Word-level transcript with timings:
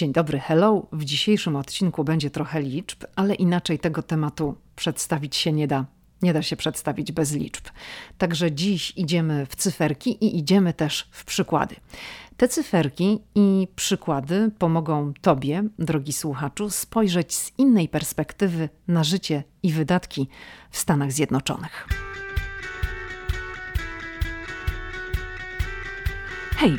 Dzień 0.00 0.12
dobry, 0.12 0.38
hello. 0.38 0.86
W 0.92 1.04
dzisiejszym 1.04 1.56
odcinku 1.56 2.04
będzie 2.04 2.30
trochę 2.30 2.62
liczb, 2.62 3.04
ale 3.16 3.34
inaczej 3.34 3.78
tego 3.78 4.02
tematu 4.02 4.54
przedstawić 4.76 5.36
się 5.36 5.52
nie 5.52 5.68
da. 5.68 5.86
Nie 6.22 6.32
da 6.32 6.42
się 6.42 6.56
przedstawić 6.56 7.12
bez 7.12 7.32
liczb. 7.32 7.64
Także 8.18 8.52
dziś 8.52 8.92
idziemy 8.96 9.46
w 9.46 9.56
cyferki 9.56 10.24
i 10.24 10.38
idziemy 10.38 10.72
też 10.72 11.08
w 11.10 11.24
przykłady. 11.24 11.76
Te 12.36 12.48
cyferki 12.48 13.18
i 13.34 13.68
przykłady 13.76 14.50
pomogą 14.58 15.12
Tobie, 15.20 15.64
drogi 15.78 16.12
słuchaczu, 16.12 16.70
spojrzeć 16.70 17.34
z 17.34 17.58
innej 17.58 17.88
perspektywy 17.88 18.68
na 18.88 19.04
życie 19.04 19.42
i 19.62 19.72
wydatki 19.72 20.28
w 20.70 20.78
Stanach 20.78 21.12
Zjednoczonych. 21.12 21.88
Hej, 26.56 26.78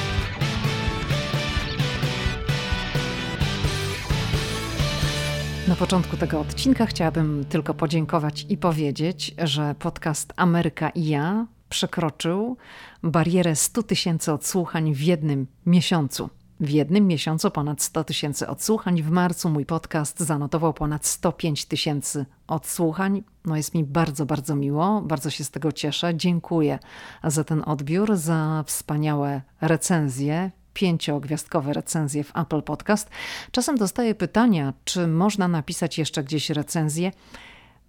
Na 5.71 5.77
początku 5.77 6.17
tego 6.17 6.39
odcinka 6.39 6.85
chciałabym 6.85 7.45
tylko 7.49 7.73
podziękować 7.73 8.45
i 8.49 8.57
powiedzieć, 8.57 9.35
że 9.43 9.75
podcast 9.79 10.33
Ameryka 10.35 10.89
i 10.89 11.05
ja 11.05 11.47
przekroczył 11.69 12.57
barierę 13.03 13.55
100 13.55 13.83
tysięcy 13.83 14.31
odsłuchań 14.31 14.93
w 14.93 15.01
jednym 15.01 15.47
miesiącu. 15.65 16.29
W 16.59 16.69
jednym 16.69 17.07
miesiącu 17.07 17.51
ponad 17.51 17.81
100 17.81 18.03
tysięcy 18.03 18.47
odsłuchań. 18.47 19.01
W 19.01 19.09
marcu 19.09 19.49
mój 19.49 19.65
podcast 19.65 20.19
zanotował 20.19 20.73
ponad 20.73 21.05
105 21.05 21.65
tysięcy 21.65 22.25
odsłuchań. 22.47 23.23
No 23.45 23.57
jest 23.57 23.73
mi 23.73 23.83
bardzo, 23.83 24.25
bardzo 24.25 24.55
miło, 24.55 25.01
bardzo 25.01 25.29
się 25.29 25.43
z 25.43 25.51
tego 25.51 25.71
cieszę. 25.71 26.15
Dziękuję 26.15 26.79
za 27.23 27.43
ten 27.43 27.63
odbiór, 27.65 28.15
za 28.15 28.63
wspaniałe 28.67 29.41
recenzje 29.61 30.51
pięciogwiazdkowe 30.73 31.73
recenzje 31.73 32.23
w 32.23 32.37
Apple 32.37 32.61
Podcast. 32.61 33.09
Czasem 33.51 33.77
dostaję 33.77 34.15
pytania, 34.15 34.73
czy 34.85 35.07
można 35.07 35.47
napisać 35.47 35.97
jeszcze 35.97 36.23
gdzieś 36.23 36.49
recenzję. 36.49 37.11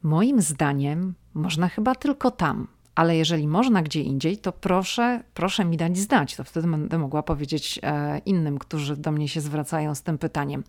Moim 0.02 0.40
zdaniem 0.40 1.14
można 1.34 1.68
chyba 1.68 1.94
tylko 1.94 2.30
tam, 2.30 2.66
ale 2.94 3.16
jeżeli 3.16 3.48
można 3.48 3.82
gdzie 3.82 4.00
indziej, 4.00 4.38
to 4.38 4.52
proszę, 4.52 5.22
proszę 5.34 5.64
mi 5.64 5.76
dać 5.76 5.98
znać. 5.98 6.36
To 6.36 6.44
wtedy 6.44 6.68
będę 6.68 6.98
mogła 6.98 7.22
powiedzieć 7.22 7.80
e, 7.82 8.18
innym, 8.18 8.58
którzy 8.58 8.96
do 8.96 9.12
mnie 9.12 9.28
się 9.28 9.40
zwracają 9.40 9.94
z 9.94 10.02
tym 10.02 10.18
pytaniem. 10.18 10.64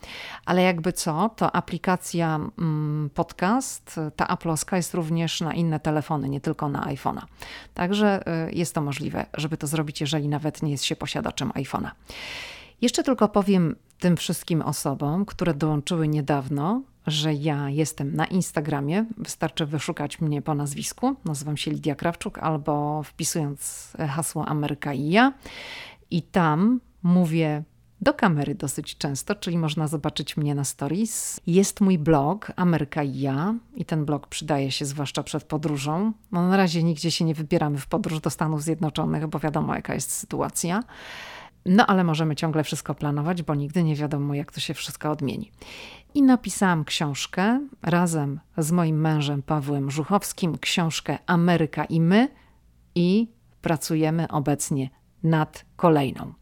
Ale 0.46 0.62
jakby 0.62 0.94
co, 0.94 1.30
to 1.36 1.56
aplikacja 1.56 2.36
mm, 2.36 3.10
podcast, 3.14 4.00
ta 4.16 4.26
Apple'owska 4.26 4.76
jest 4.76 4.94
również 4.94 5.42
na 5.42 5.54
inne 5.54 5.80
telefony, 5.80 6.30
nie 6.30 6.42
tylko 6.42 6.70
na 6.70 6.86
iPhone'a. 6.86 7.22
Także 7.74 8.28
e, 8.28 8.52
jest 8.52 8.76
to 8.76 8.82
możliwe, 8.82 9.26
żeby 9.34 9.58
to 9.58 9.68
zrobić, 9.68 10.02
jeżeli 10.02 10.28
nawet 10.28 10.64
nie 10.64 10.72
jest 10.72 10.84
się 10.84 10.96
posiadaczem 10.96 11.50
iPhone'a. 11.52 11.92
Jeszcze 12.82 13.04
tylko 13.04 13.28
powiem 13.28 13.76
tym 14.00 14.18
wszystkim 14.18 14.62
osobom, 14.62 15.26
które 15.26 15.54
dołączyły 15.54 16.08
niedawno, 16.08 16.82
że 17.08 17.34
ja 17.34 17.70
jestem 17.70 18.16
na 18.16 18.26
Instagramie. 18.26 19.06
Wystarczy 19.18 19.66
wyszukać 19.66 20.22
mnie 20.22 20.42
po 20.42 20.56
nazwisku. 20.56 21.16
Nazywam 21.26 21.58
się 21.58 21.72
Lidia 21.72 21.96
Krawczuk 21.96 22.38
albo 22.38 23.04
wpisując 23.04 23.94
hasło 24.10 24.46
Ameryka 24.46 24.94
i 24.94 25.10
ja. 25.10 25.34
I 26.12 26.22
tam 26.22 26.80
mówię 27.04 27.64
do 28.02 28.14
kamery 28.14 28.56
dosyć 28.56 28.98
często, 28.98 29.36
czyli 29.36 29.58
można 29.58 29.88
zobaczyć 29.88 30.38
mnie 30.38 30.56
na 30.56 30.64
stories. 30.64 31.42
Jest 31.48 31.82
mój 31.82 31.98
blog 31.98 32.52
Ameryka 32.56 33.04
i 33.04 33.20
ja 33.20 33.56
i 33.76 33.86
ten 33.86 34.06
blog 34.06 34.28
przydaje 34.28 34.72
się 34.72 34.86
zwłaszcza 34.86 35.24
przed 35.24 35.44
podróżą. 35.44 36.14
No 36.32 36.48
na 36.48 36.58
razie 36.58 36.84
nigdzie 36.84 37.12
się 37.12 37.26
nie 37.26 37.34
wybieramy 37.34 37.78
w 37.78 37.88
podróż 37.88 38.20
do 38.20 38.30
Stanów 38.30 38.64
Zjednoczonych, 38.64 39.28
bo 39.28 39.40
wiadomo 39.40 39.76
jaka 39.76 39.94
jest 39.94 40.12
sytuacja. 40.12 40.84
No 41.66 41.88
ale 41.88 42.04
możemy 42.04 42.36
ciągle 42.36 42.64
wszystko 42.64 42.96
planować, 42.96 43.44
bo 43.44 43.56
nigdy 43.56 43.84
nie 43.84 43.96
wiadomo, 43.96 44.34
jak 44.34 44.52
to 44.52 44.60
się 44.60 44.74
wszystko 44.74 45.12
odmieni. 45.12 45.52
I 46.14 46.22
napisałam 46.22 46.86
książkę 46.86 47.68
razem 47.82 48.40
z 48.58 48.72
moim 48.72 49.02
mężem 49.02 49.44
Pawłem 49.44 49.92
Żuchowskim, 49.92 50.58
książkę 50.58 51.18
Ameryka 51.26 51.86
i 51.86 52.02
my, 52.02 52.28
i 52.96 53.28
pracujemy 53.62 54.28
obecnie 54.28 54.90
nad 55.24 55.66
kolejną. 55.76 56.34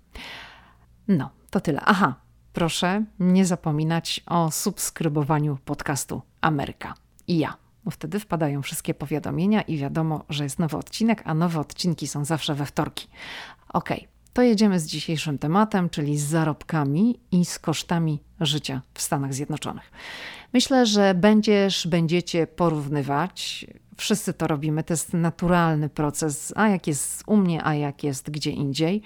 No, 1.08 1.30
to 1.50 1.60
tyle. 1.60 1.82
Aha, 1.82 2.16
proszę 2.54 3.06
nie 3.20 3.46
zapominać 3.46 4.24
o 4.26 4.52
subskrybowaniu 4.52 5.58
podcastu 5.66 6.22
Ameryka 6.42 6.94
i 7.28 7.38
ja. 7.38 7.58
Bo 7.84 7.92
wtedy 7.92 8.20
wpadają 8.20 8.62
wszystkie 8.62 8.94
powiadomienia 8.94 9.62
i 9.62 9.78
wiadomo, 9.78 10.26
że 10.30 10.44
jest 10.44 10.60
nowy 10.60 10.78
odcinek, 10.78 11.22
a 11.26 11.34
nowe 11.34 11.60
odcinki 11.60 12.08
są 12.08 12.26
zawsze 12.26 12.56
we 12.56 12.66
wtorki. 12.66 13.08
Okej, 13.70 13.98
okay. 13.98 14.11
To 14.34 14.42
jedziemy 14.42 14.80
z 14.80 14.86
dzisiejszym 14.86 15.38
tematem, 15.38 15.90
czyli 15.90 16.18
z 16.18 16.24
zarobkami 16.24 17.20
i 17.32 17.46
z 17.46 17.60
kosztami 17.60 18.20
życia 18.40 18.82
w 18.94 19.02
Stanach 19.02 19.34
Zjednoczonych. 19.34 19.92
Myślę, 20.54 20.86
że 20.86 21.14
będziesz, 21.14 21.88
będziecie 21.88 22.48
porównywać. 22.48 23.66
Wszyscy 23.98 24.34
to 24.34 24.48
robimy. 24.48 24.84
To 24.84 24.94
jest 24.94 25.14
naturalny 25.14 25.90
proces, 25.90 26.54
a 26.56 26.68
jak 26.68 26.88
jest 26.88 27.24
u 27.28 27.38
mnie, 27.38 27.66
a 27.66 27.76
jak 27.76 28.04
jest 28.04 28.30
gdzie 28.30 28.52
indziej. 28.52 29.02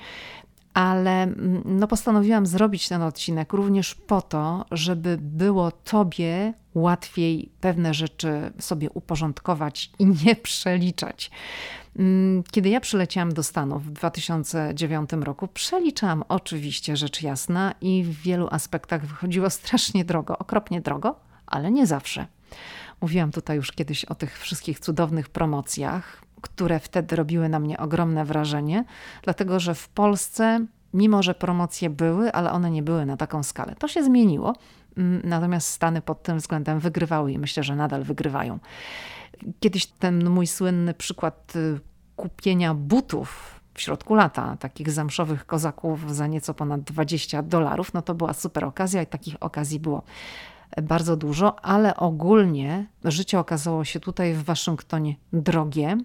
Ale 0.73 1.23
mm, 1.23 1.61
no, 1.65 1.87
postanowiłam 1.87 2.45
zrobić 2.45 2.87
ten 2.87 3.01
odcinek 3.01 3.53
również 3.53 3.95
po 3.95 4.21
to, 4.21 4.65
żeby 4.71 5.17
było 5.21 5.71
Tobie 5.71 6.53
łatwiej 6.73 7.51
pewne 7.61 7.93
rzeczy 7.93 8.51
sobie 8.59 8.89
uporządkować 8.89 9.91
i 9.99 10.05
nie 10.05 10.35
przeliczać. 10.35 11.31
Mm, 11.99 12.43
kiedy 12.51 12.69
ja 12.69 12.79
przyleciałam 12.79 13.33
do 13.33 13.43
Stanów 13.43 13.85
w 13.85 13.91
2009 13.91 15.09
roku, 15.13 15.47
przeliczałam 15.47 16.23
oczywiście 16.29 16.97
rzecz 16.97 17.21
jasna 17.21 17.73
i 17.81 18.03
w 18.03 18.21
wielu 18.21 18.47
aspektach 18.51 19.05
wychodziło 19.05 19.49
strasznie 19.59 20.05
drogo, 20.05 20.37
okropnie 20.37 20.81
drogo, 20.81 21.15
ale 21.47 21.71
nie 21.71 21.87
zawsze. 21.87 22.27
Mówiłam 23.01 23.31
tutaj 23.31 23.57
już 23.57 23.71
kiedyś 23.71 24.05
o 24.05 24.15
tych 24.15 24.39
wszystkich 24.39 24.79
cudownych 24.79 25.29
promocjach, 25.29 26.21
które 26.41 26.79
wtedy 26.79 27.15
robiły 27.15 27.49
na 27.49 27.59
mnie 27.59 27.77
ogromne 27.77 28.25
wrażenie, 28.25 28.85
dlatego 29.23 29.59
że 29.59 29.75
w 29.75 29.89
Polsce, 29.89 30.65
mimo 30.93 31.23
że 31.23 31.35
promocje 31.35 31.89
były, 31.89 32.31
ale 32.31 32.51
one 32.51 32.71
nie 32.71 32.83
były 32.83 33.05
na 33.05 33.17
taką 33.17 33.43
skalę. 33.43 33.75
To 33.79 33.87
się 33.87 34.03
zmieniło, 34.03 34.55
mm, 34.97 35.21
natomiast 35.23 35.69
Stany 35.69 36.01
pod 36.01 36.23
tym 36.23 36.37
względem 36.37 36.79
wygrywały 36.79 37.31
i 37.31 37.39
myślę, 37.39 37.63
że 37.63 37.75
nadal 37.75 38.03
wygrywają. 38.03 38.59
Kiedyś 39.59 39.85
ten 39.85 40.29
mój 40.29 40.47
słynny 40.47 40.93
przykład 40.93 41.53
y, 41.55 41.79
kupienia 42.15 42.73
butów 42.73 43.59
w 43.73 43.81
środku 43.81 44.15
lata, 44.15 44.57
takich 44.57 44.91
zamszowych 44.91 45.45
kozaków 45.45 46.15
za 46.15 46.27
nieco 46.27 46.53
ponad 46.53 46.81
20 46.81 47.43
dolarów, 47.43 47.93
no 47.93 48.01
to 48.01 48.15
była 48.15 48.33
super 48.33 48.65
okazja 48.65 49.01
i 49.01 49.07
takich 49.07 49.35
okazji 49.39 49.79
było 49.79 50.03
bardzo 50.83 51.17
dużo, 51.17 51.65
ale 51.65 51.95
ogólnie 51.95 52.85
życie 53.03 53.39
okazało 53.39 53.85
się 53.85 53.99
tutaj 53.99 54.33
w 54.33 54.43
Waszyngtonie 54.43 55.15
drogie 55.33 55.97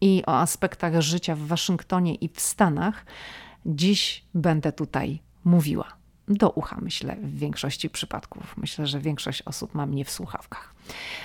i 0.00 0.22
o 0.26 0.38
aspektach 0.38 1.00
życia 1.00 1.34
w 1.36 1.40
Waszyngtonie 1.40 2.14
i 2.14 2.28
w 2.28 2.40
Stanach 2.40 3.06
dziś 3.66 4.24
będę 4.34 4.72
tutaj 4.72 5.22
mówiła 5.44 6.01
do 6.28 6.50
ucha, 6.50 6.78
myślę, 6.82 7.16
w 7.16 7.38
większości 7.38 7.90
przypadków. 7.90 8.54
Myślę, 8.56 8.86
że 8.86 9.00
większość 9.00 9.42
osób 9.42 9.74
ma 9.74 9.86
mnie 9.86 10.04
w 10.04 10.10
słuchawkach. 10.10 10.74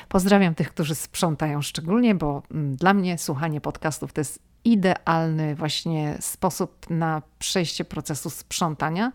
Pozdrawiam 0.10 0.56
tych, 0.56 0.70
którzy 0.70 0.96
sprzątają 0.96 1.62
szczególnie, 1.62 2.16
bo 2.16 2.44
mm, 2.52 2.76
dla 2.76 2.94
mnie 2.94 3.18
słuchanie 3.18 3.62
podcastów 3.62 4.14
to 4.14 4.22
jest 4.22 4.40
idealny 4.64 5.56
właśnie 5.56 6.18
sposób 6.20 6.90
na 6.90 7.22
przejście 7.40 7.86
procesu 7.86 8.30
sprzątania, 8.30 9.12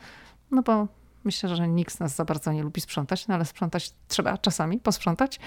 no 0.51 0.63
bo 0.63 0.89
myślę, 1.25 1.57
że 1.57 1.69
nikt 1.69 1.95
z 1.95 2.01
nas 2.01 2.15
za 2.15 2.25
bardzo 2.25 2.53
nie 2.53 2.63
lubi 2.63 2.81
sprzątać, 2.81 3.29
no 3.29 3.35
ale 3.35 3.45
sprzątać 3.45 3.93
trzeba 4.09 4.39
czasami, 4.39 4.79
posprzątać 4.79 5.41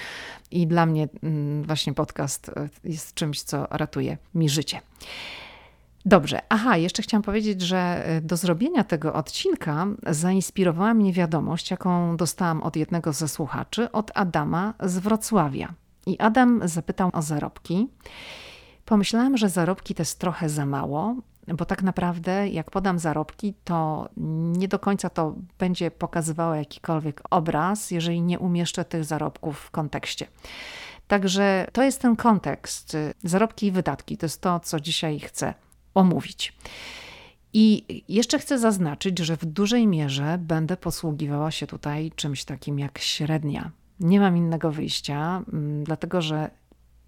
i 0.51 0.67
dla 0.67 0.85
mnie 0.85 1.07
mm, 1.23 1.63
właśnie 1.63 1.93
podcast 1.93 2.49
e, 2.49 2.69
jest 2.83 3.13
czymś, 3.13 3.41
co 3.41 3.67
ratuje 3.69 4.17
mi 4.35 4.49
życie. 4.49 4.81
Dobrze, 6.07 6.39
aha, 6.49 6.77
jeszcze 6.77 7.01
chciałam 7.01 7.23
powiedzieć, 7.23 7.61
że 7.61 7.77
e, 7.77 8.21
do 8.21 8.37
zrobienia 8.37 8.83
tego 8.83 9.13
odcinka 9.13 9.87
zainspirowała 10.07 10.93
mnie 10.93 11.13
wiadomość, 11.13 11.71
jaką 11.71 12.17
dostałam 12.17 12.63
od 12.63 12.75
jednego 12.75 13.13
ze 13.13 13.27
słuchaczy, 13.27 13.91
od 13.91 14.11
Adama 14.15 14.73
z 14.83 14.97
Wrocławia. 14.97 15.73
I 16.05 16.19
Adam 16.19 16.61
zapytał 16.63 17.09
o 17.13 17.21
zarobki. 17.21 17.87
Pomyślałam, 18.85 19.37
że 19.37 19.49
zarobki 19.49 19.95
to 19.95 20.01
jest 20.01 20.19
trochę 20.19 20.49
za 20.49 20.65
mało, 20.65 21.15
bo 21.47 21.65
tak 21.65 21.83
naprawdę, 21.83 22.47
jak 22.47 22.71
podam 22.71 22.99
zarobki, 22.99 23.53
to 23.63 24.09
nie 24.57 24.67
do 24.67 24.79
końca 24.79 25.09
to 25.09 25.35
będzie 25.59 25.91
pokazywało 25.91 26.55
jakikolwiek 26.55 27.21
obraz, 27.29 27.91
jeżeli 27.91 28.21
nie 28.21 28.39
umieszczę 28.39 28.85
tych 28.85 29.05
zarobków 29.05 29.59
w 29.59 29.71
kontekście. 29.71 30.27
Także 31.07 31.67
to 31.73 31.83
jest 31.83 32.01
ten 32.01 32.15
kontekst. 32.15 32.97
Zarobki 33.23 33.67
i 33.67 33.71
wydatki 33.71 34.17
to 34.17 34.25
jest 34.25 34.41
to, 34.41 34.59
co 34.59 34.79
dzisiaj 34.79 35.19
chcę 35.19 35.53
omówić. 35.95 36.53
I 37.53 37.86
jeszcze 38.09 38.39
chcę 38.39 38.59
zaznaczyć, 38.59 39.19
że 39.19 39.38
w 39.38 39.45
dużej 39.45 39.88
mierze 39.88 40.38
będę 40.42 40.77
posługiwała 40.77 41.51
się 41.51 41.68
tutaj 41.68 42.12
czymś 42.15 42.45
takim 42.45 42.80
jak 42.80 43.00
średnia. 43.00 43.71
Nie 44.00 44.19
mam 44.19 44.38
innego 44.38 44.71
wyjścia, 44.71 45.44
mm, 45.53 45.83
dlatego 45.83 46.21
że 46.21 46.50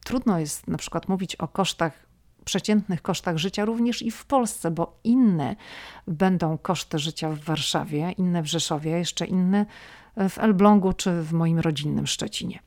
trudno 0.05 0.39
jest 0.39 0.67
na 0.67 0.77
przykład 0.77 1.09
mówić 1.09 1.35
o 1.35 1.47
kosztach, 1.47 2.07
przeciętnych 2.45 3.01
kosztach 3.01 3.37
życia 3.37 3.65
również 3.65 4.01
i 4.01 4.11
w 4.11 4.25
Polsce, 4.25 4.71
bo 4.71 4.99
inne 5.03 5.55
będą 6.07 6.57
koszty 6.57 6.99
życia 6.99 7.29
w 7.29 7.39
Warszawie, 7.39 8.11
inne 8.17 8.43
w 8.43 8.45
Rzeszowie, 8.45 8.91
jeszcze 8.91 9.25
inne 9.25 9.65
w 10.29 10.37
Elblągu 10.37 10.93
czy 10.93 11.21
w 11.21 11.33
moim 11.33 11.59
rodzinnym 11.59 12.07
Szczecinie. 12.07 12.59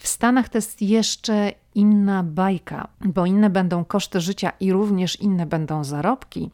W 0.00 0.08
Stanach 0.08 0.48
to 0.48 0.58
jest 0.58 0.82
jeszcze 0.82 1.52
inna 1.74 2.22
bajka, 2.22 2.88
bo 3.00 3.26
inne 3.26 3.50
będą 3.50 3.84
koszty 3.84 4.20
życia 4.20 4.52
i 4.60 4.72
również 4.72 5.20
inne 5.20 5.46
będą 5.46 5.84
zarobki. 5.84 6.50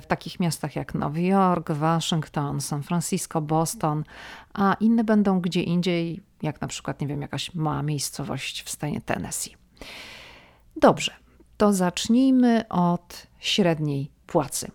W 0.00 0.06
takich 0.06 0.40
miastach 0.40 0.76
jak 0.76 0.94
Nowy 0.94 1.22
Jork, 1.22 1.70
Waszyngton, 1.70 2.60
San 2.60 2.82
Francisco, 2.82 3.40
Boston, 3.40 4.04
a 4.54 4.76
inne 4.80 5.04
będą 5.04 5.40
gdzie 5.40 5.62
indziej, 5.62 6.22
jak 6.42 6.60
na 6.60 6.68
przykład, 6.68 7.00
nie 7.00 7.06
wiem, 7.06 7.22
jakaś 7.22 7.54
mała 7.54 7.82
miejscowość 7.82 8.62
w 8.62 8.70
stanie 8.70 9.00
Tennessee. 9.00 9.56
Dobrze, 10.76 11.12
to 11.56 11.72
zacznijmy 11.72 12.68
od 12.68 13.26
średniej 13.38 14.10
płacy. 14.26 14.70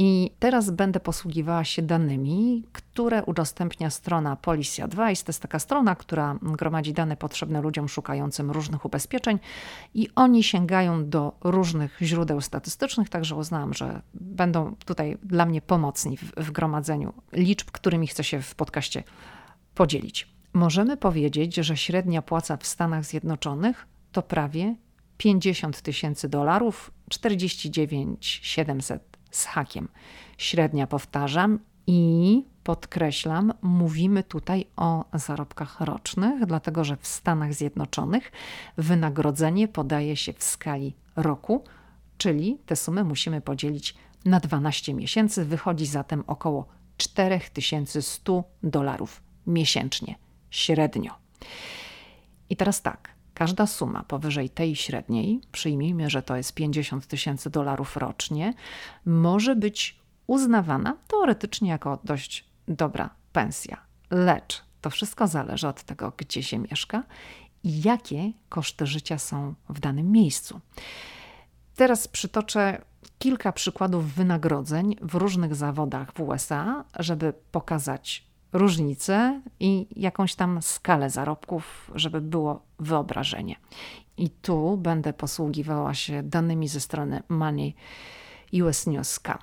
I 0.00 0.30
teraz 0.38 0.70
będę 0.70 1.00
posługiwała 1.00 1.64
się 1.64 1.82
danymi, 1.82 2.64
które 2.72 3.24
udostępnia 3.24 3.90
strona 3.90 4.36
Policy 4.36 4.82
Advice. 4.82 5.24
To 5.24 5.28
jest 5.28 5.42
taka 5.42 5.58
strona, 5.58 5.94
która 5.94 6.38
gromadzi 6.42 6.92
dane 6.92 7.16
potrzebne 7.16 7.60
ludziom 7.60 7.88
szukającym 7.88 8.50
różnych 8.50 8.84
ubezpieczeń 8.84 9.38
i 9.94 10.08
oni 10.14 10.42
sięgają 10.42 11.08
do 11.08 11.32
różnych 11.44 11.98
źródeł 12.02 12.40
statystycznych, 12.40 13.08
także 13.08 13.34
uznałam, 13.36 13.74
że 13.74 14.02
będą 14.14 14.74
tutaj 14.84 15.18
dla 15.22 15.46
mnie 15.46 15.60
pomocni 15.62 16.16
w, 16.16 16.32
w 16.36 16.50
gromadzeniu 16.50 17.12
liczb, 17.32 17.70
którymi 17.70 18.06
chcę 18.06 18.24
się 18.24 18.42
w 18.42 18.54
podcaście 18.54 19.02
podzielić. 19.74 20.28
Możemy 20.52 20.96
powiedzieć, 20.96 21.56
że 21.56 21.76
średnia 21.76 22.22
płaca 22.22 22.56
w 22.56 22.66
Stanach 22.66 23.04
Zjednoczonych 23.04 23.86
to 24.12 24.22
prawie 24.22 24.76
50 25.16 25.82
tysięcy 25.82 26.28
dolarów, 26.28 26.90
49 27.08 28.40
700 28.42 29.17
z 29.30 29.44
hakiem. 29.44 29.88
Średnia 30.38 30.86
powtarzam 30.86 31.58
i 31.86 32.44
podkreślam, 32.64 33.52
mówimy 33.62 34.22
tutaj 34.22 34.66
o 34.76 35.04
zarobkach 35.12 35.80
rocznych, 35.80 36.46
dlatego 36.46 36.84
że 36.84 36.96
w 36.96 37.06
Stanach 37.06 37.54
Zjednoczonych 37.54 38.32
wynagrodzenie 38.76 39.68
podaje 39.68 40.16
się 40.16 40.32
w 40.32 40.44
skali 40.44 40.94
roku, 41.16 41.64
czyli 42.18 42.58
te 42.66 42.76
sumy 42.76 43.04
musimy 43.04 43.40
podzielić 43.40 43.94
na 44.24 44.40
12 44.40 44.94
miesięcy, 44.94 45.44
wychodzi 45.44 45.86
zatem 45.86 46.24
około 46.26 46.66
4100 46.96 48.44
dolarów 48.62 49.22
miesięcznie, 49.46 50.14
średnio. 50.50 51.14
I 52.50 52.56
teraz 52.56 52.82
tak, 52.82 53.17
Każda 53.38 53.66
suma 53.66 54.02
powyżej 54.02 54.50
tej 54.50 54.76
średniej, 54.76 55.40
przyjmijmy, 55.52 56.10
że 56.10 56.22
to 56.22 56.36
jest 56.36 56.54
50 56.54 57.06
tysięcy 57.06 57.50
dolarów 57.50 57.96
rocznie, 57.96 58.54
może 59.06 59.56
być 59.56 60.00
uznawana 60.26 60.96
teoretycznie 61.08 61.70
jako 61.70 61.98
dość 62.04 62.44
dobra 62.68 63.10
pensja. 63.32 63.80
Lecz 64.10 64.62
to 64.80 64.90
wszystko 64.90 65.26
zależy 65.26 65.68
od 65.68 65.82
tego, 65.82 66.12
gdzie 66.16 66.42
się 66.42 66.58
mieszka 66.58 67.02
i 67.64 67.82
jakie 67.82 68.32
koszty 68.48 68.86
życia 68.86 69.18
są 69.18 69.54
w 69.68 69.80
danym 69.80 70.12
miejscu. 70.12 70.60
Teraz 71.76 72.08
przytoczę 72.08 72.82
kilka 73.18 73.52
przykładów 73.52 74.14
wynagrodzeń 74.14 74.96
w 75.02 75.14
różnych 75.14 75.54
zawodach 75.54 76.12
w 76.12 76.20
USA, 76.20 76.84
żeby 76.98 77.32
pokazać 77.52 78.27
różnice 78.52 79.40
i 79.60 79.86
jakąś 79.96 80.34
tam 80.34 80.62
skalę 80.62 81.10
zarobków, 81.10 81.90
żeby 81.94 82.20
było 82.20 82.62
wyobrażenie. 82.78 83.56
I 84.16 84.30
tu 84.30 84.76
będę 84.76 85.12
posługiwała 85.12 85.94
się 85.94 86.22
danymi 86.22 86.68
ze 86.68 86.80
strony 86.80 87.22
Money 87.28 87.74
US 88.62 88.86
News.com. 88.86 89.38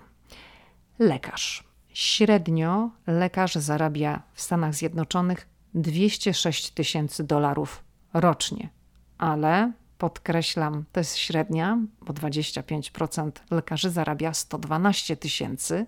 Lekarz. 1.00 1.64
Średnio 1.90 2.90
lekarz 3.08 3.56
zarabia 3.56 4.22
w 4.34 4.42
Stanach 4.42 4.74
Zjednoczonych 4.76 5.48
206 5.74 6.72
tysięcy 6.72 7.24
dolarów 7.24 7.84
rocznie, 8.14 8.70
ale 9.18 9.72
podkreślam, 9.98 10.86
to 10.92 11.00
jest 11.00 11.18
średnia, 11.18 11.78
bo 12.02 12.14
25% 12.14 13.32
lekarzy 13.52 13.90
zarabia 13.90 14.34
112 14.34 15.18
tysięcy 15.18 15.86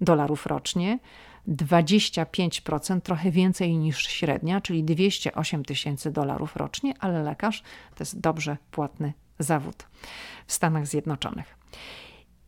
dolarów 0.00 0.46
rocznie, 0.46 0.98
25%, 1.48 3.00
trochę 3.00 3.30
więcej 3.30 3.78
niż 3.78 4.06
średnia, 4.06 4.60
czyli 4.60 4.84
208 4.84 5.64
tysięcy 5.64 6.10
dolarów 6.10 6.56
rocznie, 6.56 6.94
ale 7.00 7.22
lekarz 7.22 7.62
to 7.94 8.02
jest 8.02 8.20
dobrze 8.20 8.56
płatny 8.70 9.12
zawód 9.38 9.86
w 10.46 10.52
Stanach 10.52 10.86
Zjednoczonych. 10.86 11.56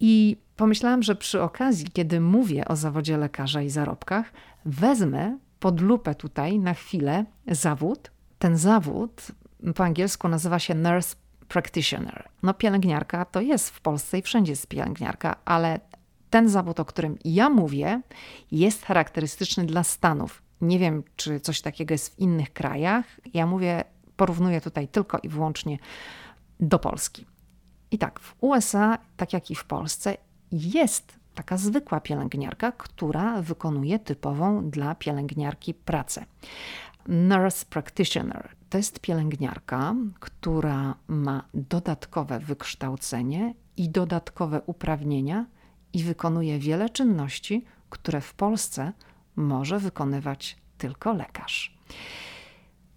I 0.00 0.36
pomyślałam, 0.56 1.02
że 1.02 1.16
przy 1.16 1.42
okazji, 1.42 1.86
kiedy 1.92 2.20
mówię 2.20 2.68
o 2.68 2.76
zawodzie 2.76 3.16
lekarza 3.16 3.62
i 3.62 3.70
zarobkach, 3.70 4.32
wezmę 4.64 5.38
pod 5.60 5.80
lupę 5.80 6.14
tutaj 6.14 6.58
na 6.58 6.74
chwilę 6.74 7.24
zawód. 7.48 8.10
Ten 8.38 8.56
zawód 8.56 9.32
po 9.74 9.84
angielsku 9.84 10.28
nazywa 10.28 10.58
się 10.58 10.74
nurse 10.74 11.16
practitioner. 11.48 12.28
No 12.42 12.54
pielęgniarka 12.54 13.24
to 13.24 13.40
jest 13.40 13.70
w 13.70 13.80
Polsce 13.80 14.18
i 14.18 14.22
wszędzie 14.22 14.52
jest 14.52 14.66
pielęgniarka, 14.66 15.36
ale 15.44 15.80
ten 16.36 16.48
zawód, 16.48 16.80
o 16.80 16.84
którym 16.84 17.18
ja 17.24 17.50
mówię, 17.50 18.00
jest 18.52 18.84
charakterystyczny 18.84 19.64
dla 19.64 19.84
Stanów. 19.84 20.42
Nie 20.60 20.78
wiem, 20.78 21.02
czy 21.16 21.40
coś 21.40 21.60
takiego 21.60 21.94
jest 21.94 22.14
w 22.14 22.18
innych 22.18 22.52
krajach. 22.52 23.04
Ja 23.34 23.46
mówię, 23.46 23.84
porównuję 24.16 24.60
tutaj 24.60 24.88
tylko 24.88 25.18
i 25.22 25.28
wyłącznie 25.28 25.78
do 26.60 26.78
Polski. 26.78 27.26
I 27.90 27.98
tak, 27.98 28.20
w 28.20 28.34
USA, 28.40 28.98
tak 29.16 29.32
jak 29.32 29.50
i 29.50 29.54
w 29.54 29.64
Polsce, 29.64 30.16
jest 30.52 31.12
taka 31.34 31.56
zwykła 31.56 32.00
pielęgniarka, 32.00 32.72
która 32.72 33.42
wykonuje 33.42 33.98
typową 33.98 34.70
dla 34.70 34.94
pielęgniarki 34.94 35.74
pracę. 35.74 36.24
Nurse 37.08 37.66
practitioner 37.70 38.48
to 38.70 38.78
jest 38.78 39.00
pielęgniarka, 39.00 39.94
która 40.20 40.94
ma 41.08 41.44
dodatkowe 41.54 42.40
wykształcenie 42.40 43.54
i 43.76 43.88
dodatkowe 43.88 44.60
uprawnienia 44.66 45.46
i 45.96 46.02
wykonuje 46.02 46.58
wiele 46.58 46.90
czynności, 46.90 47.64
które 47.90 48.20
w 48.20 48.34
Polsce 48.34 48.92
może 49.36 49.78
wykonywać 49.78 50.56
tylko 50.78 51.12
lekarz. 51.12 51.78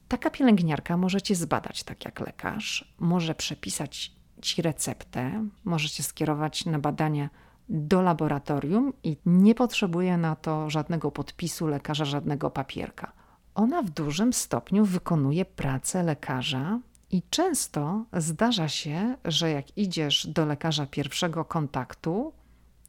Taka 0.08 0.30
pielęgniarka 0.30 0.98
może 0.98 1.22
cię 1.22 1.36
zbadać 1.36 1.84
tak 1.84 2.06
jak 2.06 2.20
lekarz, 2.20 2.94
może 3.00 3.36
przepisać 3.36 4.12
ci 4.42 4.62
receptę, 4.62 5.46
może 5.64 5.90
cię 5.90 6.04
skierować 6.04 6.66
na 6.66 6.80
badania 6.80 7.30
do 7.70 8.02
laboratorium 8.02 8.94
i 9.04 9.18
nie 9.26 9.56
potrzebuje 9.56 10.18
na 10.18 10.36
to 10.36 10.70
żadnego 10.70 11.12
podpisu 11.12 11.68
lekarza, 11.68 12.06
żadnego 12.06 12.50
papierka. 12.50 13.12
Ona 13.56 13.82
w 13.82 13.90
dużym 13.90 14.34
stopniu 14.34 14.86
wykonuje 14.86 15.46
pracę 15.46 16.04
lekarza 16.04 16.80
i 17.12 17.24
często 17.30 18.06
zdarza 18.14 18.68
się, 18.68 19.18
że 19.26 19.52
jak 19.52 19.78
idziesz 19.78 20.28
do 20.28 20.46
lekarza 20.46 20.86
pierwszego 20.86 21.46
kontaktu, 21.46 22.34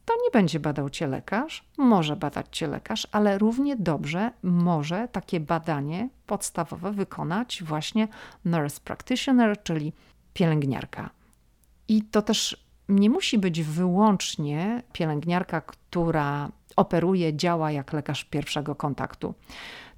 to 0.05 0.13
nie 0.23 0.31
będzie 0.33 0.59
badał 0.59 0.89
cię 0.89 1.07
lekarz, 1.07 1.63
może 1.77 2.15
badać 2.15 2.45
cię 2.51 2.67
lekarz, 2.67 3.07
ale 3.11 3.37
równie 3.37 3.75
dobrze 3.75 4.31
może 4.43 5.07
takie 5.07 5.39
badanie 5.39 6.09
podstawowe 6.25 6.91
wykonać 6.91 7.63
właśnie 7.63 8.07
nurse 8.45 8.79
practitioner, 8.83 9.63
czyli 9.63 9.93
pielęgniarka. 10.33 11.09
I 11.87 12.01
to 12.01 12.21
też 12.21 12.65
nie 12.89 13.09
musi 13.09 13.37
być 13.37 13.61
wyłącznie 13.61 14.83
pielęgniarka, 14.93 15.61
która 15.61 16.51
operuje, 16.75 17.33
działa 17.35 17.71
jak 17.71 17.93
lekarz 17.93 18.23
pierwszego 18.23 18.75
kontaktu. 18.75 19.33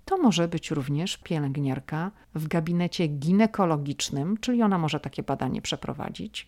To 0.06 0.18
może 0.18 0.48
być 0.48 0.72
również 0.72 1.18
pielęgniarka 1.18 2.12
w 2.36 2.48
gabinecie 2.48 3.08
ginekologicznym, 3.08 4.38
czyli 4.38 4.64
ona 4.64 4.78
może 4.78 5.00
takie 5.00 5.24
badanie 5.24 5.62
przeprowadzić. 5.62 6.48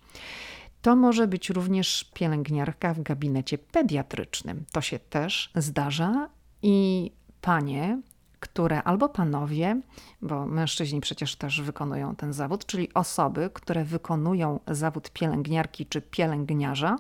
To 0.85 0.95
może 0.95 1.27
być 1.27 1.49
również 1.49 2.11
pielęgniarka 2.13 2.93
w 2.93 3.01
gabinecie 3.01 3.57
pediatrycznym. 3.57 4.65
To 4.71 4.81
się 4.81 4.99
też 4.99 5.51
zdarza 5.55 6.29
i 6.61 7.11
panie, 7.41 8.01
które 8.39 8.83
albo 8.83 9.09
panowie, 9.09 9.81
bo 10.21 10.45
mężczyźni 10.45 11.01
przecież 11.01 11.35
też 11.35 11.61
wykonują 11.61 12.15
ten 12.15 12.33
zawód, 12.33 12.65
czyli 12.65 12.93
osoby, 12.93 13.49
które 13.53 13.83
wykonują 13.83 14.59
zawód 14.67 15.09
pielęgniarki 15.09 15.85
czy 15.85 16.01
pielęgniarza, 16.01 16.95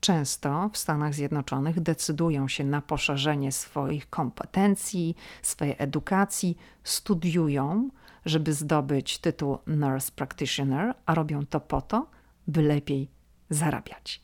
często 0.00 0.70
w 0.72 0.78
Stanach 0.78 1.14
Zjednoczonych 1.14 1.80
decydują 1.80 2.48
się 2.48 2.64
na 2.64 2.82
poszerzenie 2.82 3.52
swoich 3.52 4.10
kompetencji, 4.10 5.16
swojej 5.42 5.74
edukacji, 5.78 6.56
studiują, 6.84 7.88
żeby 8.24 8.52
zdobyć 8.52 9.18
tytuł 9.18 9.58
Nurse 9.66 10.12
Practitioner, 10.12 10.94
a 11.06 11.14
robią 11.14 11.46
to 11.46 11.60
po 11.60 11.80
to, 11.80 12.17
by 12.48 12.62
lepiej 12.62 13.10
zarabiać. 13.50 14.20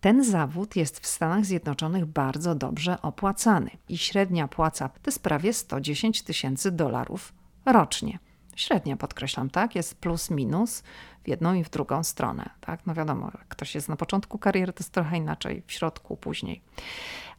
Ten 0.00 0.24
zawód 0.24 0.76
jest 0.76 1.00
w 1.00 1.06
Stanach 1.06 1.44
Zjednoczonych 1.44 2.06
bardzo 2.06 2.54
dobrze 2.54 3.02
opłacany 3.02 3.70
i 3.88 3.98
średnia 3.98 4.48
płaca 4.48 4.88
to 4.88 5.00
jest 5.06 5.22
prawie 5.22 5.52
110 5.52 6.22
tysięcy 6.22 6.72
dolarów 6.72 7.32
rocznie. 7.66 8.18
Średnia, 8.56 8.96
podkreślam, 8.96 9.50
tak, 9.50 9.74
jest 9.74 9.94
plus 10.00 10.30
minus 10.30 10.82
w 11.24 11.28
jedną 11.28 11.54
i 11.54 11.64
w 11.64 11.70
drugą 11.70 12.04
stronę. 12.04 12.50
Tak? 12.60 12.86
No 12.86 12.94
wiadomo, 12.94 13.30
jak 13.34 13.48
ktoś 13.48 13.74
jest 13.74 13.88
na 13.88 13.96
początku 13.96 14.38
kariery, 14.38 14.72
to 14.72 14.80
jest 14.80 14.92
trochę 14.92 15.16
inaczej, 15.16 15.62
w 15.66 15.72
środku, 15.72 16.16
później. 16.16 16.62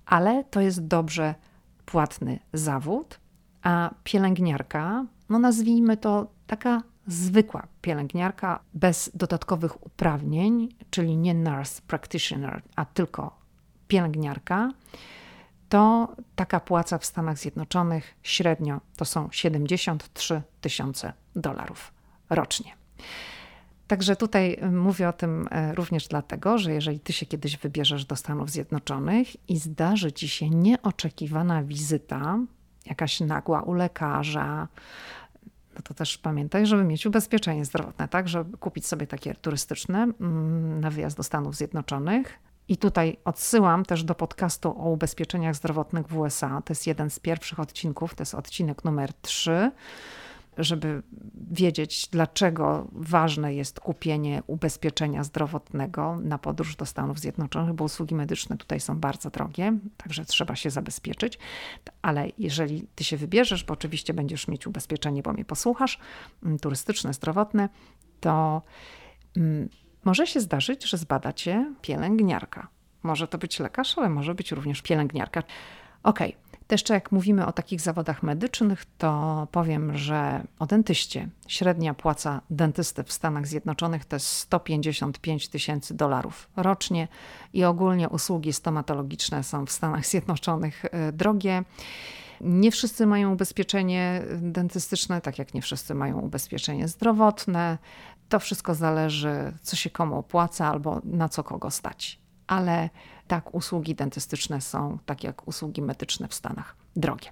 Ale 0.06 0.44
to 0.44 0.62
jest 0.62 0.88
dobrze 0.88 1.36
płatny 1.86 2.40
zawód, 2.54 3.20
a 3.62 3.90
pielęgniarka, 4.04 5.06
no 5.30 5.40
nazwijmy 5.40 5.98
to 5.98 6.28
taka 6.48 6.82
zwykła 7.08 7.68
pielęgniarka 7.82 8.60
bez 8.74 9.12
dodatkowych 9.14 9.86
uprawnień, 9.86 10.70
czyli 10.90 11.18
nie 11.18 11.34
nurse 11.34 11.82
practitioner, 11.88 12.62
a 12.76 12.86
tylko 12.86 13.40
pielęgniarka, 13.88 14.72
to 15.70 16.16
taka 16.36 16.60
płaca 16.60 16.98
w 16.98 17.06
Stanach 17.06 17.38
Zjednoczonych 17.38 18.16
średnio 18.24 18.82
to 18.96 19.06
są 19.06 19.30
73 19.32 20.42
tysiące 20.62 21.14
dolarów 21.36 21.94
rocznie. 22.30 22.72
Także 23.88 24.16
tutaj 24.16 24.58
mówię 24.72 25.10
o 25.10 25.14
tym 25.14 25.48
e, 25.52 25.76
również 25.76 26.08
dlatego, 26.08 26.58
że 26.58 26.74
jeżeli 26.74 27.00
ty 27.00 27.14
się 27.14 27.26
kiedyś 27.26 27.58
wybierzesz 27.58 28.06
do 28.06 28.16
Stanów 28.16 28.50
Zjednoczonych 28.50 29.50
i 29.50 29.58
zdarzy 29.58 30.12
ci 30.12 30.28
się 30.28 30.50
nieoczekiwana 30.50 31.64
wizyta, 31.64 32.40
jakaś 32.86 33.20
nagła 33.20 33.62
u 33.62 33.74
lekarza, 33.74 34.68
no 35.76 35.82
to 35.82 35.94
też 35.94 36.18
pamiętaj, 36.18 36.66
żeby 36.66 36.84
mieć 36.84 37.06
ubezpieczenie 37.06 37.66
zdrowotne, 37.66 38.08
tak, 38.08 38.30
żeby 38.30 38.58
kupić 38.58 38.88
sobie 38.88 39.08
takie 39.08 39.36
turystyczne 39.36 39.98
mm, 40.04 40.82
na 40.82 40.90
wyjazd 40.90 41.18
do 41.18 41.24
Stanów 41.24 41.56
Zjednoczonych. 41.56 42.40
I 42.68 42.78
tutaj 42.78 43.18
odsyłam 43.26 43.86
też 43.86 44.04
do 44.04 44.16
podcastu 44.16 44.70
o 44.70 44.90
ubezpieczeniach 44.90 45.56
zdrowotnych 45.56 46.08
w 46.08 46.18
USA. 46.18 46.62
To 46.66 46.72
jest 46.72 46.88
jeden 46.88 47.10
z 47.10 47.20
pierwszych 47.20 47.60
odcinków, 47.60 48.16
to 48.16 48.22
jest 48.22 48.36
odcinek 48.36 48.84
numer 48.84 49.14
3 49.22 49.72
żeby 50.58 51.04
wiedzieć, 51.52 52.08
dlaczego 52.12 52.88
ważne 52.92 53.54
jest 53.54 53.80
kupienie 53.80 54.44
ubezpieczenia 54.48 55.24
zdrowotnego 55.24 56.18
na 56.24 56.38
podróż 56.38 56.76
do 56.76 56.86
Stanów 56.86 57.20
Zjednoczonych, 57.20 57.74
bo 57.74 57.84
usługi 57.84 58.16
medyczne 58.16 58.58
tutaj 58.58 58.80
są 58.80 59.00
bardzo 59.00 59.30
drogie, 59.30 59.78
także 59.98 60.26
trzeba 60.26 60.56
się 60.56 60.70
zabezpieczyć. 60.70 61.40
Ale 62.02 62.28
jeżeli 62.38 62.88
ty 62.96 63.04
się 63.04 63.18
wybierzesz, 63.18 63.64
bo 63.64 63.74
oczywiście 63.74 64.14
będziesz 64.14 64.48
mieć 64.48 64.68
ubezpieczenie, 64.68 65.22
bo 65.22 65.34
mnie 65.34 65.46
posłuchasz, 65.46 66.00
mm, 66.44 66.60
turystyczne, 66.60 67.14
zdrowotne, 67.14 67.70
to 68.20 68.62
mm, 69.38 69.70
może 70.06 70.28
się 70.28 70.40
zdarzyć, 70.40 70.90
że 70.90 70.98
zbada 70.98 71.34
cię 71.34 71.74
pielęgniarka. 71.82 72.68
Może 73.04 73.28
to 73.28 73.38
być 73.38 73.60
lekarz, 73.60 73.98
ale 73.98 74.10
może 74.10 74.36
być 74.36 74.52
również 74.52 74.82
pielęgniarka. 74.82 75.44
Okej, 76.04 76.30
okay. 76.30 76.45
Też 76.68 76.90
jak 76.90 77.12
mówimy 77.12 77.46
o 77.46 77.52
takich 77.52 77.82
zawodach 77.82 78.24
medycznych, 78.24 78.86
to 78.98 79.48
powiem, 79.52 79.98
że 79.98 80.44
o 80.60 80.66
dentyście 80.66 81.30
średnia 81.48 81.94
płaca 81.94 82.42
dentysty 82.50 83.04
w 83.04 83.14
Stanach 83.14 83.48
Zjednoczonych 83.48 84.06
to 84.06 84.16
jest 84.16 84.28
155 84.28 85.48
tysięcy 85.48 85.94
dolarów 85.94 86.50
rocznie 86.56 87.08
i 87.54 87.64
ogólnie 87.64 88.10
usługi 88.10 88.54
stomatologiczne 88.54 89.44
są 89.44 89.66
w 89.66 89.72
Stanach 89.72 90.06
Zjednoczonych 90.06 90.86
e, 90.86 91.12
drogie. 91.12 91.64
Nie 92.42 92.72
wszyscy 92.72 93.06
mają 93.06 93.34
ubezpieczenie 93.34 94.22
dentystyczne, 94.38 95.22
tak 95.22 95.40
jak 95.40 95.54
nie 95.54 95.62
wszyscy 95.62 95.96
mają 95.96 96.20
ubezpieczenie 96.20 96.88
zdrowotne. 96.88 97.78
To 98.30 98.40
wszystko 98.40 98.76
zależy, 98.76 99.54
co 99.62 99.76
się 99.76 99.90
komu 99.90 100.18
opłaca 100.18 100.68
albo 100.68 101.02
na 101.04 101.30
co 101.30 101.44
kogo 101.44 101.72
stać. 101.72 102.20
Ale 102.48 102.90
tak, 103.28 103.56
usługi 103.56 103.96
dentystyczne 103.96 104.62
są, 104.62 104.98
tak 105.06 105.24
jak 105.24 105.48
usługi 105.48 105.82
medyczne 105.82 106.28
w 106.28 106.34
Stanach, 106.34 106.76
drogie. 106.96 107.30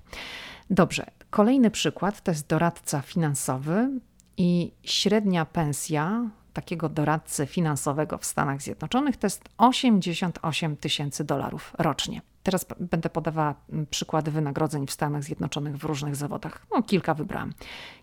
Dobrze, 0.70 1.06
kolejny 1.30 1.72
przykład 1.72 2.22
to 2.22 2.32
jest 2.32 2.48
doradca 2.48 3.02
finansowy 3.02 3.90
i 4.38 4.72
średnia 4.84 5.46
pensja 5.46 6.30
takiego 6.54 6.90
doradcy 6.90 7.46
finansowego 7.46 8.18
w 8.18 8.26
Stanach 8.26 8.62
Zjednoczonych 8.62 9.18
to 9.18 9.28
jest 9.28 9.50
88 9.58 10.78
tysięcy 10.78 11.24
dolarów 11.24 11.74
rocznie. 11.78 12.22
Teraz 12.44 12.66
będę 12.80 13.10
podawała 13.10 13.56
przykłady 13.90 14.32
wynagrodzeń 14.32 14.88
w 14.88 14.92
Stanach 14.92 15.24
Zjednoczonych 15.24 15.78
w 15.78 15.84
różnych 15.84 16.16
zawodach. 16.16 16.66
No, 16.72 16.84
kilka 16.84 17.14
wybrałam. 17.14 17.54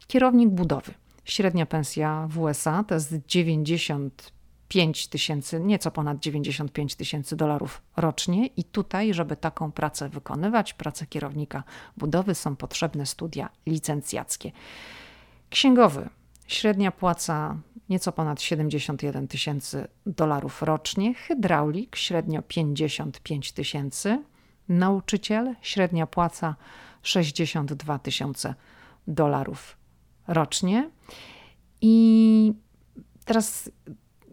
Kierownik 0.06 0.48
budowy. 0.48 0.94
Średnia 1.24 1.66
pensja 1.66 2.26
w 2.30 2.38
USA 2.38 2.84
to 2.84 2.94
jest 2.94 3.14
90 3.26 4.32
5 4.70 5.08
tysięcy, 5.08 5.60
nieco 5.60 5.90
ponad 5.90 6.18
95 6.18 6.94
tysięcy 6.94 7.36
dolarów 7.36 7.82
rocznie 7.96 8.46
i 8.46 8.64
tutaj, 8.64 9.14
żeby 9.14 9.36
taką 9.36 9.72
pracę 9.72 10.08
wykonywać, 10.08 10.74
pracę 10.74 11.06
kierownika 11.06 11.64
budowy, 11.96 12.34
są 12.34 12.56
potrzebne 12.56 13.06
studia 13.06 13.48
licencjackie. 13.66 14.52
Księgowy, 15.50 16.08
średnia 16.46 16.90
płaca 16.92 17.56
nieco 17.88 18.12
ponad 18.12 18.42
71 18.42 19.28
tysięcy 19.28 19.88
dolarów 20.06 20.62
rocznie, 20.62 21.14
hydraulik 21.14 21.96
średnio 21.96 22.42
55 22.42 23.52
tysięcy, 23.52 24.22
nauczyciel 24.68 25.54
średnia 25.62 26.06
płaca 26.06 26.56
62 27.02 27.98
tysiące 27.98 28.54
dolarów 29.06 29.76
rocznie. 30.28 30.90
I 31.80 32.52
teraz 33.24 33.70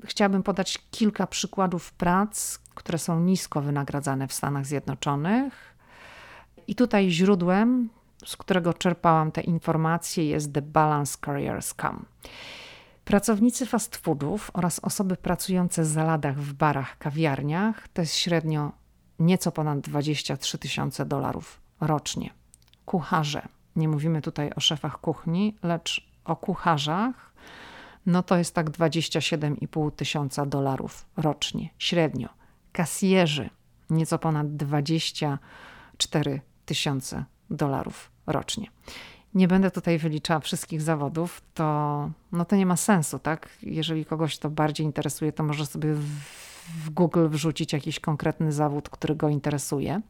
chciałabym 0.08 0.44
podać 0.44 0.80
kilka 0.92 1.28
przykładów 1.28 1.94
prac, 1.94 2.60
które 2.76 2.98
są 2.98 3.20
nisko 3.20 3.62
wynagradzane 3.62 4.28
w 4.28 4.34
Stanach 4.34 4.66
Zjednoczonych. 4.66 5.78
I 6.68 6.76
tutaj 6.76 7.12
źródłem, 7.12 7.90
z 8.26 8.38
którego 8.38 8.74
czerpałam 8.74 9.32
te 9.32 9.42
informacje, 9.42 10.26
jest 10.26 10.54
The 10.54 10.62
Balance 10.62 11.18
Careers.com. 11.26 12.06
Pracownicy 13.06 13.66
fast 13.66 13.96
foodów 13.96 14.52
oraz 14.54 14.80
osoby 14.80 15.16
pracujące 15.16 15.86
za 15.86 16.04
ladach 16.04 16.40
w 16.40 16.54
barach, 16.54 16.98
kawiarniach 16.98 17.88
to 17.88 18.02
jest 18.02 18.16
średnio 18.16 18.72
nieco 19.20 19.52
ponad 19.52 19.80
23 19.80 20.58
tysiące 20.58 21.06
dolarów 21.06 21.62
rocznie. 21.82 22.34
Kucharze, 22.86 23.48
nie 23.76 23.88
mówimy 23.88 24.22
tutaj 24.22 24.52
o 24.56 24.60
szefach 24.60 25.00
kuchni, 25.00 25.56
lecz 25.64 26.08
o 26.26 26.36
kucharzach, 26.36 27.34
no 28.08 28.24
to 28.24 28.38
jest 28.38 28.56
tak 28.56 28.70
27,5 28.70 29.92
tysiąca 29.92 30.46
dolarów 30.46 31.06
rocznie, 31.18 31.70
średnio. 31.78 32.30
Kasjerzy 32.72 33.50
nieco 33.90 34.20
ponad 34.20 34.56
24 34.56 36.42
tysiące 36.66 37.26
dolarów 37.50 38.12
rocznie. 38.28 38.68
Nie 39.34 39.48
będę 39.48 39.72
tutaj 39.72 39.98
wyliczała 39.98 40.40
wszystkich 40.40 40.82
zawodów, 40.82 41.42
to, 41.54 42.10
no 42.32 42.46
to 42.46 42.56
nie 42.56 42.66
ma 42.66 42.76
sensu, 42.78 43.20
tak? 43.20 43.50
Jeżeli 43.64 44.06
kogoś 44.06 44.38
to 44.38 44.50
bardziej 44.50 44.86
interesuje, 44.86 45.34
to 45.34 45.44
może 45.44 45.66
sobie 45.66 45.94
w, 45.94 46.90
Google 46.90 47.28
wrzucić 47.28 47.74
jakiś 47.74 48.00
konkretny 48.00 48.52
zawód, 48.52 48.90
który 48.90 49.16
go 49.16 49.30
interesuje. 49.30 50.02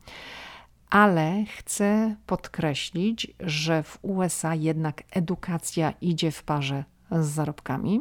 Ale 0.90 1.46
chcę 1.58 2.16
podkreślić, 2.26 3.28
że 3.40 3.84
w 3.84 4.00
USA 4.02 4.56
jednak 4.56 5.04
edukacja 5.12 5.94
idzie 6.02 6.32
w 6.32 6.44
parze 6.44 6.84
z 7.12 7.26
zarobkami. 7.26 8.00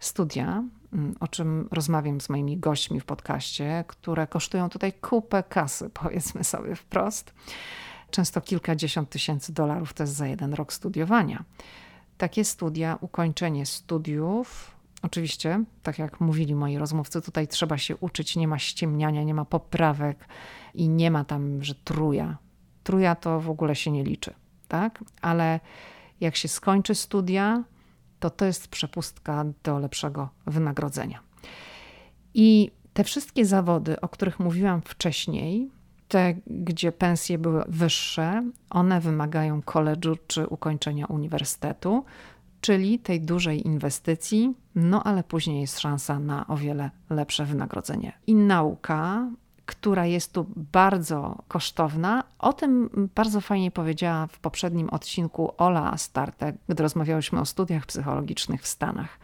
Studia, 0.00 0.64
mm, 0.92 1.14
o 1.20 1.28
czym 1.28 1.68
rozmawiam 1.72 2.20
z 2.20 2.28
moimi 2.28 2.58
gośćmi 2.58 3.00
w 3.00 3.04
podcaście, 3.04 3.84
które 3.88 4.26
kosztują 4.26 4.68
tutaj 4.68 4.92
kupę 4.92 5.42
kasy, 5.42 5.90
powiedzmy 6.02 6.44
sobie 6.44 6.74
wprost. 6.74 7.34
Często 8.10 8.40
kilkadziesiąt 8.40 9.10
tysięcy 9.10 9.52
dolarów 9.52 9.92
to 9.92 10.02
jest 10.02 10.12
za 10.12 10.26
jeden 10.26 10.54
rok 10.54 10.72
studiowania. 10.72 11.44
Takie 12.18 12.44
studia, 12.44 12.98
ukończenie 13.00 13.66
studiów, 13.66 14.76
oczywiście, 15.02 15.64
tak 15.82 15.98
jak 15.98 16.20
mówili 16.20 16.54
moi 16.54 16.78
rozmówcy, 16.78 17.22
tutaj 17.22 17.48
trzeba 17.48 17.78
się 17.78 17.96
uczyć, 17.96 18.36
nie 18.36 18.48
ma 18.48 18.58
ściemniania, 18.58 19.22
nie 19.22 19.34
ma 19.34 19.44
poprawek 19.44 20.28
i 20.74 20.88
nie 20.88 21.10
ma 21.10 21.24
tam, 21.24 21.62
że 21.62 21.74
truja. 21.74 22.38
Truja 22.84 23.14
to 23.14 23.40
w 23.40 23.50
ogóle 23.50 23.76
się 23.76 23.90
nie 23.90 24.04
liczy, 24.04 24.34
tak? 24.68 25.04
Ale 25.22 25.60
jak 26.20 26.36
się 26.36 26.48
skończy 26.48 26.94
studia, 26.94 27.64
to 28.20 28.30
to 28.30 28.44
jest 28.44 28.68
przepustka 28.68 29.44
do 29.64 29.78
lepszego 29.78 30.28
wynagrodzenia. 30.46 31.20
I 32.34 32.70
te 32.92 33.04
wszystkie 33.04 33.46
zawody, 33.46 34.00
o 34.00 34.08
których 34.08 34.40
mówiłam 34.40 34.82
wcześniej, 34.82 35.70
te, 36.08 36.34
gdzie 36.46 36.92
pensje 36.92 37.38
były 37.38 37.64
wyższe, 37.68 38.50
one 38.70 39.00
wymagają 39.00 39.62
koledżu 39.62 40.16
czy 40.26 40.46
ukończenia 40.46 41.06
uniwersytetu, 41.06 42.04
czyli 42.60 42.98
tej 42.98 43.20
dużej 43.20 43.66
inwestycji, 43.66 44.54
no 44.74 45.04
ale 45.04 45.24
później 45.24 45.60
jest 45.60 45.80
szansa 45.80 46.18
na 46.18 46.46
o 46.46 46.56
wiele 46.56 46.90
lepsze 47.10 47.44
wynagrodzenie. 47.44 48.12
I 48.26 48.34
nauka, 48.34 49.30
która 49.68 50.06
jest 50.06 50.32
tu 50.32 50.46
bardzo 50.56 51.38
kosztowna. 51.48 52.24
O 52.38 52.52
tym 52.52 52.90
bardzo 53.14 53.40
fajnie 53.40 53.70
powiedziała 53.70 54.26
w 54.26 54.38
poprzednim 54.38 54.90
odcinku 54.90 55.52
Ola 55.58 55.96
Startek, 55.96 56.56
gdy 56.68 56.82
rozmawiałyśmy 56.82 57.40
o 57.40 57.44
studiach 57.44 57.86
psychologicznych 57.86 58.62
w 58.62 58.66
Stanach. 58.66 59.18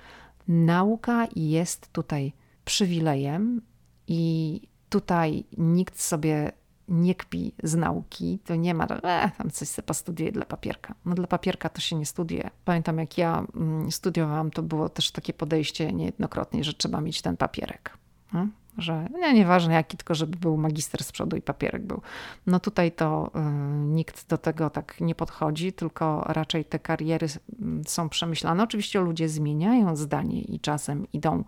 Nauka 0.49 1.27
jest 1.37 1.93
tutaj 1.93 2.33
przywilejem 2.65 3.61
i 4.09 4.61
tutaj 4.89 5.45
nikt 5.59 6.01
sobie 6.01 6.53
nie 6.89 7.15
kpi 7.15 7.53
z 7.63 7.75
nauki, 7.75 8.39
to 8.45 8.55
nie 8.55 8.75
ma, 8.75 8.85
e, 8.85 9.31
tam 9.39 9.51
coś 9.51 9.69
sobie 9.69 9.87
postudiuje 9.87 10.33
dla 10.33 10.45
papierka. 10.45 10.95
No 11.05 11.15
dla 11.15 11.27
papierka 11.27 11.69
to 11.69 11.81
się 11.81 11.97
nie 11.97 12.07
studiuje. 12.07 12.51
Pamiętam 12.65 12.99
jak 12.99 13.19
ja 13.19 13.47
mm, 13.57 13.93
studiowałam, 13.93 14.51
to 14.51 14.63
było 14.63 14.89
też 14.89 15.11
takie 15.11 15.33
podejście 15.33 15.93
niejednokrotnie, 15.93 16.65
że 16.65 16.75
trzeba 16.75 17.01
mieć 17.01 17.23
ten 17.23 17.37
papierek. 17.37 17.99
Hmm? 18.33 18.53
Że 18.79 19.09
nie, 19.15 19.35
nieważne 19.35 19.75
jaki, 19.75 19.97
tylko 19.97 20.15
żeby 20.15 20.39
był 20.39 20.57
magister 20.57 21.05
z 21.05 21.13
przodu 21.13 21.37
i 21.37 21.43
papierek 21.43 21.83
był. 21.83 22.01
No 22.47 22.61
tutaj 22.61 22.93
to 22.93 23.31
y, 23.37 23.41
nikt 23.79 24.29
do 24.29 24.39
tego 24.39 24.71
tak 24.71 25.01
nie 25.01 25.15
podchodzi, 25.15 25.73
tylko 25.73 26.25
raczej 26.27 26.65
te 26.65 26.79
kariery 26.79 27.27
mm, 27.61 27.83
są 27.87 28.09
przemyślane. 28.09 28.63
Oczywiście 28.63 29.01
ludzie 29.01 29.29
zmieniają 29.29 29.97
zdanie 29.97 30.43
i 30.43 30.61
czasem 30.61 31.07
idą 31.13 31.45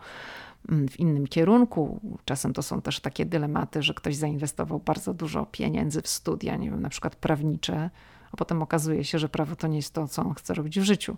mm, 0.69 0.89
w 0.89 1.01
innym 1.01 1.27
kierunku. 1.27 2.01
Czasem 2.25 2.53
to 2.53 2.63
są 2.63 2.83
też 2.83 3.01
takie 3.01 3.27
dylematy, 3.27 3.83
że 3.83 3.95
ktoś 3.95 4.17
zainwestował 4.17 4.79
bardzo 4.79 5.15
dużo 5.15 5.47
pieniędzy 5.47 6.03
w 6.03 6.09
studia, 6.09 6.57
nie 6.57 6.71
wiem, 6.71 6.83
na 6.83 6.89
przykład 6.89 7.17
prawnicze, 7.17 7.91
a 8.33 8.37
potem 8.37 8.63
okazuje 8.63 9.05
się, 9.05 9.19
że 9.19 9.29
prawo 9.29 9.57
to 9.57 9.67
nie 9.67 9.77
jest 9.77 9.95
to, 9.95 10.09
co 10.09 10.23
on 10.23 10.35
chce 10.35 10.55
robić 10.55 10.81
w 10.81 10.85
życiu. 10.85 11.17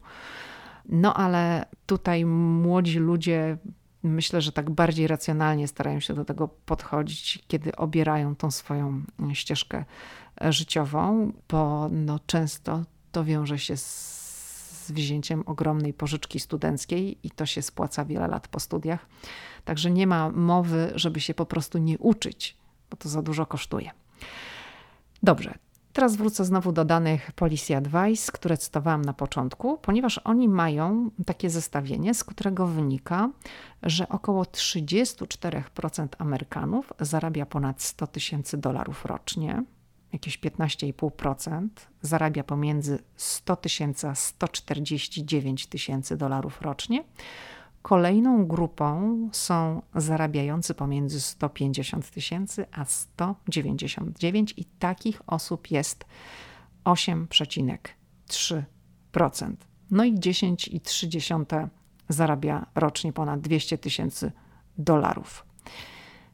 No 0.88 1.14
ale 1.14 1.64
tutaj 1.86 2.24
młodzi 2.24 2.98
ludzie 2.98 3.56
myślę, 4.02 4.40
że 4.40 4.52
tak 4.52 4.70
bardziej 4.70 5.06
racjonalnie 5.06 5.68
starają 5.68 6.00
się 6.00 6.14
do 6.14 6.24
tego 6.24 6.48
podchodzić, 6.48 7.44
kiedy 7.48 7.76
obierają 7.76 8.36
tą 8.36 8.50
swoją 8.50 9.02
ścieżkę 9.32 9.84
życiową, 10.40 11.32
bo 11.48 11.88
no 11.88 12.18
często 12.26 12.84
to 13.12 13.24
wiąże 13.24 13.58
się 13.58 13.76
z 13.76 14.90
wzięciem 14.90 15.42
ogromnej 15.46 15.94
pożyczki 15.94 16.40
studenckiej 16.40 17.18
i 17.22 17.30
to 17.30 17.46
się 17.46 17.62
spłaca 17.62 18.04
wiele 18.04 18.28
lat 18.28 18.48
po 18.48 18.60
studiach. 18.60 19.06
Także 19.64 19.90
nie 19.90 20.06
ma 20.06 20.30
mowy, 20.30 20.92
żeby 20.94 21.20
się 21.20 21.34
po 21.34 21.46
prostu 21.46 21.78
nie 21.78 21.98
uczyć, 21.98 22.56
bo 22.90 22.96
to 22.96 23.08
za 23.08 23.22
dużo 23.22 23.46
kosztuje. 23.46 23.90
Dobrze, 25.22 25.54
Teraz 25.98 26.16
wrócę 26.16 26.44
znowu 26.44 26.72
do 26.72 26.84
danych 26.84 27.32
Policy 27.32 27.76
Advice, 27.76 28.32
które 28.32 28.56
cytowałam 28.56 29.02
na 29.02 29.12
początku, 29.12 29.78
ponieważ 29.78 30.20
oni 30.24 30.48
mają 30.48 31.10
takie 31.26 31.50
zestawienie, 31.50 32.14
z 32.14 32.24
którego 32.24 32.66
wynika, 32.66 33.30
że 33.82 34.08
około 34.08 34.42
34% 34.42 36.08
Amerykanów 36.18 36.92
zarabia 37.00 37.46
ponad 37.46 37.82
100 37.82 38.06
tysięcy 38.06 38.58
dolarów 38.58 39.04
rocznie, 39.04 39.64
jakieś 40.12 40.38
15,5% 40.38 41.68
zarabia 42.02 42.44
pomiędzy 42.44 42.98
100 43.16 43.56
tysięcy 43.56 44.08
a 44.08 44.14
149 44.14 45.66
tysięcy 45.66 46.16
dolarów 46.16 46.62
rocznie, 46.62 47.04
Kolejną 47.82 48.46
grupą 48.46 49.18
są 49.32 49.82
zarabiający 49.94 50.74
pomiędzy 50.74 51.20
150 51.20 52.10
tysięcy 52.10 52.66
a 52.72 52.84
199 52.84 54.54
i 54.56 54.64
takich 54.64 55.22
osób 55.26 55.70
jest 55.70 56.04
8,3%. 56.84 59.52
No 59.90 60.04
i 60.04 60.14
10,3 60.14 61.68
zarabia 62.08 62.66
rocznie 62.74 63.12
ponad 63.12 63.40
200 63.40 63.78
tysięcy 63.78 64.32
dolarów. 64.78 65.46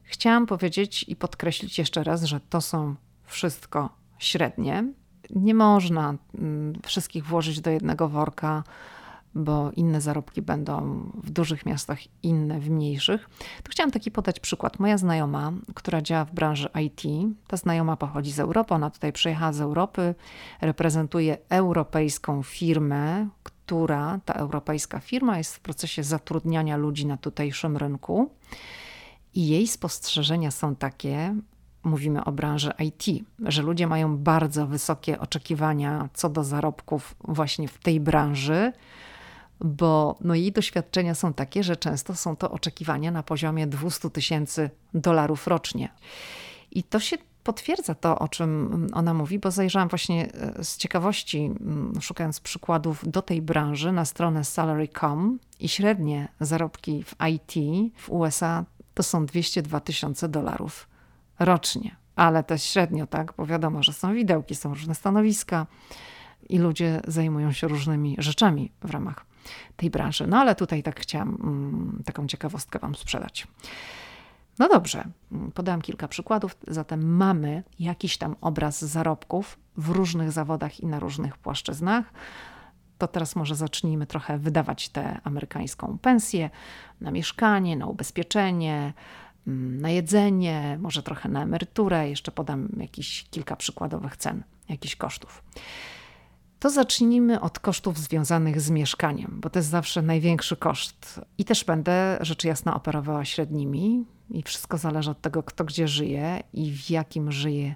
Chciałam 0.03 0.45
powiedzieć 0.45 1.05
i 1.07 1.15
podkreślić 1.15 1.77
jeszcze 1.77 2.03
raz, 2.03 2.23
że 2.23 2.39
to 2.39 2.61
są 2.61 2.95
wszystko 3.23 3.89
średnie. 4.19 4.93
Nie 5.29 5.53
można 5.53 6.15
mm, 6.35 6.73
wszystkich 6.83 7.25
włożyć 7.25 7.61
do 7.61 7.69
jednego 7.69 8.09
worka 8.09 8.63
bo 9.35 9.71
inne 9.71 10.01
zarobki 10.01 10.41
będą 10.41 11.03
w 11.23 11.29
dużych 11.29 11.65
miastach, 11.65 11.99
inne 12.23 12.59
w 12.59 12.69
mniejszych. 12.69 13.29
To 13.63 13.71
chciałam 13.71 13.91
taki 13.91 14.11
podać 14.11 14.39
przykład. 14.39 14.79
Moja 14.79 14.97
znajoma, 14.97 15.51
która 15.73 16.01
działa 16.01 16.25
w 16.25 16.33
branży 16.33 16.69
IT, 16.83 17.01
ta 17.47 17.57
znajoma 17.57 17.97
pochodzi 17.97 18.31
z 18.31 18.39
Europy, 18.39 18.73
ona 18.73 18.89
tutaj 18.89 19.13
przyjechała 19.13 19.53
z 19.53 19.61
Europy, 19.61 20.15
reprezentuje 20.61 21.37
europejską 21.49 22.43
firmę, 22.43 23.27
która, 23.43 24.19
ta 24.25 24.33
europejska 24.33 24.99
firma 24.99 25.37
jest 25.37 25.55
w 25.55 25.59
procesie 25.59 26.03
zatrudniania 26.03 26.77
ludzi 26.77 27.05
na 27.05 27.17
tutejszym 27.17 27.77
rynku. 27.77 28.31
I 29.33 29.47
jej 29.47 29.67
spostrzeżenia 29.67 30.51
są 30.51 30.75
takie, 30.75 31.35
mówimy 31.83 32.23
o 32.23 32.31
branży 32.31 32.71
IT, 32.79 33.25
że 33.39 33.61
ludzie 33.61 33.87
mają 33.87 34.17
bardzo 34.17 34.67
wysokie 34.67 35.19
oczekiwania 35.19 36.09
co 36.13 36.29
do 36.29 36.43
zarobków 36.43 37.15
właśnie 37.23 37.67
w 37.67 37.77
tej 37.77 37.99
branży, 37.99 38.73
bo 39.59 40.17
no 40.21 40.35
jej 40.35 40.51
doświadczenia 40.51 41.15
są 41.15 41.33
takie, 41.33 41.63
że 41.63 41.75
często 41.75 42.15
są 42.15 42.35
to 42.35 42.51
oczekiwania 42.51 43.11
na 43.11 43.23
poziomie 43.23 43.67
200 43.67 44.09
tysięcy 44.09 44.69
dolarów 44.93 45.47
rocznie. 45.47 45.89
I 46.71 46.83
to 46.83 46.99
się 46.99 47.17
potwierdza 47.43 47.95
to, 47.95 48.19
o 48.19 48.27
czym 48.27 48.87
ona 48.93 49.13
mówi, 49.13 49.39
bo 49.39 49.51
zajrzałam 49.51 49.89
właśnie 49.89 50.33
e, 50.33 50.63
z 50.63 50.77
ciekawości, 50.77 51.51
szukając 52.01 52.39
przykładów 52.39 53.11
do 53.11 53.21
tej 53.21 53.41
branży 53.41 53.91
na 53.91 54.05
stronę 54.05 54.43
salary.com 54.43 55.39
i 55.59 55.69
średnie 55.69 56.27
zarobki 56.39 57.03
w 57.03 57.15
IT 57.29 57.53
w 57.97 58.09
USA 58.09 58.65
to 58.93 59.03
są 59.03 59.25
202 59.25 59.79
tysiące 59.79 60.29
dolarów 60.29 60.87
rocznie. 61.39 61.95
Ale 62.15 62.43
to 62.43 62.57
średnio, 62.57 63.07
tak, 63.07 63.33
bo 63.37 63.45
wiadomo, 63.45 63.83
że 63.83 63.93
są 63.93 64.13
widełki, 64.13 64.55
są 64.55 64.69
różne 64.69 64.95
stanowiska 64.95 65.67
i 66.49 66.57
ludzie 66.57 67.01
zajmują 67.07 67.51
się 67.51 67.67
różnymi 67.67 68.15
rzeczami 68.19 68.71
w 68.81 68.91
ramach 68.91 69.25
tej 69.75 69.89
branży. 69.89 70.27
No 70.27 70.37
ale 70.37 70.55
tutaj 70.55 70.83
tak 70.83 70.99
chciałam 70.99 71.29
mm, 71.29 72.03
taką 72.05 72.27
ciekawostkę 72.27 72.79
Wam 72.79 72.95
sprzedać. 72.95 73.47
No 74.59 74.69
dobrze, 74.69 75.03
mm, 75.31 75.51
podałam 75.51 75.81
kilka 75.81 76.07
przykładów, 76.07 76.57
zatem 76.67 77.15
mamy 77.15 77.63
jakiś 77.79 78.17
tam 78.17 78.35
obraz 78.41 78.85
zarobków 78.85 79.59
w 79.77 79.89
różnych 79.89 80.31
zawodach 80.31 80.79
i 80.79 80.85
na 80.85 80.99
różnych 80.99 81.37
płaszczyznach. 81.37 82.13
To 82.97 83.07
teraz 83.07 83.35
może 83.35 83.55
zacznijmy 83.55 84.07
trochę 84.07 84.37
wydawać 84.37 84.89
tę 84.89 85.19
amerykańską 85.23 85.97
pensję 86.01 86.49
na 87.01 87.11
mieszkanie, 87.11 87.77
na 87.77 87.85
ubezpieczenie, 87.85 88.93
mm, 89.47 89.81
na 89.81 89.89
jedzenie, 89.89 90.77
może 90.81 91.03
trochę 91.03 91.29
na 91.29 91.43
emeryturę. 91.43 92.09
Jeszcze 92.09 92.31
podam 92.31 92.69
jakieś 92.77 93.25
kilka 93.31 93.55
przykładowych 93.55 94.17
cen, 94.17 94.43
jakichś 94.69 94.95
kosztów. 94.95 95.43
To 96.65 96.69
zacznijmy 96.69 97.41
od 97.41 97.59
kosztów 97.59 97.99
związanych 97.99 98.61
z 98.61 98.69
mieszkaniem, 98.69 99.37
bo 99.41 99.49
to 99.49 99.59
jest 99.59 99.69
zawsze 99.69 100.01
największy 100.01 100.57
koszt. 100.57 101.21
I 101.37 101.45
też 101.45 101.63
będę 101.63 102.17
rzecz 102.21 102.43
jasna 102.43 102.75
operowała 102.75 103.25
średnimi, 103.25 104.05
i 104.29 104.43
wszystko 104.43 104.77
zależy 104.77 105.11
od 105.11 105.21
tego, 105.21 105.43
kto 105.43 105.65
gdzie 105.65 105.87
żyje 105.87 106.43
i 106.53 106.71
w 106.71 106.89
jakim 106.89 107.31
żyje 107.31 107.75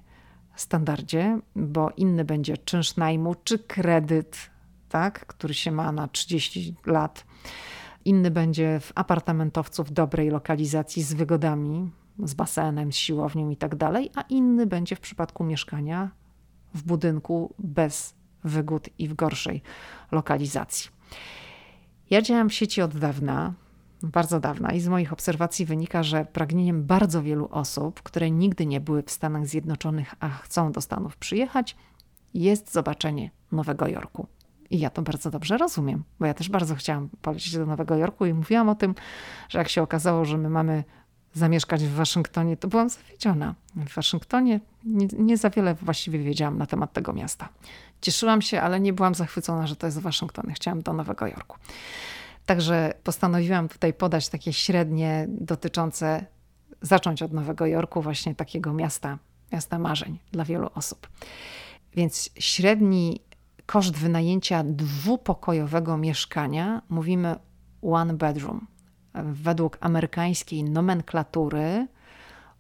standardzie, 0.56 1.40
bo 1.56 1.90
inny 1.98 2.26
będzie 2.26 2.58
czynsz 2.58 2.96
najmu 2.96 3.36
czy 3.44 3.60
kredyt, 3.60 4.38
tak, 4.90 5.26
który 5.26 5.54
się 5.54 5.72
ma 5.72 5.92
na 5.92 6.08
30 6.08 6.76
lat. 6.86 7.26
Inny 8.06 8.32
będzie 8.32 8.80
w 8.80 8.92
apartamentowcu 8.96 9.84
w 9.84 9.92
dobrej 9.92 10.30
lokalizacji 10.30 11.04
z 11.04 11.14
wygodami, 11.14 11.92
z 12.24 12.34
basenem, 12.34 12.92
z 12.92 12.96
siłownią 12.96 13.50
i 13.50 13.58
tak 13.58 13.76
dalej, 13.76 14.12
a 14.16 14.22
inny 14.22 14.68
będzie 14.68 14.96
w 14.96 15.00
przypadku 15.00 15.44
mieszkania 15.44 16.12
w 16.74 16.84
budynku 16.84 17.54
bez 17.60 18.19
wygód 18.44 18.90
i 18.98 19.08
w 19.08 19.14
gorszej 19.14 19.62
lokalizacji. 20.12 20.90
Ja 22.10 22.22
działam 22.22 22.50
w 22.50 22.54
sieci 22.54 22.82
od 22.82 22.98
dawna, 22.98 23.54
bardzo 24.04 24.40
dawna, 24.40 24.72
i 24.72 24.80
z 24.80 24.88
moich 24.88 25.14
obserwacji 25.14 25.66
wynika, 25.66 26.04
że 26.04 26.26
pragnieniem 26.26 26.84
bardzo 26.84 27.24
wielu 27.24 27.48
osób, 27.52 28.04
które 28.04 28.32
nigdy 28.32 28.66
nie 28.66 28.82
były 28.82 29.04
w 29.04 29.12
Stanach 29.12 29.48
Zjednoczonych, 29.48 30.16
a 30.20 30.30
chcą 30.30 30.72
do 30.72 30.82
Stanów 30.82 31.18
przyjechać, 31.18 31.76
jest 32.34 32.74
zobaczenie 32.74 33.32
Nowego 33.52 33.88
Jorku. 33.88 34.28
I 34.70 34.80
ja 34.80 34.90
to 34.90 35.02
bardzo 35.02 35.32
dobrze 35.32 35.58
rozumiem, 35.58 36.04
bo 36.20 36.26
ja 36.26 36.34
też 36.34 36.50
bardzo 36.50 36.76
chciałam 36.76 37.10
polecieć 37.22 37.58
do 37.58 37.66
Nowego 37.66 37.96
Jorku 37.96 38.26
i 38.26 38.34
mówiłam 38.34 38.70
o 38.70 38.76
tym, 38.76 38.96
że 39.50 39.60
jak 39.60 39.70
się 39.70 39.82
okazało, 39.82 40.26
że 40.26 40.38
my 40.38 40.50
mamy 40.50 40.84
zamieszkać 41.34 41.84
w 41.84 41.94
Waszyngtonie, 41.94 42.58
to 42.58 42.68
byłam 42.68 42.90
zawiedziona. 42.90 43.56
W 43.76 43.96
Waszyngtonie 43.96 44.60
nie, 44.86 45.08
nie, 45.20 45.38
za 45.38 45.50
wiele 45.50 45.76
właściwie 45.76 46.20
wiedziałam 46.20 46.58
na 46.58 46.66
temat 46.66 46.94
tego 46.94 47.14
miasta. 47.14 47.50
Cieszyłam 48.02 48.42
się, 48.42 48.62
ale 48.62 48.80
nie 48.80 48.94
byłam 48.94 49.16
zachwycona, 49.16 49.68
że 49.68 49.76
to 49.76 49.88
jest 49.88 50.00
Waszyngton. 50.00 50.54
Chciałam 50.54 50.82
do 50.82 50.94
Nowego 50.94 51.28
Jorku. 51.28 51.58
Także 52.46 52.94
postanowiłam 53.04 53.70
tutaj 53.70 53.94
podać 53.94 54.30
takie 54.30 54.54
średnie 54.54 55.26
dotyczące, 55.30 56.26
zacząć 56.82 57.22
od 57.22 57.34
Nowego 57.34 57.66
Jorku, 57.66 58.02
właśnie 58.02 58.36
takiego 58.36 58.74
miasta, 58.74 59.18
miasta 59.52 59.80
marzeń 59.80 60.20
dla 60.32 60.46
wielu 60.46 60.70
osób. 60.76 61.08
Więc 61.96 62.30
średni 62.40 63.22
koszt 63.66 63.98
wynajęcia 63.98 64.64
dwupokojowego 64.64 65.98
mieszkania, 65.98 66.82
mówimy 66.90 67.36
one 67.82 68.14
bedroom. 68.14 68.68
Według 69.14 69.78
amerykańskiej 69.82 70.64
nomenklatury 70.64 71.88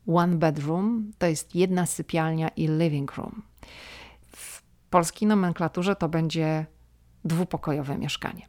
one 0.07 0.35
bedroom 0.35 1.11
to 1.17 1.27
jest 1.27 1.55
jedna 1.55 1.85
sypialnia 1.85 2.47
i 2.47 2.67
living 2.67 3.15
room. 3.17 3.41
W 4.35 4.61
polskiej 4.89 5.27
nomenklaturze 5.27 5.95
to 5.95 6.09
będzie 6.09 6.65
dwupokojowe 7.25 7.97
mieszkanie. 7.97 8.47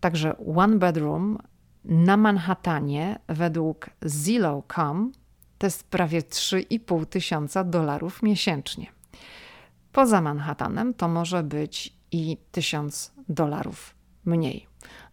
Także 0.00 0.36
one 0.56 0.78
bedroom 0.78 1.38
na 1.84 2.16
Manhattanie 2.16 3.18
według 3.28 3.90
Zillow.com 4.06 5.12
to 5.58 5.66
jest 5.66 5.84
prawie 5.84 6.20
3,5 6.20 7.06
tysiąca 7.06 7.64
dolarów 7.64 8.22
miesięcznie. 8.22 8.86
Poza 9.92 10.20
Manhattanem 10.20 10.94
to 10.94 11.08
może 11.08 11.42
być 11.42 11.96
i 12.12 12.36
1000 12.52 13.12
dolarów 13.28 13.94
mniej. 14.24 14.66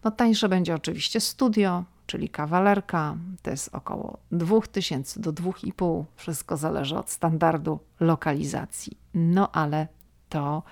No 0.04 0.10
tańsze 0.10 0.48
będzie 0.48 0.74
oczywiście 0.74 1.20
studio, 1.20 1.84
czyli 2.10 2.28
kawalerka, 2.28 3.16
to 3.42 3.50
jest 3.50 3.74
około 3.74 4.18
2000 4.32 5.20
do 5.20 5.32
2,5, 5.32 6.04
wszystko 6.16 6.56
zależy 6.56 6.98
od 6.98 7.10
standardu 7.10 7.80
lokalizacji. 8.00 8.98
No 9.14 9.50
ale 9.52 9.88
to 10.28 10.62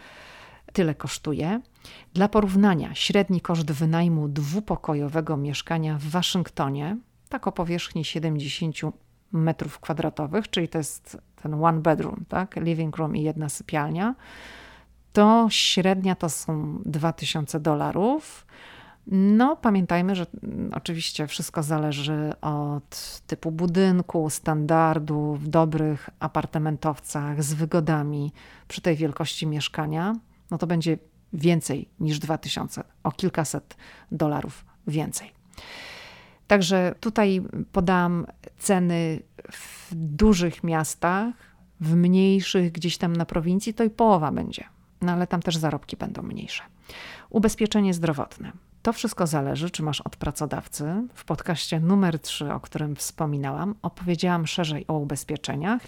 tyle 0.73 0.95
kosztuje. 0.95 1.61
Dla 2.15 2.29
porównania, 2.29 2.95
średni 2.95 3.41
koszt 3.41 3.73
wynajmu 3.73 4.29
dwupokojowego 4.29 5.37
mieszkania 5.37 5.99
w 5.99 6.05
Waszyngtonie, 6.05 6.97
tak 7.29 7.47
o 7.47 7.53
powierzchni 7.53 8.05
70 8.05 8.77
metrów 9.33 9.81
kwadratowych, 9.81 10.51
czyli 10.51 10.69
to 10.69 10.79
jest 10.79 11.19
ten 11.43 11.65
one 11.65 11.81
bedroom, 11.81 12.25
tak? 12.29 12.57
living 12.57 12.97
room 12.97 13.17
i 13.17 13.23
jedna 13.23 13.49
sypialnia, 13.49 14.15
to 15.13 15.47
średnia 15.51 16.15
to 16.15 16.29
są 16.29 16.79
2000 16.85 17.61
dolarów. 17.61 18.47
No, 19.11 19.57
pamiętajmy, 19.57 20.15
że 20.15 20.27
mm, 20.43 20.71
oczywiście 20.75 21.27
wszystko 21.27 21.63
zależy 21.63 22.33
od 22.41 23.21
typu 23.27 23.51
budynku, 23.51 24.31
standardu, 24.31 25.35
w 25.35 25.49
dobrych 25.49 26.11
apartamentowcach 26.21 27.43
z 27.43 27.55
wygodami 27.55 28.33
przy 28.69 28.81
tej 28.81 28.97
wielkości 28.97 29.47
mieszkania. 29.47 30.17
No 30.51 30.59
to 30.59 30.67
będzie 30.67 30.99
więcej 31.33 31.89
niż 32.01 32.19
2000, 32.19 32.85
o 33.03 33.13
kilkaset 33.13 33.77
dolarów 34.13 34.65
więcej. 34.87 35.33
Także 36.47 36.95
tutaj 37.01 37.43
podam 37.73 38.27
ceny 38.59 39.23
w 39.53 39.95
dużych 39.95 40.65
miastach, 40.65 41.35
w 41.81 41.95
mniejszych, 41.95 42.73
gdzieś 42.73 42.99
tam 42.99 43.17
na 43.17 43.27
prowincji, 43.27 43.75
to 43.75 43.85
i 43.85 43.91
połowa 43.91 44.33
będzie. 44.33 44.65
No 45.01 45.13
ale 45.13 45.27
tam 45.27 45.43
też 45.43 45.57
zarobki 45.57 45.97
będą 45.97 46.23
mniejsze. 46.23 46.63
Ubezpieczenie 47.31 47.95
zdrowotne. 47.95 48.53
To 48.83 48.93
wszystko 48.93 49.27
zależy, 49.27 49.71
czy 49.71 49.83
masz 49.83 50.01
od 50.01 50.17
pracodawcy. 50.17 51.07
W 51.15 51.25
podcaście 51.25 51.81
numer 51.81 52.19
3, 52.19 52.53
o 52.53 52.61
którym 52.61 52.97
wspominałam, 52.97 53.75
opowiedziałam 53.83 54.47
szerzej 54.47 54.85
o 54.89 54.95
ubezpieczeniach. 54.95 55.83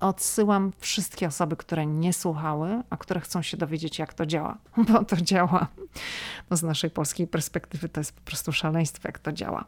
Odsyłam 0.00 0.72
wszystkie 0.78 1.26
osoby, 1.26 1.56
które 1.56 1.86
nie 1.86 2.12
słuchały, 2.12 2.82
a 2.90 2.96
które 2.96 3.20
chcą 3.20 3.42
się 3.42 3.56
dowiedzieć, 3.56 3.98
jak 3.98 4.14
to 4.14 4.26
działa, 4.26 4.58
bo 4.88 5.04
to 5.04 5.16
działa. 5.16 5.66
No 6.50 6.56
z 6.56 6.62
naszej 6.62 6.90
polskiej 6.90 7.26
perspektywy 7.26 7.88
to 7.88 8.00
jest 8.00 8.12
po 8.12 8.20
prostu 8.20 8.52
szaleństwo, 8.52 9.08
jak 9.08 9.18
to 9.18 9.32
działa. 9.32 9.64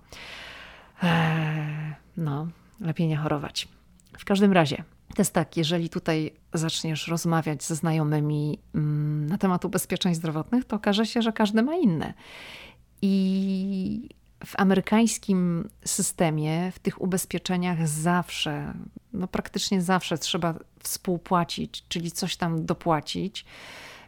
Eee, 1.02 1.94
no, 2.16 2.46
lepiej 2.80 3.08
nie 3.08 3.16
chorować. 3.16 3.68
W 4.18 4.24
każdym 4.24 4.52
razie, 4.52 4.84
to 5.16 5.22
jest 5.22 5.32
tak, 5.32 5.56
jeżeli 5.56 5.88
tutaj 5.88 6.32
zaczniesz 6.54 7.08
rozmawiać 7.08 7.64
ze 7.64 7.76
znajomymi 7.76 8.58
mm, 8.74 9.26
na 9.26 9.38
temat 9.38 9.64
ubezpieczeń 9.64 10.14
zdrowotnych, 10.14 10.64
to 10.64 10.76
okaże 10.76 11.06
się, 11.06 11.22
że 11.22 11.32
każdy 11.32 11.62
ma 11.62 11.74
inne. 11.76 12.14
I 13.02 14.08
w 14.46 14.60
amerykańskim 14.60 15.68
systemie, 15.84 16.72
w 16.72 16.78
tych 16.78 17.02
ubezpieczeniach 17.02 17.88
zawsze, 17.88 18.74
no 19.12 19.28
praktycznie 19.28 19.82
zawsze 19.82 20.18
trzeba 20.18 20.54
współpłacić, 20.82 21.84
czyli 21.88 22.10
coś 22.10 22.36
tam 22.36 22.66
dopłacić. 22.66 23.44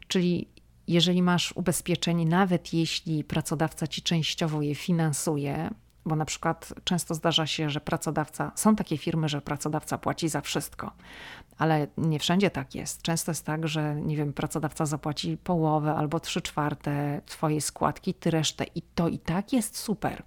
Czyli 0.09 0.49
jeżeli 0.89 1.23
masz 1.23 1.53
ubezpieczenie, 1.53 2.27
nawet 2.27 2.75
jeśli 2.75 3.25
pracodawca 3.25 3.87
ci 3.87 4.03
częściowo 4.03 4.63
je 4.63 4.75
finansuje, 4.75 5.71
bo 6.09 6.17
na 6.17 6.25
przykład 6.25 6.75
często 6.85 7.15
zdarza 7.15 7.47
się, 7.47 7.71
że 7.71 7.81
pracodawca, 7.81 8.53
są 8.55 8.77
takie 8.77 8.99
firmy, 8.99 9.29
że 9.29 9.41
pracodawca 9.41 9.99
płaci 9.99 10.29
za 10.29 10.41
wszystko, 10.41 10.93
ale 11.59 11.87
nie 11.97 12.19
wszędzie 12.19 12.51
tak 12.51 12.75
jest. 12.75 13.03
Często 13.03 13.31
jest 13.31 13.47
tak, 13.47 13.69
że 13.69 13.95
nie 13.95 14.17
wiem, 14.17 14.33
pracodawca 14.33 14.87
zapłaci 14.87 15.37
połowę 15.37 15.95
albo 15.95 16.21
trzy 16.21 16.43
czwarte 16.43 17.21
twojej 17.27 17.61
składki, 17.61 18.15
ty 18.15 18.31
resztę 18.31 18.65
i 18.75 18.83
to 18.83 19.09
i 19.09 19.19
tak 19.19 19.53
jest 19.53 19.79
super. 19.79 20.23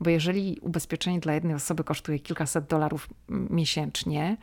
Bo 0.00 0.10
jeżeli 0.10 0.58
ubezpieczenie 0.62 1.20
dla 1.20 1.32
jednej 1.32 1.54
osoby 1.54 1.84
kosztuje 1.84 2.18
kilkaset 2.18 2.66
dolarów 2.66 3.08
miesięcznie, 3.28 4.36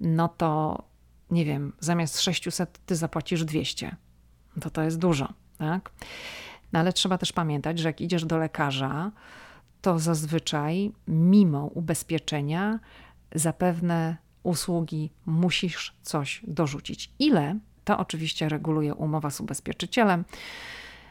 no 0.00 0.28
to 0.28 0.82
nie 1.30 1.44
wiem, 1.44 1.72
zamiast 1.80 2.20
600 2.20 2.80
ty 2.86 2.96
zapłacisz 2.96 3.44
200. 3.44 3.96
To 4.60 4.70
to 4.70 4.82
jest 4.82 4.98
dużo, 4.98 5.28
tak? 5.58 5.90
No 6.72 6.80
ale 6.80 6.92
trzeba 6.92 7.18
też 7.18 7.32
pamiętać, 7.32 7.78
że 7.78 7.88
jak 7.88 8.00
idziesz 8.00 8.24
do 8.24 8.38
lekarza, 8.38 9.10
to 9.82 9.98
zazwyczaj 9.98 10.92
mimo 11.08 11.66
ubezpieczenia 11.66 12.78
zapewne 13.34 14.16
usługi 14.42 15.10
musisz 15.26 15.94
coś 16.02 16.42
dorzucić. 16.48 17.10
Ile? 17.18 17.58
To 17.84 17.98
oczywiście 17.98 18.48
reguluje 18.48 18.94
umowa 18.94 19.30
z 19.30 19.40
ubezpieczycielem. 19.40 20.24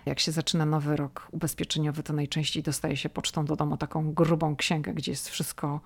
Jak 0.05 0.19
się 0.19 0.31
zaczyna 0.31 0.65
nowy 0.65 0.95
rok 0.95 1.27
ubezpieczeniowy, 1.31 2.03
to 2.03 2.13
najczęściej 2.13 2.63
dostaje 2.63 2.97
się 2.97 3.09
pocztą 3.09 3.45
do 3.45 3.55
domu 3.55 3.77
taką 3.77 4.13
grubą 4.13 4.55
księgę, 4.55 4.93
gdzie 4.93 5.11
jest 5.11 5.29
wszystko 5.29 5.79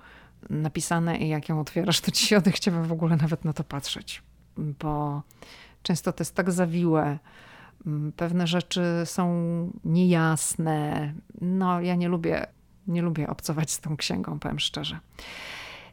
napisane 0.50 1.18
i 1.18 1.30
jak 1.30 1.50
ją 1.50 1.60
otwierasz, 1.60 2.02
to 2.02 2.12
ci 2.12 2.26
się 2.26 2.38
odechciewa 2.38 2.84
w 2.84 2.92
ogóle 2.92 3.16
nawet 3.16 3.46
na 3.46 3.54
to 3.54 3.64
patrzeć, 3.64 4.24
bo 4.58 5.22
często 5.84 6.14
to 6.14 6.22
jest 6.22 6.36
tak 6.36 6.52
zawiłe, 6.52 7.20
pewne 8.16 8.48
rzeczy 8.48 8.84
są 9.06 9.28
niejasne. 9.86 11.14
No, 11.42 11.82
ja 11.82 11.96
nie 11.96 12.08
lubię 12.08 12.48
nie 12.88 13.02
lubię 13.02 13.30
obcować 13.30 13.72
z 13.72 13.80
tą 13.80 13.98
księgą, 13.98 14.40
powiem 14.40 14.60
szczerze. 14.60 15.00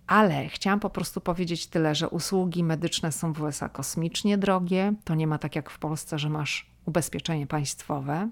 Ale 0.06 0.48
chciałam 0.48 0.80
po 0.80 0.90
prostu 0.90 1.20
powiedzieć 1.20 1.66
tyle, 1.66 1.94
że 1.94 2.08
usługi 2.08 2.64
medyczne 2.64 3.12
są 3.12 3.32
w 3.32 3.42
USA 3.42 3.68
kosmicznie 3.68 4.38
drogie. 4.38 4.94
To 5.04 5.14
nie 5.14 5.26
ma 5.26 5.38
tak 5.38 5.56
jak 5.56 5.70
w 5.70 5.78
Polsce, 5.78 6.18
że 6.18 6.28
masz 6.28 6.70
ubezpieczenie 6.86 7.46
państwowe. 7.46 8.30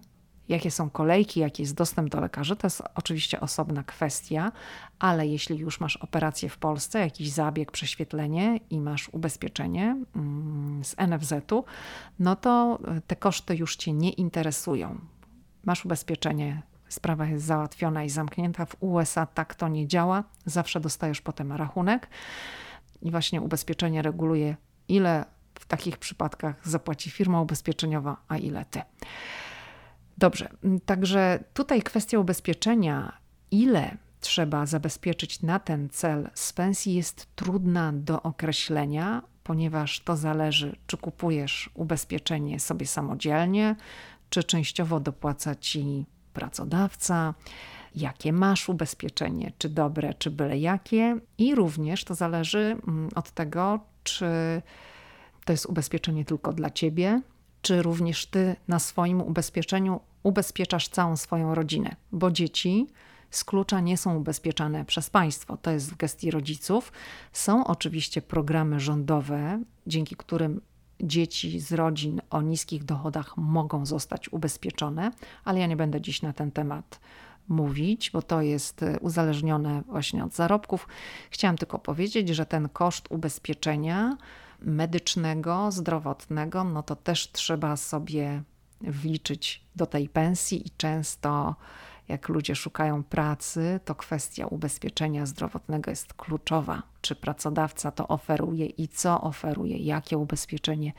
Jakie 0.49 0.71
są 0.71 0.91
kolejki, 0.91 1.41
jaki 1.41 1.63
jest 1.63 1.75
dostęp 1.75 2.09
do 2.09 2.21
lekarzy, 2.21 2.57
to 2.57 2.67
jest 2.67 2.83
oczywiście 2.95 3.41
osobna 3.41 3.83
kwestia, 3.83 4.53
ale 4.99 5.27
jeśli 5.27 5.59
już 5.59 5.81
masz 5.81 5.97
operację 5.97 6.49
w 6.49 6.59
Polsce, 6.59 6.99
jakiś 6.99 7.31
zabieg, 7.31 7.73
prześwietlenie 7.73 8.61
i 8.71 8.81
masz 8.81 9.09
ubezpieczenie 9.09 9.97
mm, 10.17 10.85
z 10.85 10.97
NFZ-u, 11.09 11.65
no 12.19 12.37
to 12.37 12.79
te 13.07 13.17
koszty 13.17 13.57
już 13.57 13.77
cię 13.77 13.93
nie 13.93 14.11
interesują. 14.11 14.99
Masz 15.65 15.85
ubezpieczenie 15.85 16.63
sprawa 16.91 17.27
jest 17.27 17.45
załatwiona 17.45 18.05
i 18.05 18.11
zamknięta. 18.11 18.67
W 18.67 18.77
USA 18.81 19.27
tak 19.27 19.55
to 19.55 19.69
nie 19.69 19.87
działa. 19.87 20.25
Zawsze 20.47 20.81
dostajesz 20.81 21.21
potem 21.21 21.53
rachunek 21.53 22.09
i 23.03 23.11
właśnie 23.11 23.41
ubezpieczenie 23.41 24.03
reguluje, 24.03 24.57
ile 24.89 25.25
w 25.55 25.67
takich 25.67 25.99
przypadkach 25.99 26.69
zapłaci 26.69 27.11
firma 27.11 27.41
ubezpieczeniowa, 27.41 28.17
a 28.29 28.37
ile 28.37 28.65
ty. 28.65 28.83
Dobrze, 30.19 30.49
także 30.85 31.45
tutaj 31.55 31.83
kwestia 31.83 32.19
ubezpieczenia, 32.19 33.19
ile 33.51 33.97
trzeba 34.21 34.67
zabezpieczyć 34.67 35.43
na 35.43 35.59
ten 35.59 35.89
cel 35.89 36.31
z 36.35 36.53
pensji 36.53 36.95
jest 36.95 37.37
trudna 37.37 37.93
do 37.93 38.23
określenia, 38.23 39.23
ponieważ 39.43 40.01
to 40.01 40.17
zależy, 40.17 40.77
czy 40.87 40.97
kupujesz 40.97 41.71
ubezpieczenie 41.75 42.61
sobie 42.61 42.87
samodzielnie, 42.87 43.77
czy 44.31 44.45
częściowo 44.45 45.01
dopłaca 45.01 45.55
ci 45.55 46.07
pracodawca, 46.31 47.35
jakie 47.95 48.33
masz 48.33 48.69
ubezpieczenie, 48.69 49.53
czy 49.59 49.69
dobre, 49.69 50.15
czy 50.15 50.31
byle 50.31 50.59
jakie. 50.59 51.21
I 51.39 51.55
również 51.55 52.05
to 52.05 52.15
zależy 52.15 52.77
mm, 52.89 53.09
od 53.15 53.31
tego, 53.31 53.81
czy 54.05 54.27
to 55.45 55.53
jest 55.53 55.67
ubezpieczenie 55.67 56.25
tylko 56.25 56.53
dla 56.53 56.71
ciebie, 56.71 57.23
czy 57.63 57.83
również 57.83 58.27
ty 58.27 58.57
na 58.69 58.79
swoim 58.79 59.21
ubezpieczeniu 59.21 60.01
ubezpieczasz 60.23 60.89
całą 60.89 61.17
swoją 61.17 61.55
rodzinę, 61.55 61.97
bo 62.13 62.31
dzieci 62.31 62.87
z 63.31 63.45
klucza 63.45 63.81
nie 63.81 63.97
są 63.97 64.17
ubezpieczane 64.17 64.85
przez 64.85 65.11
państwo. 65.11 65.57
To 65.57 65.71
jest 65.71 65.91
w 65.91 65.97
gestii 65.97 66.31
rodziców. 66.31 66.93
Są 67.33 67.67
oczywiście 67.67 68.23
programy 68.23 68.81
rządowe, 68.81 69.63
dzięki 69.87 70.17
którym 70.17 70.61
dzieci 71.03 71.61
z 71.61 71.73
rodzin 71.73 72.21
o 72.31 72.43
niskich 72.43 72.85
dochodach 72.85 73.37
mogą 73.37 73.87
zostać 73.87 74.33
ubezpieczone, 74.33 75.11
ale 75.45 75.61
ja 75.61 75.67
nie 75.67 75.77
będę 75.77 76.01
dziś 76.01 76.23
na 76.23 76.33
ten 76.33 76.51
temat 76.51 77.01
mówić, 77.49 78.11
bo 78.11 78.23
to 78.23 78.43
jest 78.43 78.83
e, 78.83 78.99
uzależnione 79.01 79.83
właśnie 79.87 80.25
od 80.25 80.35
zarobków. 80.35 80.89
Chciałam 81.31 81.57
tylko 81.57 81.79
powiedzieć, 81.79 82.29
że 82.29 82.47
ten 82.47 82.69
koszt 82.69 83.07
ubezpieczenia 83.11 84.17
medycznego, 84.61 85.73
zdrowotnego, 85.73 86.65
no 86.65 86.83
to 86.83 86.97
też 86.97 87.33
trzeba 87.33 87.77
sobie 87.77 88.43
wliczyć 88.81 89.65
do 89.77 89.87
tej 89.87 90.09
pensji 90.09 90.67
i 90.67 90.71
często 90.71 91.55
jak 92.11 92.29
ludzie 92.29 92.55
szukają 92.55 93.05
pracy, 93.05 93.81
to 93.85 93.95
kwestia 93.95 94.47
ubezpieczenia 94.47 95.27
zdrowotnego 95.27 95.91
jest 95.91 96.15
kluczowa. 96.15 96.83
Czy 97.01 97.15
pracodawca 97.15 97.91
to 97.91 98.09
oferuje 98.09 98.67
i 98.67 98.89
co 98.89 99.21
oferuje, 99.21 99.77
jakie 99.77 100.19
ubezpieczenie, 100.19 100.93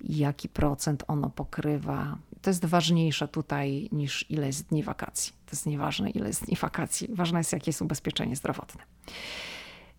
jaki 0.00 0.48
procent 0.48 1.04
ono 1.08 1.30
pokrywa. 1.30 2.18
To 2.42 2.50
jest 2.50 2.64
ważniejsze 2.64 3.28
tutaj 3.28 3.88
niż 3.92 4.30
ile 4.30 4.46
jest 4.46 4.68
dni 4.68 4.82
wakacji. 4.82 5.32
To 5.46 5.52
jest 5.52 5.66
nieważne, 5.66 6.10
ile 6.10 6.26
jest 6.26 6.44
dni 6.44 6.56
wakacji. 6.56 7.08
Ważne 7.14 7.40
jest, 7.40 7.52
jakie 7.52 7.68
jest 7.68 7.82
ubezpieczenie 7.82 8.36
zdrowotne. 8.36 8.82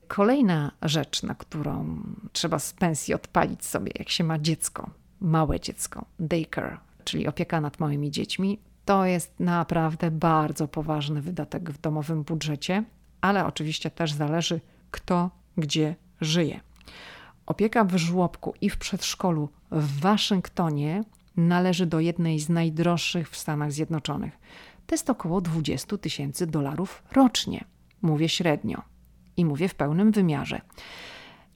Kolejna 0.08 0.72
rzecz, 0.82 1.24
na 1.24 1.36
którą 1.36 2.02
trzeba 2.34 2.60
z 2.60 2.74
pensji 2.74 3.14
odpalić 3.14 3.66
sobie, 3.66 3.92
jak 4.00 4.10
się 4.10 4.24
ma 4.24 4.40
dziecko, 4.40 4.90
małe 5.20 5.60
dziecko, 5.60 6.06
daycare, 6.20 6.78
czyli 7.04 7.28
opieka 7.28 7.62
nad 7.62 7.80
małymi 7.80 8.12
dziećmi, 8.12 8.60
to 8.90 9.06
jest 9.06 9.40
naprawdę 9.40 10.12
bardzo 10.12 10.68
poważny 10.68 11.22
wydatek 11.22 11.72
w 11.72 11.82
domowym 11.82 12.24
budżecie, 12.24 12.84
ale 13.22 13.46
oczywiście 13.46 13.92
też 13.92 14.12
zależy, 14.14 14.62
kto 14.92 15.30
gdzie 15.58 15.96
żyje. 16.22 16.60
Opieka 17.46 17.84
w 17.84 17.98
żłobku 17.98 18.54
i 18.62 18.70
w 18.70 18.78
przedszkolu 18.78 19.50
w 19.72 20.00
Waszyngtonie 20.00 21.04
należy 21.38 21.86
do 21.86 22.00
jednej 22.00 22.40
z 22.40 22.50
najdroższych 22.50 23.30
w 23.30 23.38
Stanach 23.38 23.72
Zjednoczonych. 23.72 24.38
To 24.86 24.96
jest 24.96 25.10
około 25.10 25.42
20 25.42 25.98
tysięcy 25.98 26.48
dolarów 26.48 27.04
rocznie. 27.12 27.66
Mówię 28.02 28.30
średnio 28.30 28.82
i 29.38 29.46
mówię 29.46 29.70
w 29.70 29.76
pełnym 29.76 30.12
wymiarze. 30.12 30.62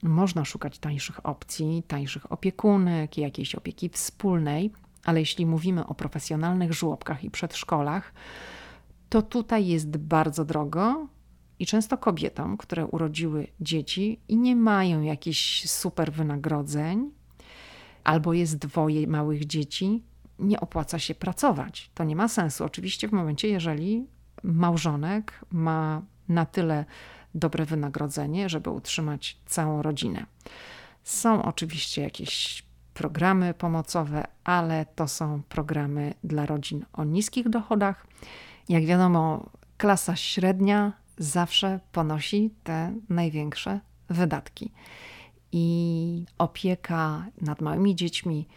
Można 0.03 0.45
szukać 0.45 0.79
tańszych 0.79 1.25
opcji, 1.25 1.83
tańszych 1.87 2.31
opiekunek, 2.31 3.17
jakiejś 3.17 3.55
opieki 3.55 3.89
wspólnej, 3.89 4.71
ale 5.03 5.19
jeśli 5.19 5.45
mówimy 5.45 5.87
o 5.87 5.93
profesjonalnych 5.93 6.73
żłobkach 6.73 7.23
i 7.23 7.31
przedszkolach, 7.31 8.13
to 9.09 9.21
tutaj 9.21 9.67
jest 9.67 9.97
bardzo 9.97 10.45
drogo 10.45 11.07
i 11.59 11.65
często 11.65 11.97
kobietom, 11.97 12.57
które 12.57 12.85
urodziły 12.85 13.47
dzieci 13.59 14.19
i 14.27 14.37
nie 14.37 14.55
mają 14.55 15.01
jakichś 15.01 15.69
super 15.69 16.11
wynagrodzeń, 16.11 17.11
albo 18.03 18.33
jest 18.33 18.57
dwoje 18.57 19.07
małych 19.07 19.45
dzieci, 19.45 20.03
nie 20.39 20.59
opłaca 20.59 20.99
się 20.99 21.15
pracować. 21.15 21.91
To 21.93 22.03
nie 22.03 22.15
ma 22.15 22.27
sensu. 22.27 22.65
Oczywiście 22.65 23.07
w 23.07 23.11
momencie, 23.11 23.47
jeżeli 23.47 24.07
małżonek 24.43 25.45
ma 25.51 26.01
na 26.29 26.45
tyle 26.45 26.85
dobre 27.35 27.65
wynagrodzenie, 27.65 28.49
żeby 28.49 28.69
utrzymać 28.69 29.37
całą 29.45 29.81
rodzinę. 29.81 30.25
Są 31.03 31.43
oczywiście 31.43 32.01
jakieś 32.01 32.63
programy 32.93 33.53
pomocowe, 33.53 34.23
ale 34.43 34.85
to 34.85 35.07
są 35.07 35.41
programy 35.49 36.13
dla 36.23 36.45
rodzin 36.45 36.85
o 36.93 37.03
niskich 37.03 37.49
dochodach. 37.49 38.07
Jak 38.69 38.85
wiadomo, 38.85 39.49
klasa 39.77 40.15
średnia 40.15 40.93
zawsze 41.17 41.79
ponosi 41.91 42.51
te 42.63 42.93
największe 43.09 43.79
wydatki. 44.09 44.71
I 45.51 46.25
opieka 46.37 47.25
nad 47.41 47.61
małymi 47.61 47.95
dziećmi 47.95 48.47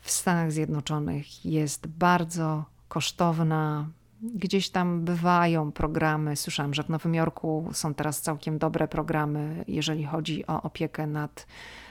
w 0.00 0.10
Stanach 0.10 0.52
Zjednoczonych 0.52 1.44
jest 1.44 1.86
bardzo 1.86 2.64
kosztowna. 2.88 3.88
Gdzieś 4.22 4.70
tam 4.70 5.04
bywają 5.04 5.72
programy. 5.72 6.36
Słyszałam, 6.36 6.74
że 6.74 6.82
w 6.82 6.88
Nowym 6.88 7.14
Jorku 7.14 7.68
są 7.72 7.94
teraz 7.94 8.20
całkiem 8.20 8.58
dobre 8.58 8.88
programy, 8.88 9.64
jeżeli 9.68 10.04
chodzi 10.04 10.46
o 10.46 10.62
opiekę 10.62 11.06
nad 11.06 11.46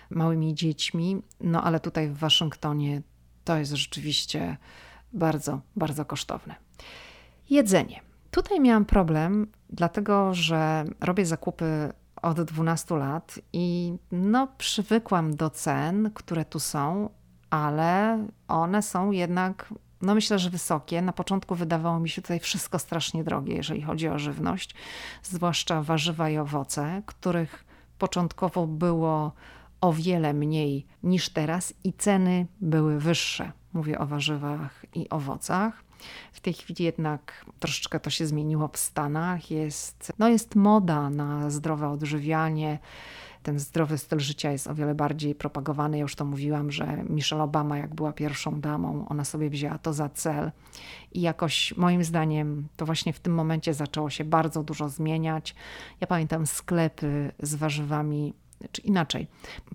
małymi 0.10 0.56
dziećmi. 0.56 1.22
No 1.42 1.64
ale 1.64 1.80
tutaj 1.80 2.10
w 2.10 2.18
Waszyngtonie 2.18 3.02
to 3.44 3.58
jest 3.58 3.72
rzeczywiście 3.72 4.58
bardzo, 5.14 5.62
bardzo 5.76 6.06
kosztowne. 6.06 6.56
Jedzenie. 7.50 8.02
Tutaj 8.32 8.60
miałam 8.60 8.86
problem, 8.86 9.48
dlatego 9.70 10.34
że 10.34 10.86
robię 11.02 11.26
zakupy 11.26 11.94
od 12.22 12.42
12 12.42 12.98
lat 12.98 13.40
i 13.54 13.94
no, 14.12 14.48
przywykłam 14.58 15.36
do 15.36 15.50
cen, 15.50 16.12
które 16.14 16.46
tu 16.46 16.60
są, 16.60 17.10
ale 17.50 18.26
one 18.48 18.82
są 18.82 19.12
jednak, 19.12 19.74
no 20.02 20.16
myślę, 20.16 20.40
że 20.40 20.50
wysokie. 20.50 21.02
Na 21.02 21.14
początku 21.14 21.56
wydawało 21.56 22.00
mi 22.00 22.10
się 22.10 22.22
tutaj 22.22 22.40
wszystko 22.40 22.80
strasznie 22.80 23.24
drogie, 23.24 23.56
jeżeli 23.56 23.82
chodzi 23.82 24.10
o 24.10 24.20
żywność, 24.20 24.76
zwłaszcza 25.24 25.82
warzywa 25.82 26.30
i 26.30 26.38
owoce, 26.38 27.02
których 27.06 27.66
początkowo 27.98 28.68
było 28.68 29.32
o 29.82 29.94
wiele 29.94 30.34
mniej 30.34 30.86
niż 31.04 31.30
teraz 31.30 31.74
i 31.84 31.94
ceny 31.94 32.48
były 32.62 33.00
wyższe. 33.00 33.52
Mówię 33.74 34.00
o 34.00 34.06
warzywach 34.06 34.86
i 34.96 35.10
owocach. 35.10 35.84
W 36.32 36.40
tej 36.40 36.54
chwili 36.54 36.84
jednak 36.84 37.46
troszeczkę 37.60 38.00
to 38.00 38.10
się 38.10 38.28
zmieniło 38.28 38.68
w 38.68 38.78
Stanach. 38.78 39.52
Jest, 39.52 40.14
no 40.20 40.30
jest 40.30 40.56
moda 40.56 41.10
na 41.10 41.50
zdrowe 41.50 41.90
odżywianie. 41.90 42.80
Ten 43.44 43.60
zdrowy 43.60 43.98
styl 43.98 44.20
życia 44.20 44.52
jest 44.52 44.68
o 44.68 44.76
wiele 44.76 44.96
bardziej 44.96 45.36
propagowany. 45.36 45.98
Ja 45.98 46.02
już 46.02 46.16
to 46.16 46.26
mówiłam, 46.26 46.72
że 46.72 47.04
Michelle 47.10 47.44
Obama, 47.44 47.78
jak 47.78 47.96
była 47.96 48.14
pierwszą 48.14 48.62
damą, 48.62 49.06
ona 49.10 49.24
sobie 49.24 49.50
wzięła 49.50 49.78
to 49.78 49.94
za 49.94 50.10
cel. 50.10 50.52
I 51.12 51.22
jakoś 51.22 51.78
moim 51.78 52.04
zdaniem 52.04 52.68
to 52.78 52.86
właśnie 52.86 53.14
w 53.14 53.20
tym 53.20 53.34
momencie 53.34 53.74
zaczęło 53.74 54.10
się 54.10 54.26
bardzo 54.26 54.64
dużo 54.64 54.90
zmieniać. 54.90 55.56
Ja 56.02 56.08
pamiętam 56.08 56.48
sklepy 56.48 57.32
z 57.40 57.56
warzywami 57.56 58.34
czy 58.72 58.82
inaczej. 58.82 59.28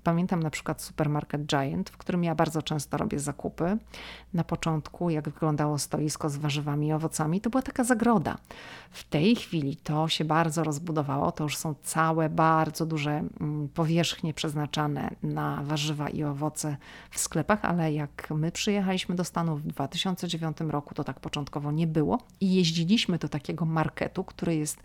Pamiętam 0.02 0.42
na 0.42 0.50
przykład 0.50 0.82
supermarket 0.82 1.46
Giant, 1.46 1.90
w 1.90 1.96
którym 1.96 2.24
ja 2.24 2.34
bardzo 2.34 2.62
często 2.62 2.96
robię 2.96 3.18
zakupy. 3.18 3.78
Na 4.34 4.44
początku, 4.44 5.10
jak 5.10 5.28
wyglądało 5.28 5.78
stoisko 5.78 6.30
z 6.30 6.36
warzywami 6.36 6.86
i 6.86 6.92
owocami, 6.92 7.40
to 7.40 7.50
była 7.50 7.62
taka 7.62 7.84
zagroda. 7.84 8.38
W 8.90 9.04
tej 9.04 9.36
chwili 9.36 9.76
to 9.76 10.08
się 10.08 10.24
bardzo 10.24 10.64
rozbudowało. 10.64 11.32
To 11.32 11.44
już 11.44 11.56
są 11.56 11.74
całe, 11.82 12.28
bardzo 12.28 12.86
duże 12.86 13.10
mm, 13.40 13.68
powierzchnie 13.68 14.34
przeznaczane 14.34 15.10
na 15.22 15.62
warzywa 15.62 16.08
i 16.08 16.24
owoce 16.24 16.76
w 17.10 17.18
sklepach, 17.18 17.64
ale 17.64 17.92
jak 17.92 18.30
my 18.30 18.52
przyjechaliśmy 18.52 19.14
do 19.14 19.24
Stanów 19.24 19.62
w 19.62 19.66
2009 19.66 20.56
roku, 20.60 20.94
to 20.94 21.04
tak 21.04 21.20
początkowo 21.20 21.72
nie 21.72 21.86
było. 21.86 22.18
I 22.40 22.54
jeździliśmy 22.54 23.18
do 23.18 23.28
takiego 23.28 23.64
marketu, 23.64 24.24
który 24.24 24.56
jest, 24.56 24.82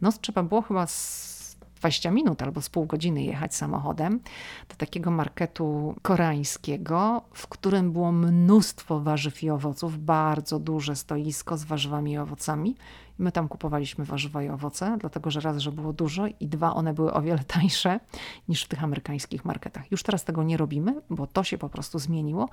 no 0.00 0.12
trzeba 0.12 0.42
było 0.42 0.62
chyba 0.62 0.86
z 0.86 1.35
20 1.76 2.10
minut 2.10 2.42
albo 2.42 2.60
z 2.62 2.68
pół 2.68 2.86
godziny 2.86 3.22
jechać 3.22 3.54
samochodem 3.54 4.20
do 4.68 4.76
takiego 4.76 5.10
marketu 5.10 5.94
koreańskiego, 6.02 7.22
w 7.32 7.46
którym 7.46 7.92
było 7.92 8.12
mnóstwo 8.12 9.00
warzyw 9.00 9.42
i 9.42 9.50
owoców, 9.50 9.98
bardzo 9.98 10.58
duże 10.58 10.96
stoisko 10.96 11.56
z 11.56 11.64
warzywami 11.64 12.12
i 12.12 12.18
owocami. 12.18 12.76
My 13.18 13.32
tam 13.32 13.48
kupowaliśmy 13.48 14.04
warzywa 14.04 14.42
i 14.42 14.48
owoce, 14.48 14.96
dlatego 15.00 15.30
że 15.30 15.40
raz, 15.40 15.58
że 15.58 15.72
było 15.72 15.92
dużo 15.92 16.26
i 16.40 16.48
dwa, 16.48 16.74
one 16.74 16.94
były 16.94 17.12
o 17.12 17.22
wiele 17.22 17.44
tańsze 17.56 18.00
niż 18.48 18.64
w 18.64 18.68
tych 18.68 18.84
amerykańskich 18.84 19.44
marketach. 19.44 19.90
Już 19.90 20.02
teraz 20.02 20.24
tego 20.24 20.42
nie 20.42 20.56
robimy, 20.56 21.02
bo 21.10 21.26
to 21.26 21.44
się 21.44 21.58
po 21.58 21.68
prostu 21.68 21.98
zmieniło. 21.98 22.48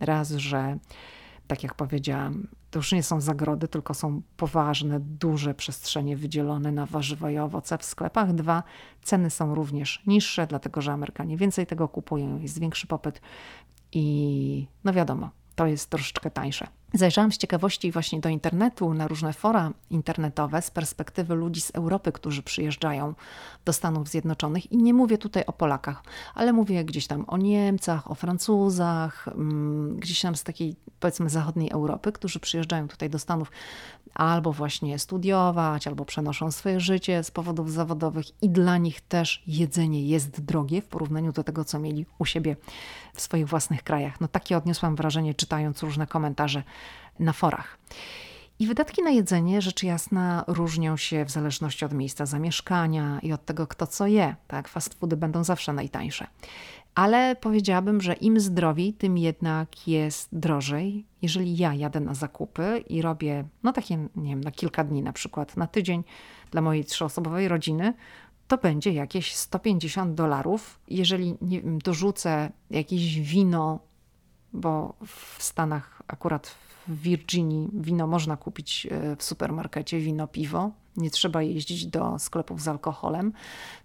Raz, 0.00 0.30
że 0.30 0.78
tak 1.46 1.62
jak 1.62 1.74
powiedziałam, 1.74 2.48
to 2.70 2.78
już 2.78 2.92
nie 2.92 3.02
są 3.02 3.20
zagrody, 3.20 3.68
tylko 3.68 3.94
są 3.94 4.22
poważne, 4.36 5.00
duże 5.00 5.54
przestrzenie 5.54 6.16
wydzielone 6.16 6.72
na 6.72 6.86
warzywa 6.86 7.30
i 7.30 7.38
owoce 7.38 7.78
w 7.78 7.84
sklepach. 7.84 8.34
Dwa, 8.34 8.62
ceny 9.02 9.30
są 9.30 9.54
również 9.54 10.02
niższe, 10.06 10.46
dlatego 10.46 10.80
że 10.80 10.92
Amerykanie 10.92 11.36
więcej 11.36 11.66
tego 11.66 11.88
kupują, 11.88 12.38
jest 12.38 12.60
większy 12.60 12.86
popyt 12.86 13.20
i 13.92 14.66
no 14.84 14.92
wiadomo, 14.92 15.30
to 15.54 15.66
jest 15.66 15.90
troszeczkę 15.90 16.30
tańsze. 16.30 16.66
Zajrzałam 16.94 17.32
z 17.32 17.38
ciekawości 17.38 17.92
właśnie 17.92 18.20
do 18.20 18.28
internetu, 18.28 18.94
na 18.94 19.08
różne 19.08 19.32
fora 19.32 19.72
internetowe 19.90 20.62
z 20.62 20.70
perspektywy 20.70 21.34
ludzi 21.34 21.60
z 21.60 21.70
Europy, 21.70 22.12
którzy 22.12 22.42
przyjeżdżają 22.42 23.14
do 23.64 23.72
Stanów 23.72 24.08
Zjednoczonych. 24.08 24.72
I 24.72 24.76
nie 24.76 24.94
mówię 24.94 25.18
tutaj 25.18 25.44
o 25.46 25.52
Polakach, 25.52 26.02
ale 26.34 26.52
mówię 26.52 26.84
gdzieś 26.84 27.06
tam 27.06 27.24
o 27.28 27.36
Niemcach, 27.36 28.10
o 28.10 28.14
Francuzach, 28.14 29.28
mm, 29.28 29.96
gdzieś 29.96 30.20
tam 30.20 30.36
z 30.36 30.42
takiej 30.42 30.76
powiedzmy 31.00 31.30
zachodniej 31.30 31.70
Europy, 31.70 32.12
którzy 32.12 32.40
przyjeżdżają 32.40 32.88
tutaj 32.88 33.10
do 33.10 33.18
Stanów 33.18 33.50
albo 34.16 34.52
właśnie 34.52 34.98
studiować, 34.98 35.86
albo 35.86 36.04
przenoszą 36.04 36.50
swoje 36.50 36.80
życie 36.80 37.24
z 37.24 37.30
powodów 37.30 37.72
zawodowych 37.72 38.42
i 38.42 38.48
dla 38.50 38.78
nich 38.78 39.00
też 39.00 39.42
jedzenie 39.46 40.06
jest 40.06 40.40
drogie 40.40 40.82
w 40.82 40.86
porównaniu 40.86 41.32
do 41.32 41.44
tego, 41.44 41.64
co 41.64 41.78
mieli 41.78 42.06
u 42.18 42.24
siebie 42.24 42.56
w 43.14 43.20
swoich 43.20 43.48
własnych 43.48 43.82
krajach. 43.82 44.20
No 44.20 44.28
takie 44.28 44.56
odniosłam 44.56 44.96
wrażenie 44.96 45.34
czytając 45.34 45.82
różne 45.82 46.06
komentarze 46.06 46.62
na 47.18 47.32
forach. 47.32 47.78
I 48.58 48.66
wydatki 48.66 49.02
na 49.02 49.10
jedzenie, 49.10 49.62
rzecz 49.62 49.82
jasna, 49.82 50.44
różnią 50.46 50.96
się 50.96 51.24
w 51.24 51.30
zależności 51.30 51.84
od 51.84 51.92
miejsca 51.92 52.26
zamieszkania 52.26 53.20
i 53.22 53.32
od 53.32 53.44
tego, 53.44 53.66
kto 53.66 53.86
co 53.86 54.06
je. 54.06 54.36
Tak, 54.46 54.68
fast 54.68 54.94
foody 54.94 55.16
będą 55.16 55.44
zawsze 55.44 55.72
najtańsze. 55.72 56.26
Ale 56.94 57.36
powiedziałabym, 57.36 58.00
że 58.00 58.14
im 58.14 58.40
zdrowiej, 58.40 58.94
tym 58.94 59.18
jednak 59.18 59.88
jest 59.88 60.28
drożej. 60.32 61.06
Jeżeli 61.22 61.56
ja 61.56 61.74
jadę 61.74 62.00
na 62.00 62.14
zakupy 62.14 62.84
i 62.88 63.02
robię, 63.02 63.44
no 63.62 63.72
takie, 63.72 63.96
nie 63.96 64.30
wiem, 64.30 64.44
na 64.44 64.50
kilka 64.50 64.84
dni 64.84 65.02
na 65.02 65.12
przykład, 65.12 65.56
na 65.56 65.66
tydzień 65.66 66.04
dla 66.50 66.60
mojej 66.60 66.84
trzyosobowej 66.84 67.48
rodziny, 67.48 67.94
to 68.48 68.58
będzie 68.58 68.92
jakieś 68.92 69.34
150 69.34 70.14
dolarów. 70.14 70.80
Jeżeli 70.88 71.36
nie 71.42 71.62
wiem, 71.62 71.78
dorzucę 71.78 72.52
jakieś 72.70 73.20
wino 73.20 73.80
bo 74.56 74.94
w 75.06 75.42
Stanach 75.42 76.02
akurat 76.08 76.54
w 76.88 77.00
Virginii 77.00 77.68
wino 77.72 78.06
można 78.06 78.36
kupić 78.36 78.86
e, 78.90 79.16
w 79.16 79.22
supermarkecie, 79.22 80.00
wino, 80.00 80.26
piwo. 80.26 80.70
Nie 80.96 81.10
trzeba 81.10 81.42
jeździć 81.42 81.86
do 81.86 82.18
sklepów 82.18 82.62
z 82.62 82.68
alkoholem. 82.68 83.32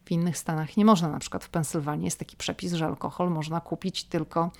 W 0.05 0.11
innych 0.11 0.37
stanach 0.37 0.77
nie 0.77 0.85
można, 0.85 1.09
na 1.09 1.19
przykład 1.19 1.43
w 1.43 1.49
Pensylwanii 1.49 2.05
jest 2.05 2.19
taki 2.19 2.37
przepis, 2.37 2.73
że 2.73 2.85
alkohol 2.85 3.29
można 3.29 3.61
kupić 3.61 4.03
tylko 4.03 4.51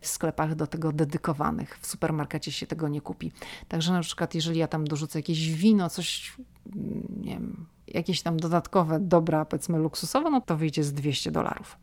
w 0.00 0.06
sklepach 0.06 0.54
do 0.54 0.66
tego 0.66 0.92
dedykowanych. 0.92 1.78
W 1.78 1.86
supermarkecie 1.86 2.52
się 2.52 2.66
tego 2.66 2.88
nie 2.88 3.00
kupi. 3.00 3.32
Także 3.68 3.92
na 3.92 4.00
przykład 4.00 4.34
jeżeli 4.34 4.58
ja 4.58 4.68
tam 4.68 4.86
dorzucę 4.86 5.18
jakieś 5.18 5.52
wino, 5.52 5.90
coś, 5.90 6.36
mm, 6.76 7.06
nie 7.20 7.32
wiem, 7.32 7.66
jakieś 7.94 8.22
tam 8.22 8.36
dodatkowe 8.36 9.00
dobra, 9.00 9.44
powiedzmy 9.44 9.78
luksusowe, 9.78 10.30
no 10.30 10.40
to 10.40 10.56
wyjdzie 10.56 10.84
z 10.84 10.92
200 10.92 11.30
dolarów. 11.30 11.78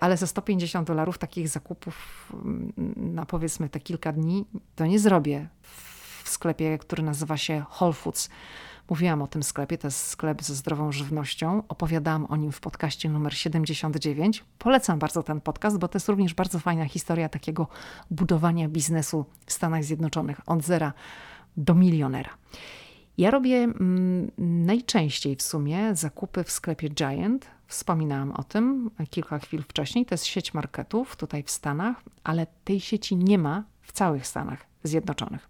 Ale 0.00 0.16
za 0.16 0.26
150 0.26 0.86
dolarów 0.86 1.18
takich 1.18 1.48
zakupów 1.48 2.28
mm, 2.32 2.72
na 2.96 3.26
powiedzmy 3.26 3.68
te 3.68 3.80
kilka 3.80 4.12
dni 4.12 4.44
to 4.76 4.86
nie 4.86 4.98
zrobię 4.98 5.48
w 6.24 6.28
sklepie, 6.28 6.78
który 6.78 7.02
nazywa 7.02 7.36
się 7.36 7.64
Whole 7.80 7.92
Foods. 7.92 8.28
Mówiłam 8.90 9.22
o 9.22 9.26
tym 9.26 9.42
sklepie, 9.42 9.78
to 9.78 9.86
jest 9.86 10.06
sklep 10.06 10.42
ze 10.42 10.54
zdrową 10.54 10.92
żywnością. 10.92 11.62
Opowiadałam 11.68 12.26
o 12.28 12.36
nim 12.36 12.52
w 12.52 12.60
podcaście 12.60 13.08
numer 13.08 13.34
79. 13.36 14.44
Polecam 14.58 14.98
bardzo 14.98 15.22
ten 15.22 15.40
podcast, 15.40 15.78
bo 15.78 15.88
to 15.88 15.96
jest 15.96 16.08
również 16.08 16.34
bardzo 16.34 16.58
fajna 16.58 16.84
historia 16.84 17.28
takiego 17.28 17.66
budowania 18.10 18.68
biznesu 18.68 19.24
w 19.46 19.52
Stanach 19.52 19.84
Zjednoczonych 19.84 20.40
od 20.46 20.62
zera 20.62 20.92
do 21.56 21.74
milionera. 21.74 22.30
Ja 23.18 23.30
robię 23.30 23.56
mm, 23.56 24.30
najczęściej 24.38 25.36
w 25.36 25.42
sumie 25.42 25.96
zakupy 25.96 26.44
w 26.44 26.50
sklepie 26.50 26.88
Giant. 26.88 27.46
Wspominałam 27.66 28.30
o 28.32 28.44
tym 28.44 28.90
kilka 29.10 29.38
chwil 29.38 29.62
wcześniej. 29.62 30.06
To 30.06 30.14
jest 30.14 30.26
sieć 30.26 30.54
marketów 30.54 31.16
tutaj 31.16 31.42
w 31.42 31.50
Stanach, 31.50 32.02
ale 32.24 32.46
tej 32.64 32.80
sieci 32.80 33.16
nie 33.16 33.38
ma 33.38 33.64
w 33.82 33.92
całych 33.92 34.26
Stanach 34.26 34.66
Zjednoczonych. 34.82 35.48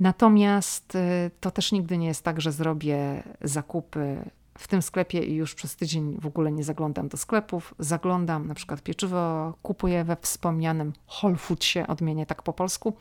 Natomiast 0.00 0.94
y, 0.94 1.30
to 1.40 1.50
też 1.50 1.72
nigdy 1.72 1.98
nie 1.98 2.06
jest 2.06 2.22
tak, 2.22 2.40
że 2.40 2.52
zrobię 2.52 3.22
zakupy 3.40 4.30
w 4.58 4.68
tym 4.68 4.82
sklepie 4.82 5.22
i 5.22 5.34
już 5.34 5.54
przez 5.54 5.76
tydzień 5.76 6.16
w 6.20 6.26
ogóle 6.26 6.52
nie 6.52 6.64
zaglądam 6.64 7.08
do 7.08 7.16
sklepów. 7.16 7.74
Zaglądam, 7.78 8.46
na 8.46 8.54
przykład 8.54 8.82
pieczywo 8.82 9.54
kupuję 9.62 10.04
we 10.04 10.16
wspomnianym 10.16 10.92
Whole 11.08 11.36
Foodsie, 11.36 11.86
odmienię 11.88 12.26
tak 12.26 12.42
po 12.42 12.52
polsku. 12.52 12.96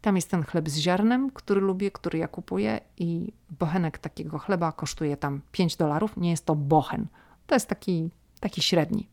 Tam 0.00 0.16
jest 0.16 0.30
ten 0.30 0.42
chleb 0.42 0.68
z 0.68 0.78
ziarnem, 0.78 1.30
który 1.30 1.60
lubię, 1.60 1.90
który 1.90 2.18
ja 2.18 2.28
kupuję 2.28 2.80
i 2.96 3.32
bochenek 3.50 3.98
takiego 3.98 4.38
chleba 4.38 4.72
kosztuje 4.72 5.16
tam 5.16 5.40
5 5.52 5.76
dolarów. 5.76 6.16
Nie 6.16 6.30
jest 6.30 6.46
to 6.46 6.54
bochen, 6.54 7.06
to 7.46 7.54
jest 7.54 7.68
taki, 7.68 8.10
taki 8.40 8.62
średni. 8.62 9.08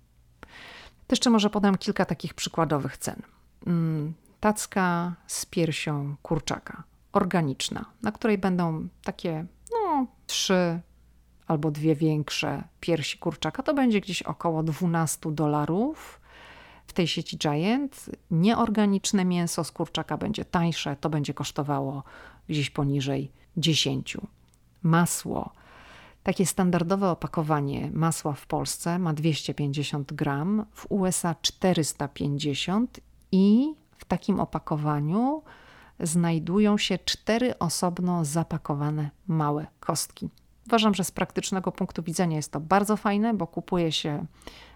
To 1.07 1.13
jeszcze 1.13 1.29
może 1.29 1.49
podam 1.49 1.77
kilka 1.77 2.05
takich 2.05 2.33
przykładowych 2.33 2.97
cen. 2.97 3.21
Mm, 3.67 4.13
tacka 4.39 5.15
z 5.27 5.45
piersią 5.45 6.15
kurczaka, 6.21 6.83
organiczna, 7.11 7.85
na 8.01 8.11
której 8.11 8.37
będą 8.37 8.87
takie 9.03 9.45
no, 9.71 10.07
trzy 10.27 10.79
albo 11.47 11.71
dwie 11.71 11.95
większe 11.95 12.63
piersi 12.79 13.17
kurczaka, 13.17 13.63
to 13.63 13.73
będzie 13.73 14.01
gdzieś 14.01 14.21
około 14.21 14.63
12 14.63 15.31
dolarów. 15.31 16.21
W 16.87 16.93
tej 16.93 17.07
sieci 17.07 17.37
Giant 17.37 18.05
nieorganiczne 18.31 19.25
mięso 19.25 19.63
z 19.63 19.71
kurczaka 19.71 20.17
będzie 20.17 20.45
tańsze, 20.45 20.95
to 20.95 21.09
będzie 21.09 21.33
kosztowało 21.33 22.03
gdzieś 22.49 22.69
poniżej 22.69 23.31
10. 23.57 24.17
Masło. 24.83 25.51
Takie 26.23 26.45
standardowe 26.45 27.09
opakowanie 27.09 27.89
masła 27.93 28.33
w 28.33 28.45
Polsce 28.45 28.99
ma 28.99 29.13
250 29.13 30.13
gram, 30.13 30.65
w 30.73 30.85
USA 30.89 31.35
450 31.41 32.99
i 33.31 33.73
w 33.97 34.05
takim 34.05 34.39
opakowaniu 34.39 35.43
znajdują 35.99 36.77
się 36.77 36.99
cztery 37.05 37.59
osobno 37.59 38.25
zapakowane 38.25 39.09
małe 39.27 39.67
kostki. 39.79 40.29
Uważam, 40.67 40.93
że 40.93 41.03
z 41.03 41.11
praktycznego 41.11 41.71
punktu 41.71 42.03
widzenia 42.03 42.35
jest 42.35 42.51
to 42.51 42.59
bardzo 42.59 42.97
fajne, 42.97 43.33
bo 43.33 43.47
kupuje 43.47 43.91
się 43.91 44.25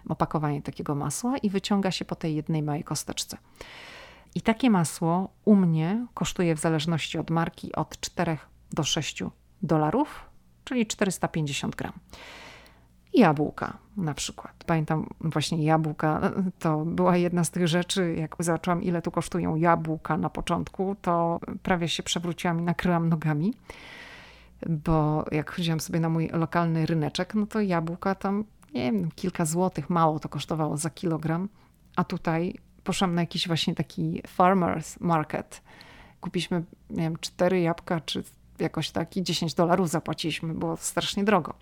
opakowanie 0.08 0.62
takiego 0.62 0.94
masła 0.94 1.38
i 1.38 1.50
wyciąga 1.50 1.90
się 1.90 2.04
po 2.04 2.14
tej 2.14 2.34
jednej 2.34 2.62
małej 2.62 2.84
kosteczce. 2.84 3.38
I 4.34 4.40
takie 4.40 4.70
masło 4.70 5.28
u 5.44 5.56
mnie 5.56 6.06
kosztuje 6.14 6.54
w 6.54 6.60
zależności 6.60 7.18
od 7.18 7.30
marki 7.30 7.72
od 7.72 8.00
4 8.00 8.38
do 8.72 8.84
6 8.84 9.24
dolarów, 9.62 10.24
czyli 10.64 10.86
450 10.86 11.76
gram. 11.76 11.92
Jabłka 13.14 13.78
na 13.96 14.14
przykład. 14.14 14.64
Pamiętam 14.66 15.08
właśnie 15.20 15.64
jabłka, 15.64 16.32
to 16.58 16.84
była 16.84 17.16
jedna 17.16 17.44
z 17.44 17.50
tych 17.50 17.68
rzeczy, 17.68 18.14
jak 18.18 18.36
zobaczyłam 18.38 18.82
ile 18.82 19.02
tu 19.02 19.10
kosztują 19.10 19.56
jabłka 19.56 20.16
na 20.16 20.30
początku, 20.30 20.96
to 21.02 21.40
prawie 21.62 21.88
się 21.88 22.02
przewróciłam 22.02 22.60
i 22.60 22.62
nakryłam 22.62 23.08
nogami 23.08 23.54
bo 24.68 25.24
jak 25.32 25.50
chodziłam 25.50 25.80
sobie 25.80 26.00
na 26.00 26.08
mój 26.08 26.28
lokalny 26.28 26.86
ryneczek, 26.86 27.34
no 27.34 27.46
to 27.46 27.60
jabłka 27.60 28.14
tam, 28.14 28.44
nie 28.74 28.92
wiem, 28.92 29.10
kilka 29.14 29.44
złotych, 29.44 29.90
mało 29.90 30.18
to 30.20 30.28
kosztowało 30.28 30.76
za 30.76 30.90
kilogram, 30.90 31.48
a 31.96 32.04
tutaj 32.04 32.54
poszłam 32.84 33.14
na 33.14 33.20
jakiś 33.20 33.46
właśnie 33.46 33.74
taki 33.74 34.22
farmers 34.26 35.00
market. 35.00 35.62
Kupiliśmy, 36.20 36.64
nie 36.90 37.02
wiem, 37.02 37.16
cztery 37.20 37.60
jabłka, 37.60 38.00
czy 38.00 38.24
jakoś 38.58 38.90
taki 38.90 39.22
10 39.22 39.54
dolarów 39.54 39.88
zapłaciliśmy, 39.88 40.54
było 40.54 40.76
strasznie 40.76 41.24
drogo. 41.24 41.54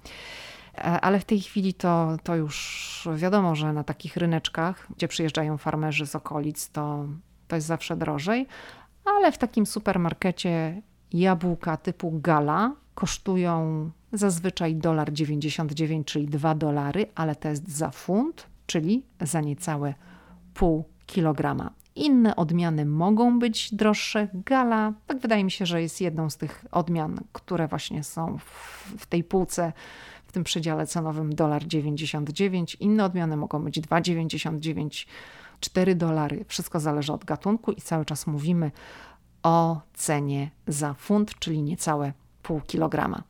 E, 0.75 0.81
ale 0.81 1.21
w 1.21 1.25
tej 1.25 1.41
chwili 1.41 1.75
to, 1.75 2.17
to 2.23 2.37
już 2.37 3.09
wiadomo, 3.17 3.55
że 3.55 3.73
na 3.73 3.85
takich 3.85 4.17
ryneczkach, 4.17 4.87
gdzie 4.97 5.09
przyjeżdżają 5.09 5.59
farmerzy 5.59 6.07
z 6.07 6.15
okolic, 6.15 6.71
to, 6.71 7.07
to 7.49 7.57
jest 7.57 7.69
zawsze 7.69 7.97
drożej. 7.97 8.47
Ale 9.05 9.33
w 9.33 9.39
takim 9.39 9.67
supermarkecie 9.67 10.83
jabłka 11.13 11.77
typu 11.77 12.21
gala 12.21 12.73
kosztują 13.01 13.91
zazwyczaj 14.13 14.77
dolar 14.77 15.13
99, 15.13 16.07
czyli 16.07 16.27
2 16.27 16.55
dolary, 16.55 17.07
ale 17.15 17.37
to 17.37 17.49
jest 17.49 17.69
za 17.69 17.91
funt, 17.91 18.47
czyli 18.67 19.07
za 19.21 19.41
niecałe 19.41 19.95
pół 20.55 20.85
kilograma. 21.07 21.71
Inne 21.95 22.37
odmiany 22.37 22.87
mogą 22.87 23.39
być 23.39 23.75
droższe. 23.75 24.29
Gala, 24.35 24.93
tak 25.07 25.19
wydaje 25.19 25.45
mi 25.45 25.51
się, 25.51 25.67
że 25.67 25.83
jest 25.83 26.01
jedną 26.01 26.31
z 26.31 26.37
tych 26.37 26.65
odmian, 26.71 27.21
które 27.33 27.69
właśnie 27.69 28.05
są 28.05 28.39
w 28.99 29.07
tej 29.07 29.25
półce, 29.25 29.73
w 30.27 30.33
tym 30.33 30.45
przedziale 30.45 30.87
cenowym 30.87 31.35
dolar 31.35 31.67
99. 31.67 32.75
Inne 32.75 33.05
odmiany 33.05 33.37
mogą 33.37 33.65
być 33.65 33.81
2,99, 33.81 35.07
4 35.61 35.95
dolary. 35.95 36.45
Wszystko 36.49 36.81
zależy 36.81 37.13
od 37.13 37.25
gatunku 37.25 37.73
i 37.73 37.81
cały 37.81 38.05
czas 38.05 38.27
mówimy 38.27 38.71
o 39.43 39.81
cenie 39.95 40.51
za 40.67 40.95
funt, 40.95 41.39
czyli 41.39 41.63
niecałe 41.63 42.13
pół 42.43 42.61
kilograma. 42.61 43.23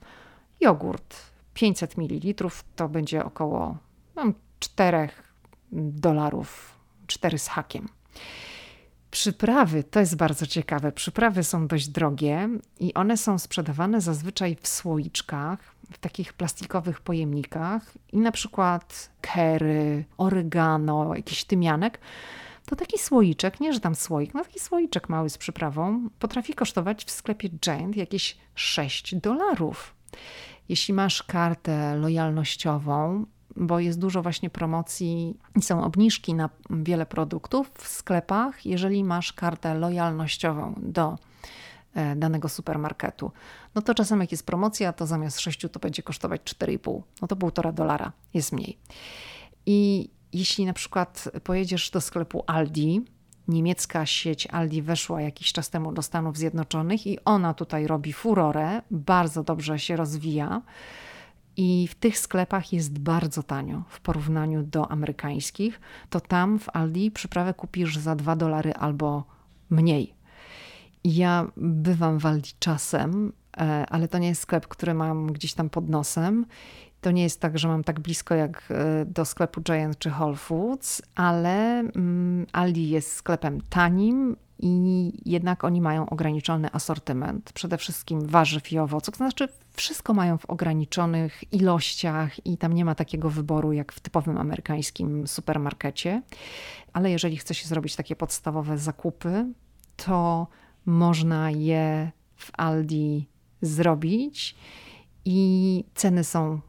Jogurt 0.61 1.17
500 1.55 1.99
ml 1.99 2.51
to 2.77 2.89
będzie 2.89 3.25
około 3.25 3.77
no, 4.17 4.33
4 4.61 5.09
dolarów, 5.73 6.79
4 7.07 7.39
z 7.39 7.49
hakiem. 7.49 7.89
Przyprawy 9.11 9.85
to 9.85 10.01
jest 10.01 10.17
bardzo 10.17 10.47
ciekawe. 10.47 10.93
Przyprawy 10.93 11.45
są 11.45 11.67
dość 11.67 11.89
drogie 11.89 12.49
i 12.81 12.95
one 12.95 13.17
są 13.17 13.39
sprzedawane 13.39 14.01
zazwyczaj 14.01 14.57
w 14.63 14.69
słoiczkach, 14.69 15.75
w 15.93 15.99
takich 15.99 16.33
plastikowych 16.33 17.01
pojemnikach 17.01 17.83
i 18.13 18.19
na 18.19 18.33
przykład 18.33 19.11
kery, 19.21 20.05
oregano, 20.19 21.15
jakiś 21.15 21.45
tymianek 21.45 22.01
to 22.71 22.77
taki 22.77 22.99
słoiczek, 22.99 23.61
nie 23.61 23.73
że 23.73 23.81
tam 23.81 23.95
słoik, 23.95 24.35
no 24.35 24.45
taki 24.45 24.61
słoiczek 24.61 25.09
mały 25.09 25.31
z 25.31 25.39
przyprawą 25.39 26.09
potrafi 26.19 26.55
kosztować 26.55 27.05
w 27.05 27.11
sklepie 27.11 27.49
Giant 27.49 27.97
jakieś 27.97 28.37
6 28.55 29.15
dolarów. 29.15 29.95
Jeśli 30.69 30.95
masz 30.95 31.23
kartę 31.23 31.97
lojalnościową, 31.97 33.27
bo 33.57 33.81
jest 33.81 33.99
dużo 33.99 34.23
właśnie 34.23 34.51
promocji 34.51 35.39
i 35.57 35.63
są 35.63 35.85
obniżki 35.85 36.35
na 36.35 36.51
wiele 36.71 37.07
produktów 37.07 37.71
w 37.75 37.89
sklepach, 37.89 38.67
jeżeli 38.67 39.05
masz 39.05 39.33
kartę 39.33 39.75
lojalnościową 39.75 40.75
do 40.77 41.19
e, 41.95 42.17
danego 42.17 42.49
supermarketu. 42.49 43.33
No 43.75 43.83
to 43.83 43.95
czasem 43.95 44.21
jak 44.21 44.33
jest 44.33 44.47
promocja, 44.47 44.93
to 44.93 45.07
zamiast 45.07 45.41
6 45.41 45.67
to 45.73 45.81
będzie 45.81 46.03
kosztować 46.03 46.41
4,5. 46.43 47.03
No 47.23 47.29
to 47.29 47.37
1,5 47.37 47.75
dolara 47.75 48.13
jest 48.35 48.53
mniej. 48.53 48.79
I 49.67 50.11
jeśli 50.33 50.67
na 50.67 50.73
przykład 50.73 51.29
pojedziesz 51.45 51.91
do 51.91 52.01
sklepu 52.01 52.45
Aldi, 52.47 53.03
niemiecka 53.49 54.07
sieć 54.07 54.47
Aldi 54.47 54.83
weszła 54.83 55.21
jakiś 55.21 55.53
czas 55.53 55.71
temu 55.71 55.93
do 55.93 56.03
Stanów 56.03 56.37
Zjednoczonych 56.37 57.07
i 57.07 57.19
ona 57.25 57.55
tutaj 57.55 57.87
robi 57.87 58.13
furorę, 58.13 58.83
bardzo 58.91 59.43
dobrze 59.43 59.79
się 59.79 59.97
rozwija. 59.97 60.63
I 61.57 61.89
w 61.89 61.95
tych 61.95 62.19
sklepach 62.19 62.73
jest 62.73 62.99
bardzo 62.99 63.43
tanio 63.43 63.83
w 63.89 64.01
porównaniu 64.01 64.63
do 64.63 64.91
amerykańskich. 64.91 65.81
To 66.11 66.21
tam 66.21 66.59
w 66.59 66.69
Aldi 66.69 67.11
przyprawę 67.11 67.55
kupisz 67.55 67.97
za 67.97 68.17
2 68.17 68.37
dolary 68.37 68.75
albo 68.75 69.25
mniej. 69.71 70.15
Ja 71.05 71.47
bywam 71.57 72.19
w 72.19 72.27
Aldi 72.27 72.51
czasem, 72.59 73.33
e, 73.57 73.87
ale 73.89 74.09
to 74.09 74.19
nie 74.19 74.29
jest 74.29 74.43
sklep, 74.43 74.69
który 74.69 74.95
mam 74.95 75.33
gdzieś 75.33 75.55
tam 75.55 75.71
pod 75.71 75.89
nosem 75.89 76.47
to 77.01 77.11
nie 77.11 77.23
jest 77.23 77.41
tak, 77.41 77.59
że 77.59 77.69
mam 77.69 77.85
tak 77.85 78.01
blisko 78.01 78.35
jak 78.35 78.63
e, 78.71 79.05
do 79.05 79.25
sklepu 79.25 79.61
Giant 79.61 79.99
czy 79.99 80.11
Whole 80.11 80.37
Foods, 80.37 81.03
ale 81.15 81.79
mm, 81.79 82.47
Aldi 82.53 82.91
jest 82.91 83.13
sklepem 83.13 83.61
tanim 83.71 84.37
i 84.63 85.13
jednak 85.25 85.65
oni 85.65 85.81
mają 85.81 86.09
ograniczony 86.09 86.73
asortyment, 86.73 87.53
przede 87.53 87.79
wszystkim 87.79 88.27
warzyw 88.27 88.73
i 88.73 88.79
owoców, 88.79 89.15
to 89.15 89.17
znaczy 89.17 89.49
wszystko 89.73 90.15
mają 90.15 90.39
w 90.39 90.47
ograniczonych 90.47 91.53
ilościach 91.53 92.47
i 92.47 92.59
tam 92.59 92.73
nie 92.73 92.85
ma 92.85 92.95
takiego 92.95 93.31
wyboru 93.31 93.73
jak 93.73 93.93
w 93.93 94.01
typowym 94.01 94.39
amerykańskim 94.39 95.27
supermarkecie. 95.27 96.23
Ale 96.93 97.11
jeżeli 97.11 97.37
chce 97.37 97.55
się 97.55 97.69
zrobić 97.69 97.97
takie 97.97 98.17
podstawowe 98.17 98.79
zakupy, 98.79 99.47
to 99.97 100.47
można 100.87 101.51
je 101.51 102.11
w 102.37 102.51
Aldi 102.57 103.29
zrobić 103.63 104.57
i 105.25 105.85
ceny 105.95 106.25
są 106.25 106.61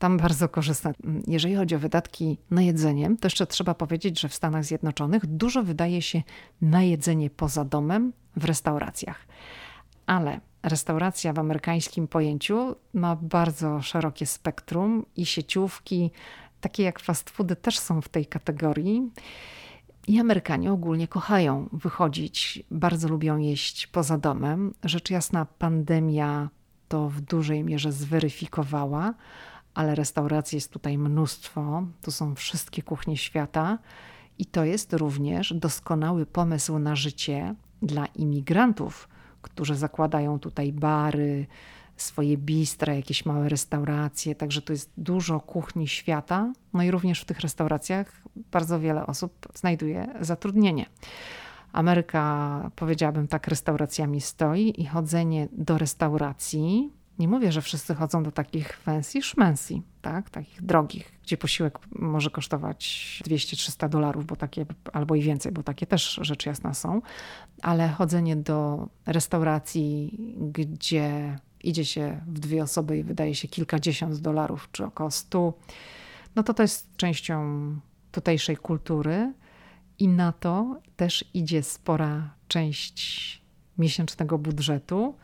tam 0.00 0.16
bardzo 0.16 0.48
korzystne. 0.48 0.92
Jeżeli 1.26 1.54
chodzi 1.54 1.74
o 1.74 1.78
wydatki 1.78 2.38
na 2.50 2.62
jedzenie, 2.62 3.16
to 3.20 3.26
jeszcze 3.26 3.46
trzeba 3.46 3.74
powiedzieć, 3.74 4.20
że 4.20 4.28
w 4.28 4.34
Stanach 4.34 4.64
Zjednoczonych 4.64 5.26
dużo 5.26 5.62
wydaje 5.62 6.02
się 6.02 6.22
na 6.60 6.82
jedzenie 6.82 7.30
poza 7.30 7.64
domem 7.64 8.12
w 8.36 8.44
restauracjach. 8.44 9.26
Ale 10.06 10.40
restauracja 10.62 11.32
w 11.32 11.38
amerykańskim 11.38 12.08
pojęciu 12.08 12.76
ma 12.94 13.16
bardzo 13.16 13.82
szerokie 13.82 14.26
spektrum 14.26 15.06
i 15.16 15.26
sieciówki, 15.26 16.10
takie 16.60 16.82
jak 16.82 17.00
fast 17.00 17.30
foody, 17.30 17.56
też 17.56 17.78
są 17.78 18.00
w 18.00 18.08
tej 18.08 18.26
kategorii. 18.26 19.10
I 20.08 20.20
Amerykanie 20.20 20.72
ogólnie 20.72 21.08
kochają 21.08 21.68
wychodzić, 21.72 22.62
bardzo 22.70 23.08
lubią 23.08 23.38
jeść 23.38 23.86
poza 23.86 24.18
domem. 24.18 24.74
Rzecz 24.84 25.10
jasna, 25.10 25.44
pandemia 25.44 26.48
to 26.88 27.08
w 27.08 27.20
dużej 27.20 27.64
mierze 27.64 27.92
zweryfikowała, 27.92 29.14
ale 29.74 29.94
restauracji 29.94 30.56
jest 30.56 30.72
tutaj 30.72 30.98
mnóstwo. 30.98 31.82
Tu 32.02 32.10
są 32.10 32.34
wszystkie 32.34 32.82
kuchnie 32.82 33.16
świata. 33.16 33.78
I 34.38 34.46
to 34.46 34.64
jest 34.64 34.92
również 34.92 35.54
doskonały 35.54 36.26
pomysł 36.26 36.78
na 36.78 36.96
życie 36.96 37.54
dla 37.82 38.06
imigrantów, 38.06 39.08
którzy 39.42 39.76
zakładają 39.76 40.38
tutaj 40.38 40.72
bary, 40.72 41.46
swoje 41.96 42.36
bistra, 42.36 42.94
jakieś 42.94 43.26
małe 43.26 43.48
restauracje. 43.48 44.34
Także 44.34 44.62
tu 44.62 44.72
jest 44.72 44.90
dużo 44.96 45.40
kuchni 45.40 45.88
świata. 45.88 46.52
No 46.72 46.82
i 46.82 46.90
również 46.90 47.20
w 47.20 47.24
tych 47.24 47.40
restauracjach 47.40 48.22
bardzo 48.36 48.80
wiele 48.80 49.06
osób 49.06 49.48
znajduje 49.54 50.08
zatrudnienie. 50.20 50.86
Ameryka, 51.72 52.70
powiedziałabym 52.76 53.28
tak, 53.28 53.48
restauracjami 53.48 54.20
stoi 54.20 54.80
i 54.80 54.86
chodzenie 54.86 55.48
do 55.52 55.78
restauracji 55.78 56.90
nie 57.20 57.28
mówię, 57.28 57.52
że 57.52 57.62
wszyscy 57.62 57.94
chodzą 57.94 58.22
do 58.22 58.32
takich 58.32 58.76
fancy 58.76 59.22
szmensy, 59.22 59.74
tak? 60.02 60.30
takich 60.30 60.62
drogich, 60.62 61.12
gdzie 61.22 61.36
posiłek 61.36 61.78
może 61.92 62.30
kosztować 62.30 63.22
200-300 63.26 63.88
dolarów, 63.88 64.26
bo 64.26 64.36
takie, 64.36 64.66
albo 64.92 65.14
i 65.14 65.22
więcej, 65.22 65.52
bo 65.52 65.62
takie 65.62 65.86
też 65.86 66.18
rzecz 66.22 66.46
jasna 66.46 66.74
są, 66.74 67.02
ale 67.62 67.88
chodzenie 67.88 68.36
do 68.36 68.88
restauracji, 69.06 70.18
gdzie 70.52 71.38
idzie 71.62 71.84
się 71.84 72.20
w 72.26 72.38
dwie 72.38 72.62
osoby 72.62 72.98
i 72.98 73.02
wydaje 73.02 73.34
się 73.34 73.48
kilkadziesiąt 73.48 74.18
dolarów, 74.18 74.68
czy 74.72 74.84
około 74.84 75.10
stu, 75.10 75.54
no 76.36 76.42
to 76.42 76.54
to 76.54 76.62
jest 76.62 76.96
częścią 76.96 77.36
tutejszej 78.12 78.56
kultury 78.56 79.32
i 79.98 80.08
na 80.08 80.32
to 80.32 80.80
też 80.96 81.24
idzie 81.34 81.62
spora 81.62 82.34
część 82.48 83.40
miesięcznego 83.78 84.38
budżetu, 84.38 85.14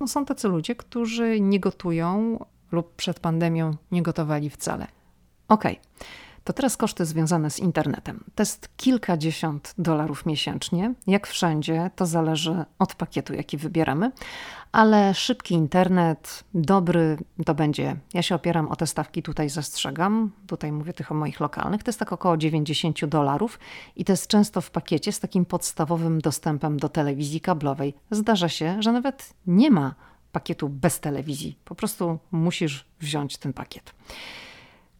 no 0.00 0.08
są 0.08 0.24
tacy 0.24 0.48
ludzie, 0.48 0.76
którzy 0.76 1.40
nie 1.40 1.60
gotują 1.60 2.38
lub 2.72 2.94
przed 2.94 3.20
pandemią 3.20 3.76
nie 3.90 4.02
gotowali 4.02 4.50
wcale. 4.50 4.86
Ok, 5.48 5.64
to 6.44 6.52
teraz 6.52 6.76
koszty 6.76 7.06
związane 7.06 7.50
z 7.50 7.58
internetem. 7.58 8.24
To 8.34 8.42
jest 8.42 8.68
kilkadziesiąt 8.76 9.74
dolarów 9.78 10.26
miesięcznie. 10.26 10.94
Jak 11.06 11.26
wszędzie, 11.26 11.90
to 11.96 12.06
zależy 12.06 12.64
od 12.78 12.94
pakietu, 12.94 13.34
jaki 13.34 13.56
wybieramy, 13.56 14.12
ale 14.72 15.14
szybki 15.14 15.54
internet, 15.54 16.44
dobry, 16.54 17.18
to 17.46 17.54
będzie. 17.54 17.96
Ja 18.14 18.22
się 18.22 18.34
opieram 18.34 18.68
o 18.68 18.76
te 18.76 18.86
stawki, 18.86 19.22
tutaj 19.22 19.48
zastrzegam. 19.50 20.32
Tutaj 20.46 20.72
mówię 20.72 20.92
tych 20.92 21.12
o 21.12 21.14
moich 21.14 21.40
lokalnych. 21.40 21.82
To 21.82 21.88
jest 21.88 21.98
tak 21.98 22.12
około 22.12 22.36
90 22.36 23.04
dolarów 23.04 23.58
i 23.96 24.04
to 24.04 24.12
jest 24.12 24.26
często 24.26 24.60
w 24.60 24.70
pakiecie 24.70 25.12
z 25.12 25.20
takim 25.20 25.44
podstawowym 25.44 26.20
dostępem 26.20 26.76
do 26.76 26.88
telewizji 26.88 27.40
kablowej. 27.40 27.94
Zdarza 28.10 28.48
się, 28.48 28.82
że 28.82 28.92
nawet 28.92 29.34
nie 29.46 29.70
ma 29.70 29.94
pakietu 30.32 30.68
bez 30.68 31.00
telewizji. 31.00 31.58
Po 31.64 31.74
prostu 31.74 32.18
musisz 32.30 32.84
wziąć 33.00 33.36
ten 33.36 33.52
pakiet. 33.52 33.94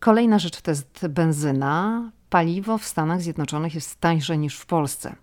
Kolejna 0.01 0.39
rzecz 0.39 0.61
to 0.61 0.71
jest 0.71 1.07
benzyna. 1.09 2.11
Paliwo 2.31 2.79
w 2.79 2.85
Stanach 2.85 3.23
Zjednoczonych 3.23 3.75
jest 3.75 4.01
tańsze 4.01 4.39
niż 4.39 4.59
w 4.59 4.67
Polsce. 4.67 5.15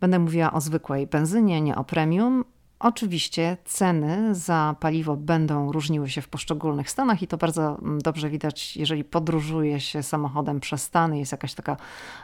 Będę 0.00 0.18
mówiła 0.18 0.52
o 0.52 0.60
zwykłej 0.60 1.06
benzynie, 1.06 1.60
nie 1.60 1.76
o 1.76 1.84
premium. 1.84 2.44
Oczywiście 2.78 3.56
ceny 3.64 4.34
za 4.34 4.76
paliwo 4.80 5.16
będą 5.16 5.72
różniły 5.72 6.10
się 6.10 6.22
w 6.22 6.28
poszczególnych 6.28 6.90
stanach 6.90 7.22
i 7.22 7.26
to 7.26 7.36
bardzo 7.36 7.78
mm, 7.78 7.98
dobrze 7.98 8.30
widać, 8.30 8.76
jeżeli 8.76 9.04
podróżuje 9.04 9.80
się 9.80 10.02
samochodem 10.02 10.60
przez 10.60 10.82
Stany, 10.82 11.18
jest 11.18 11.32
jakaś 11.32 11.54
taka 11.54 11.76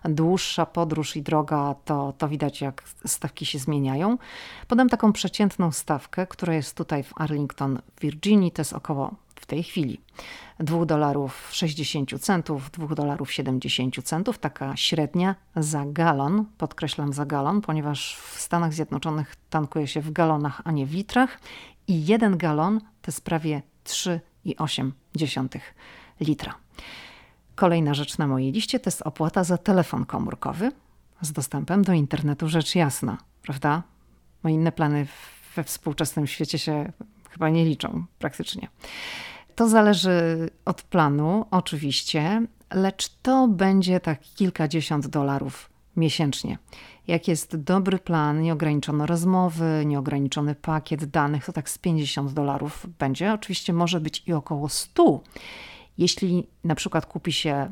dłuższa 0.04 0.66
podróż 0.66 1.16
i 1.16 1.22
droga, 1.22 1.74
to, 1.84 2.12
to 2.18 2.28
widać 2.28 2.60
jak 2.60 2.82
stawki 3.06 3.46
się 3.46 3.58
zmieniają. 3.58 4.18
Podam 4.68 4.88
taką 4.88 5.12
przeciętną 5.12 5.72
stawkę, 5.72 6.26
która 6.26 6.54
jest 6.54 6.76
tutaj 6.76 7.02
w 7.02 7.12
Arlington, 7.16 7.78
Virginii, 8.00 8.52
to 8.52 8.60
jest 8.60 8.72
około 8.72 9.14
w 9.42 9.46
tej 9.46 9.62
chwili 9.62 10.00
2 10.60 10.86
dolarów 10.86 11.48
60 11.52 12.20
centów, 12.20 12.70
2 12.70 12.94
dolarów 12.94 13.32
70 13.32 14.02
centów, 14.04 14.38
taka 14.38 14.76
średnia 14.76 15.34
za 15.56 15.84
galon, 15.86 16.44
podkreślam 16.58 17.12
za 17.12 17.26
galon, 17.26 17.60
ponieważ 17.60 18.16
w 18.16 18.40
Stanach 18.40 18.72
Zjednoczonych 18.72 19.36
tankuje 19.50 19.86
się 19.86 20.00
w 20.00 20.12
galonach, 20.12 20.62
a 20.64 20.70
nie 20.70 20.86
w 20.86 20.94
litrach 20.94 21.40
i 21.88 22.06
jeden 22.06 22.36
galon 22.36 22.80
to 22.80 23.10
jest 23.10 23.24
prawie 23.24 23.62
3,8 23.84 24.90
litra. 26.20 26.54
Kolejna 27.54 27.94
rzecz 27.94 28.18
na 28.18 28.26
mojej 28.26 28.52
liście 28.52 28.80
to 28.80 28.88
jest 28.90 29.02
opłata 29.02 29.44
za 29.44 29.58
telefon 29.58 30.06
komórkowy 30.06 30.72
z 31.20 31.32
dostępem 31.32 31.82
do 31.82 31.92
internetu, 31.92 32.48
rzecz 32.48 32.74
jasna, 32.74 33.18
prawda? 33.42 33.82
Bo 34.42 34.48
inne 34.48 34.72
plany 34.72 35.06
we 35.56 35.64
współczesnym 35.64 36.26
świecie 36.26 36.58
się 36.58 36.92
chyba 37.30 37.48
nie 37.48 37.64
liczą 37.64 38.04
praktycznie. 38.18 38.68
To 39.54 39.68
zależy 39.68 40.50
od 40.64 40.82
planu, 40.82 41.46
oczywiście, 41.50 42.46
lecz 42.74 43.08
to 43.08 43.48
będzie 43.48 44.00
tak 44.00 44.20
kilkadziesiąt 44.20 45.06
dolarów 45.06 45.70
miesięcznie. 45.96 46.58
Jak 47.06 47.28
jest 47.28 47.56
dobry 47.56 47.98
plan, 47.98 48.42
nieograniczono 48.42 49.06
rozmowy, 49.06 49.82
nieograniczony 49.86 50.54
pakiet 50.54 51.04
danych, 51.04 51.44
to 51.44 51.52
tak 51.52 51.70
z 51.70 51.78
50 51.78 52.32
dolarów 52.32 52.86
będzie. 52.98 53.32
Oczywiście 53.32 53.72
może 53.72 54.00
być 54.00 54.22
i 54.26 54.32
około 54.32 54.68
100. 54.68 55.20
Jeśli 55.98 56.46
na 56.64 56.74
przykład 56.74 57.06
kupi 57.06 57.32
się 57.32 57.70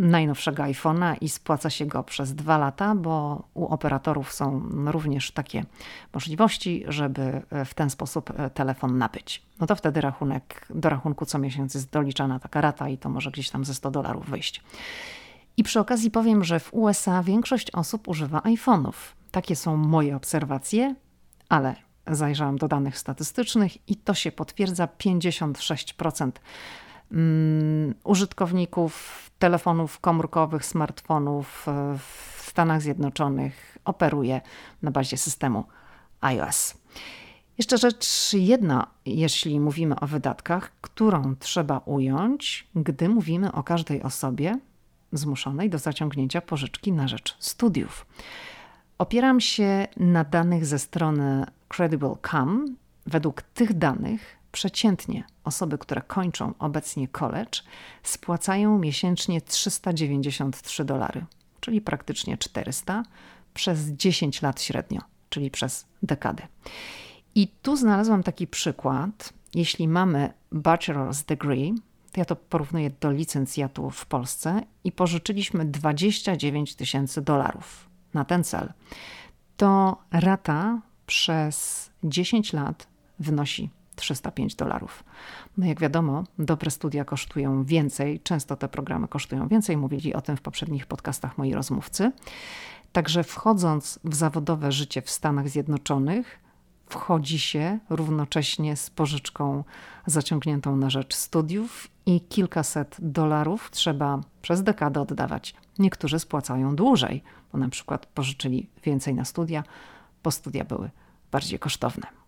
najnowszego 0.00 0.62
iPhone'a 0.62 1.16
i 1.20 1.28
spłaca 1.28 1.70
się 1.70 1.86
go 1.86 2.02
przez 2.02 2.34
dwa 2.34 2.58
lata, 2.58 2.94
bo 2.94 3.42
u 3.54 3.66
operatorów 3.66 4.32
są 4.32 4.68
również 4.86 5.30
takie 5.30 5.64
możliwości, 6.14 6.84
żeby 6.88 7.42
e, 7.50 7.64
w 7.64 7.74
ten 7.74 7.90
sposób 7.90 8.30
e, 8.36 8.50
telefon 8.50 8.98
nabyć. 8.98 9.42
No 9.60 9.66
to 9.66 9.76
wtedy 9.76 10.00
rachunek, 10.00 10.66
do 10.70 10.88
rachunku 10.88 11.26
co 11.26 11.38
miesiąc 11.38 11.74
jest 11.74 11.90
doliczana 11.90 12.38
taka 12.38 12.60
rata 12.60 12.88
i 12.88 12.98
to 12.98 13.08
może 13.08 13.30
gdzieś 13.30 13.50
tam 13.50 13.64
ze 13.64 13.74
100 13.74 13.90
dolarów 13.90 14.30
wyjść. 14.30 14.62
I 15.56 15.62
przy 15.62 15.80
okazji 15.80 16.10
powiem, 16.10 16.44
że 16.44 16.60
w 16.60 16.74
USA 16.74 17.22
większość 17.22 17.70
osób 17.70 18.08
używa 18.08 18.38
iPhone'ów. 18.38 18.94
Takie 19.30 19.56
są 19.56 19.76
moje 19.76 20.16
obserwacje, 20.16 20.94
ale 21.48 21.74
zajrzałam 22.06 22.58
do 22.58 22.68
danych 22.68 22.98
statystycznych 22.98 23.88
i 23.88 23.96
to 23.96 24.14
się 24.14 24.32
potwierdza 24.32 24.88
56% 24.98 26.30
Mm, 27.12 27.94
użytkowników 28.04 29.30
telefonów 29.38 30.00
komórkowych, 30.00 30.64
smartfonów 30.64 31.68
e, 31.68 31.98
w 31.98 32.42
Stanach 32.42 32.82
Zjednoczonych 32.82 33.78
operuje 33.84 34.40
na 34.82 34.90
bazie 34.90 35.16
systemu 35.16 35.64
iOS. 36.20 36.74
Jeszcze 37.58 37.78
rzecz 37.78 38.32
jedna, 38.32 38.86
jeśli 39.06 39.60
mówimy 39.60 40.00
o 40.00 40.06
wydatkach, 40.06 40.72
którą 40.80 41.36
trzeba 41.36 41.78
ująć, 41.78 42.68
gdy 42.74 43.08
mówimy 43.08 43.52
o 43.52 43.62
każdej 43.62 44.02
osobie 44.02 44.58
zmuszonej 45.12 45.70
do 45.70 45.78
zaciągnięcia 45.78 46.40
pożyczki 46.40 46.92
na 46.92 47.08
rzecz 47.08 47.36
studiów. 47.38 48.06
Opieram 48.98 49.40
się 49.40 49.88
na 49.96 50.24
danych 50.24 50.66
ze 50.66 50.78
strony 50.78 51.46
Credible.com. 51.68 52.76
Według 53.06 53.42
tych 53.42 53.78
danych 53.78 54.39
Przeciętnie 54.52 55.24
osoby, 55.44 55.78
które 55.78 56.02
kończą 56.02 56.54
obecnie 56.58 57.08
college, 57.08 57.60
spłacają 58.02 58.78
miesięcznie 58.78 59.40
393 59.40 60.84
dolary, 60.84 61.24
czyli 61.60 61.80
praktycznie 61.80 62.38
400 62.38 63.02
przez 63.54 63.88
10 63.88 64.42
lat 64.42 64.62
średnio, 64.62 65.00
czyli 65.28 65.50
przez 65.50 65.86
dekadę. 66.02 66.46
I 67.34 67.48
tu 67.48 67.76
znalazłam 67.76 68.22
taki 68.22 68.46
przykład. 68.46 69.32
Jeśli 69.54 69.88
mamy 69.88 70.32
bachelor's 70.52 71.26
degree, 71.26 71.74
to 72.12 72.20
ja 72.20 72.24
to 72.24 72.36
porównuję 72.36 72.90
do 73.00 73.12
licencjatu 73.12 73.90
w 73.90 74.06
Polsce 74.06 74.62
i 74.84 74.92
pożyczyliśmy 74.92 75.64
29 75.64 76.74
tysięcy 76.74 77.22
dolarów 77.22 77.88
na 78.14 78.24
ten 78.24 78.44
cel 78.44 78.72
to 79.60 79.96
rata 80.10 80.80
przez 81.06 81.90
10 82.04 82.52
lat 82.52 82.86
wynosi 83.18 83.70
305 84.00 84.54
dolarów. 84.54 85.04
No 85.56 85.66
jak 85.66 85.80
wiadomo, 85.80 86.24
dobre 86.38 86.70
studia 86.70 87.04
kosztują 87.04 87.64
więcej, 87.64 88.20
często 88.20 88.56
te 88.56 88.68
programy 88.68 89.08
kosztują 89.08 89.48
więcej, 89.48 89.76
mówili 89.76 90.14
o 90.14 90.20
tym 90.20 90.36
w 90.36 90.40
poprzednich 90.40 90.86
podcastach 90.86 91.38
moi 91.38 91.54
rozmówcy. 91.54 92.12
Także 92.92 93.24
wchodząc 93.24 93.98
w 94.04 94.14
zawodowe 94.14 94.72
życie 94.72 95.02
w 95.02 95.10
Stanach 95.10 95.48
Zjednoczonych, 95.48 96.40
wchodzi 96.88 97.38
się 97.38 97.78
równocześnie 97.90 98.76
z 98.76 98.90
pożyczką 98.90 99.64
zaciągniętą 100.06 100.76
na 100.76 100.90
rzecz 100.90 101.14
studiów 101.14 101.88
i 102.06 102.20
kilkaset 102.20 102.96
dolarów 102.98 103.70
trzeba 103.70 104.20
przez 104.42 104.62
dekadę 104.62 105.00
oddawać. 105.00 105.54
Niektórzy 105.78 106.18
spłacają 106.18 106.76
dłużej, 106.76 107.22
bo 107.52 107.58
na 107.58 107.68
przykład 107.68 108.06
pożyczyli 108.06 108.68
więcej 108.84 109.14
na 109.14 109.24
studia, 109.24 109.64
bo 110.22 110.30
studia 110.30 110.64
były 110.64 110.90
bardziej 111.32 111.58
kosztowne. 111.58 112.19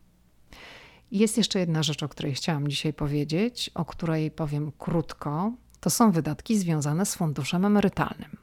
Jest 1.12 1.38
jeszcze 1.38 1.58
jedna 1.58 1.82
rzecz, 1.82 2.02
o 2.02 2.08
której 2.08 2.34
chciałam 2.34 2.68
dzisiaj 2.68 2.92
powiedzieć, 2.92 3.70
o 3.74 3.84
której 3.84 4.30
powiem 4.30 4.72
krótko. 4.78 5.52
To 5.80 5.90
są 5.90 6.12
wydatki 6.12 6.58
związane 6.58 7.06
z 7.06 7.14
funduszem 7.14 7.64
emerytalnym. 7.64 8.36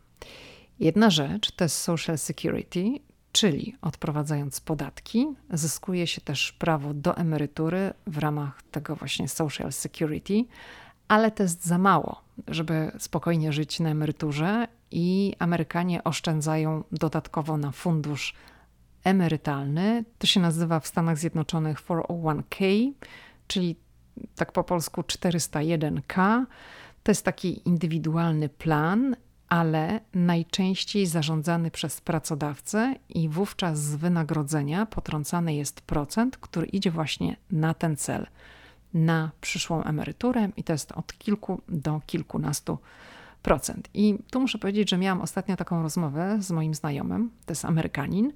Jedna 0.80 1.10
rzecz 1.10 1.52
to 1.52 1.66
jest 1.66 1.78
Social 1.78 2.18
Security, 2.18 2.84
czyli 3.32 3.76
odprowadzając 3.82 4.60
podatki, 4.60 5.28
zyskuje 5.54 6.08
się 6.08 6.22
też 6.22 6.52
prawo 6.52 6.94
do 6.94 7.18
emerytury 7.18 7.94
w 8.08 8.18
ramach 8.18 8.64
tego 8.72 8.96
właśnie 8.96 9.28
Social 9.28 9.72
Security, 9.72 10.46
ale 11.08 11.32
to 11.32 11.44
jest 11.44 11.66
za 11.66 11.78
mało, 11.78 12.22
żeby 12.48 12.92
spokojnie 13.00 13.54
żyć 13.54 13.80
na 13.80 13.90
emeryturze 13.90 14.68
i 14.92 15.36
Amerykanie 15.40 16.04
oszczędzają 16.04 16.84
dodatkowo 16.92 17.58
na 17.58 17.72
fundusz 17.72 18.34
emerytalny. 19.04 20.06
To 20.18 20.28
się 20.28 20.40
nazywa 20.40 20.80
w 20.80 20.88
Stanach 20.88 21.18
Zjednoczonych 21.18 21.82
401k, 21.82 22.92
czyli 23.48 23.76
tak 24.36 24.52
po 24.52 24.64
polsku 24.64 25.02
401k. 25.02 26.46
To 27.04 27.12
jest 27.12 27.26
taki 27.26 27.68
indywidualny 27.68 28.50
plan, 28.50 29.16
ale 29.50 30.00
najczęściej 30.14 31.06
zarządzany 31.06 31.72
przez 31.72 32.02
pracodawcę 32.02 32.96
i 33.10 33.30
wówczas 33.30 33.80
z 33.80 33.96
wynagrodzenia 33.96 34.86
potrącany 34.86 35.56
jest 35.56 35.82
procent, 35.82 36.38
który 36.38 36.68
idzie 36.68 36.92
właśnie 36.92 37.38
na 37.52 37.74
ten 37.74 37.96
cel, 37.96 38.28
na 38.94 39.32
przyszłą 39.42 39.84
emeryturę 39.84 40.50
i 40.58 40.64
to 40.64 40.74
jest 40.74 40.92
od 40.92 41.18
kilku 41.18 41.62
do 41.68 42.02
kilkunastu 42.06 42.78
procent. 43.42 43.90
I 43.94 44.18
tu 44.32 44.40
muszę 44.40 44.58
powiedzieć, 44.58 44.90
że 44.90 44.98
miałam 44.98 45.22
ostatnio 45.22 45.56
taką 45.56 45.82
rozmowę 45.82 46.38
z 46.40 46.52
moim 46.52 46.74
znajomym, 46.74 47.32
to 47.46 47.52
jest 47.52 47.66
Amerykanin, 47.66 48.34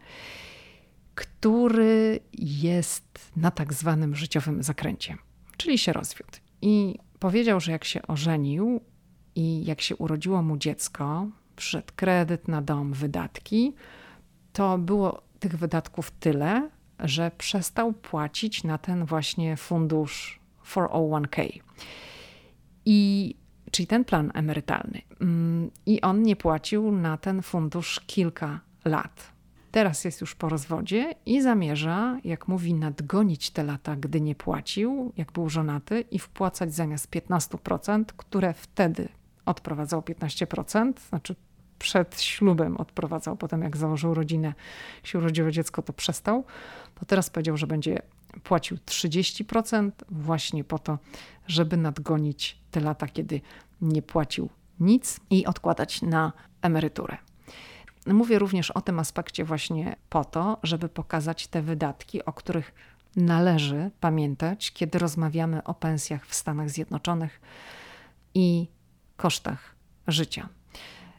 który 1.16 2.20
jest 2.34 3.32
na 3.36 3.52
tak 3.52 3.74
zwanym 3.74 4.16
życiowym 4.16 4.64
zakręcie, 4.64 5.18
czyli 5.58 5.78
się 5.78 5.94
rozwiódł. 5.94 6.38
I 6.62 7.00
powiedział, 7.20 7.60
że 7.60 7.72
jak 7.72 7.84
się 7.84 8.02
ożenił 8.02 8.82
i 9.36 9.66
jak 9.66 9.82
się 9.82 9.96
urodziło 9.96 10.42
mu 10.42 10.58
dziecko, 10.58 11.28
przyszedł 11.56 11.88
kredyt 11.96 12.48
na 12.48 12.62
dom, 12.62 12.94
wydatki, 12.94 13.74
to 14.54 14.78
było 14.78 15.22
tych 15.40 15.58
wydatków 15.58 16.12
tyle, 16.12 16.70
że 17.00 17.32
przestał 17.38 17.94
płacić 17.94 18.64
na 18.64 18.78
ten 18.78 19.06
właśnie 19.06 19.58
fundusz 19.58 20.40
401k. 20.66 21.60
I 22.86 23.36
czyli 23.72 23.88
ten 23.88 24.06
plan 24.06 24.32
emerytalny. 24.34 25.02
Mm, 25.22 25.72
I 25.86 26.02
on 26.02 26.24
nie 26.24 26.36
płacił 26.36 26.92
na 26.92 27.18
ten 27.18 27.42
fundusz 27.42 28.02
kilka 28.08 28.60
lat. 28.86 29.33
Teraz 29.74 30.06
jest 30.06 30.22
już 30.22 30.36
po 30.36 30.50
rozwodzie 30.50 31.16
i 31.26 31.42
zamierza, 31.42 32.20
jak 32.24 32.48
mówi, 32.48 32.74
nadgonić 32.74 33.50
te 33.50 33.64
lata, 33.64 33.96
gdy 33.96 34.22
nie 34.22 34.36
płacił, 34.36 35.14
jak 35.18 35.32
był 35.32 35.50
żonaty, 35.50 36.02
i 36.12 36.20
wpłacać 36.20 36.74
zamiast 36.74 37.10
15%, 37.10 38.06
które 38.18 38.54
wtedy 38.54 39.10
odprowadzał 39.46 40.02
15%, 40.02 40.94
znaczy 41.10 41.36
przed 41.80 42.22
ślubem 42.22 42.78
odprowadzał, 42.78 43.38
potem 43.38 43.62
jak 43.62 43.78
założył 43.78 44.14
rodzinę, 44.14 44.54
się 45.04 45.18
urodziło 45.18 45.52
dziecko, 45.52 45.82
to 45.82 45.94
przestał. 45.94 46.44
To 46.96 47.06
teraz 47.06 47.30
powiedział, 47.30 47.58
że 47.58 47.68
będzie 47.68 48.02
płacił 48.44 48.78
30% 48.78 49.92
właśnie 50.10 50.64
po 50.64 50.80
to, 50.80 50.98
żeby 51.48 51.78
nadgonić 51.78 52.58
te 52.72 52.80
lata, 52.80 53.08
kiedy 53.08 53.42
nie 53.82 54.02
płacił 54.02 54.50
nic 54.80 55.20
i 55.30 55.46
odkładać 55.46 56.02
na 56.02 56.34
emeryturę. 56.62 57.18
Mówię 58.08 58.40
również 58.40 58.72
o 58.72 58.82
tym 58.82 59.00
aspekcie 59.00 59.46
właśnie 59.46 59.96
po 60.10 60.26
to, 60.26 60.58
żeby 60.64 60.90
pokazać 60.90 61.48
te 61.48 61.62
wydatki, 61.62 62.26
o 62.26 62.34
których 62.34 62.74
należy 63.16 63.92
pamiętać, 64.00 64.72
kiedy 64.72 65.00
rozmawiamy 65.00 65.64
o 65.64 65.74
pensjach 65.74 66.28
w 66.28 66.36
Stanach 66.36 66.70
Zjednoczonych 66.70 67.42
i 68.34 68.68
kosztach 69.18 69.76
życia. 70.08 70.50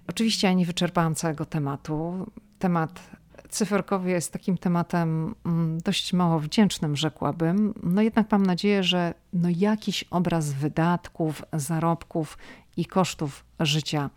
Oczywiście 0.07 0.47
ja 0.47 0.53
nie 0.53 0.67
wyczerpałam 0.67 1.15
całego 1.15 1.45
tematu. 1.45 2.31
Temat 2.59 3.11
cyferkowy 3.49 4.11
jest 4.11 4.33
takim 4.33 4.59
tematem 4.59 5.35
mm, 5.45 5.79
dość 5.79 6.13
mało 6.13 6.41
wdzięcznym, 6.41 6.97
rzekłabym. 6.97 7.75
No 7.83 8.03
jednak 8.03 8.33
mam 8.33 8.47
nadzieję, 8.47 8.83
że 8.83 9.15
no 9.33 9.49
jakiś 9.57 10.05
obraz 10.05 10.53
wydatków, 10.53 11.43
zarobków 11.53 12.39
i 12.77 12.87
kosztów 12.87 13.45
życia 13.61 14.11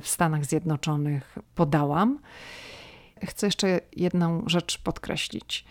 w 0.00 0.08
Stanach 0.08 0.44
Zjednoczonych 0.44 1.38
podałam. 1.54 2.18
Chcę 3.24 3.46
jeszcze 3.46 3.80
jedną 3.96 4.42
rzecz 4.46 4.78
podkreślić, 4.78 5.64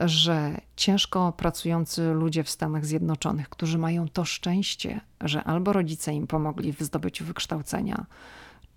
że 0.00 0.60
ciężko 0.76 1.32
pracujący 1.32 2.12
ludzie 2.12 2.44
w 2.44 2.50
Stanach 2.50 2.86
Zjednoczonych, 2.86 3.48
którzy 3.48 3.78
mają 3.78 4.08
to 4.08 4.24
szczęście, 4.24 5.00
że 5.20 5.44
albo 5.44 5.72
rodzice 5.72 6.14
im 6.14 6.26
pomogli 6.26 6.72
w 6.72 6.80
zdobyciu 6.80 7.24
wykształcenia, 7.24 8.06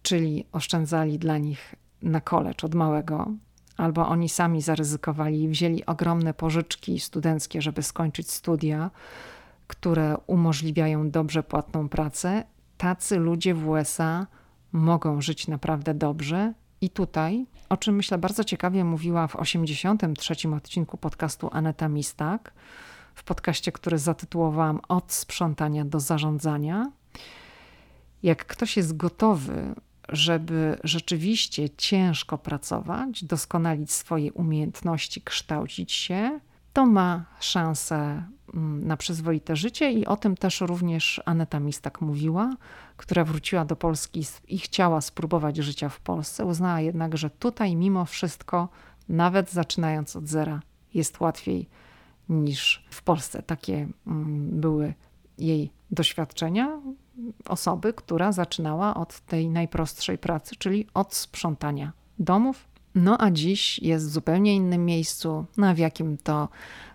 czyli 0.02 0.46
oszczędzali 0.52 1.20
dla 1.20 1.38
nich 1.38 1.76
na 2.02 2.22
college 2.22 2.66
od 2.66 2.76
małego, 2.76 3.32
albo 3.78 4.08
oni 4.08 4.30
sami 4.30 4.62
zaryzykowali 4.62 5.44
i 5.44 5.50
wzięli 5.50 5.86
ogromne 5.86 6.34
pożyczki 6.34 7.00
studenckie, 7.00 7.62
żeby 7.62 7.84
skończyć 7.84 8.32
studia, 8.32 8.92
które 9.68 10.18
umożliwiają 10.28 11.12
dobrze 11.12 11.44
płatną 11.44 11.90
pracę, 11.90 12.44
tacy 12.78 13.18
ludzie 13.18 13.54
w 13.54 13.68
USA 13.68 14.28
mogą 14.76 15.22
żyć 15.22 15.48
naprawdę 15.48 15.94
dobrze. 15.94 16.54
I 16.82 16.90
tutaj, 16.90 17.46
o 17.70 17.78
czym 17.78 17.96
myślę 17.96 18.18
bardzo 18.18 18.44
ciekawie 18.44 18.84
mówiła 18.84 19.28
w 19.28 19.36
83 19.36 20.36
odcinku 20.56 20.98
podcastu 20.98 21.50
Aneta 21.52 21.90
Mistak, 21.90 22.54
w 23.16 23.24
podcaście, 23.24 23.72
który 23.72 23.98
zatytułowałam 23.98 24.80
Od 24.88 25.14
sprzątania 25.14 25.86
do 25.86 26.00
zarządzania. 26.00 26.92
Jak 28.24 28.46
ktoś 28.46 28.78
jest 28.78 28.98
gotowy, 28.98 29.76
żeby 30.10 30.78
rzeczywiście 30.84 31.70
ciężko 31.70 32.38
pracować, 32.38 33.24
doskonalić 33.24 33.92
swoje 33.92 34.34
umiejętności, 34.34 35.22
kształcić 35.22 35.92
się, 35.92 36.40
to 36.76 36.86
ma 36.86 37.26
szansę 37.40 38.24
mm, 38.54 38.88
na 38.88 38.98
przyzwoite 38.98 39.56
życie 39.56 39.92
i 39.92 40.06
o 40.06 40.18
tym 40.18 40.38
też 40.38 40.62
również 40.62 41.22
Aneta 41.26 41.60
Mistak 41.60 42.02
mówiła, 42.02 42.56
która 42.98 43.24
wróciła 43.24 43.66
do 43.66 43.76
Polski 43.76 44.26
i 44.48 44.60
chciała 44.60 45.02
spróbować 45.02 45.58
życia 45.58 45.90
w 45.90 46.00
Polsce. 46.00 46.46
Uznała 46.46 46.82
jednak, 46.82 47.18
że 47.18 47.30
tutaj 47.30 47.76
mimo 47.76 48.06
wszystko, 48.06 48.70
nawet 49.10 49.52
zaczynając 49.52 50.16
od 50.16 50.28
zera, 50.28 50.62
jest 50.94 51.20
łatwiej 51.20 51.70
niż 52.30 52.86
w 52.90 53.04
Polsce. 53.04 53.44
Takie 53.44 53.88
mm, 54.08 54.60
były 54.60 54.94
jej 55.38 55.72
doświadczenia 55.92 56.82
osoby, 57.48 57.94
która 57.94 58.32
zaczynała 58.32 58.94
od 58.94 59.20
tej 59.20 59.50
najprostszej 59.50 60.18
pracy, 60.18 60.56
czyli 60.56 60.88
od 60.94 61.16
sprzątania 61.16 61.92
domów, 62.20 62.68
no 62.96 63.22
a 63.22 63.32
dziś 63.32 63.80
jest 63.80 64.06
w 64.06 64.10
zupełnie 64.10 64.56
innym 64.56 64.86
miejscu, 64.86 65.46
no 65.58 65.68
a 65.68 65.74
w 65.74 65.78
jakim 65.78 66.18
to 66.18 66.50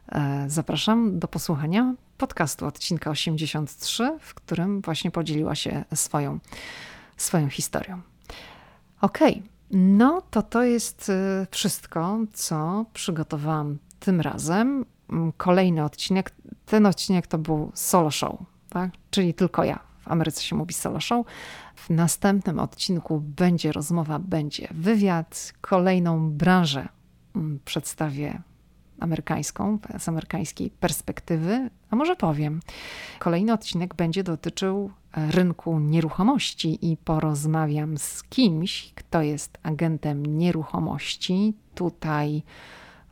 e, 0.09 0.45
zapraszam 0.49 1.19
do 1.19 1.29
posłuchania 1.29 1.95
podcastu 2.19 2.67
odcinka 2.67 3.11
83, 3.11 4.19
w 4.21 4.35
którym 4.35 4.81
właśnie 4.81 5.11
podzieliła 5.11 5.55
się 5.55 5.85
swoją, 5.95 6.39
swoją 7.17 7.49
historią. 7.49 8.01
Okej, 9.01 9.33
okay. 9.33 9.43
no 9.71 10.23
to 10.31 10.43
to 10.43 10.63
jest 10.63 11.11
e, 11.11 11.47
wszystko, 11.51 12.19
co 12.33 12.87
przygotowałam 12.93 13.79
tym 14.01 14.21
razem. 14.21 14.85
Kolejny 15.37 15.85
odcinek, 15.85 16.33
ten 16.67 16.87
odcinek 16.87 17.27
to 17.27 17.39
był 17.39 17.71
solo 17.75 18.11
show, 18.11 18.37
tak? 18.69 18.91
czyli 19.11 19.35
tylko 19.35 19.65
ja 19.65 19.90
Ameryce 20.11 20.43
się 20.43 20.57
mówi 20.57 20.75
solo 20.75 21.01
show. 21.01 21.27
W 21.75 21.91
następnym 21.91 22.59
odcinku 22.59 23.21
będzie 23.21 23.73
rozmowa, 23.73 24.19
będzie 24.19 24.69
wywiad. 24.71 25.53
Kolejną 25.61 26.31
branżę 26.31 26.89
mm, 27.37 27.61
przedstawię 27.65 28.43
amerykańską, 29.01 29.79
z 29.99 30.09
amerykańskiej 30.09 30.71
perspektywy, 30.71 31.71
a 31.91 31.97
może 31.97 32.17
powiem. 32.17 32.61
Kolejny 33.19 33.53
odcinek 33.53 33.95
będzie 33.95 34.23
dotyczył 34.23 34.91
e, 35.13 35.31
rynku 35.31 35.79
nieruchomości 35.79 36.93
i 36.93 36.97
porozmawiam 36.97 37.99
z 37.99 38.23
kimś, 38.23 38.93
kto 38.95 39.23
jest 39.23 39.59
agentem 39.63 40.27
nieruchomości 40.27 41.55
tutaj 41.75 42.43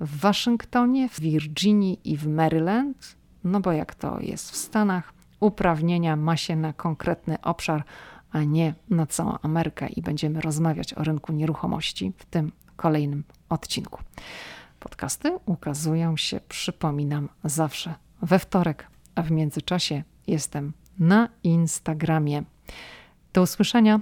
w 0.01 0.20
Waszyngtonie, 0.20 1.09
w 1.09 1.20
Virginii 1.20 2.01
i 2.05 2.16
w 2.16 2.26
Maryland. 2.26 3.16
No 3.44 3.61
bo 3.61 3.72
jak 3.72 3.94
to 3.94 4.20
jest 4.20 4.51
w 4.51 4.57
Stanach, 4.57 5.12
uprawnienia 5.41 6.16
ma 6.16 6.36
się 6.36 6.57
na 6.57 6.72
konkretny 6.72 7.41
obszar, 7.41 7.84
a 8.30 8.43
nie 8.43 8.74
na 8.91 9.07
całą 9.07 9.39
Amerykę 9.43 9.89
i 9.89 10.03
będziemy 10.03 10.41
rozmawiać 10.41 10.95
o 10.95 11.05
rynku 11.05 11.32
nieruchomości 11.32 12.12
w 12.16 12.24
tym 12.24 12.53
kolejnym 12.76 13.24
odcinku. 13.49 14.03
Podcasty 14.80 15.39
ukazują 15.47 16.16
się, 16.16 16.41
przypominam, 16.49 17.28
zawsze 17.45 17.95
we 18.22 18.39
wtorek, 18.39 18.86
a 19.14 19.22
w 19.22 19.30
międzyczasie 19.30 20.03
jestem 20.26 20.72
na 20.99 21.28
Instagramie. 21.43 22.43
Do 23.32 23.43
usłyszenia. 23.43 24.01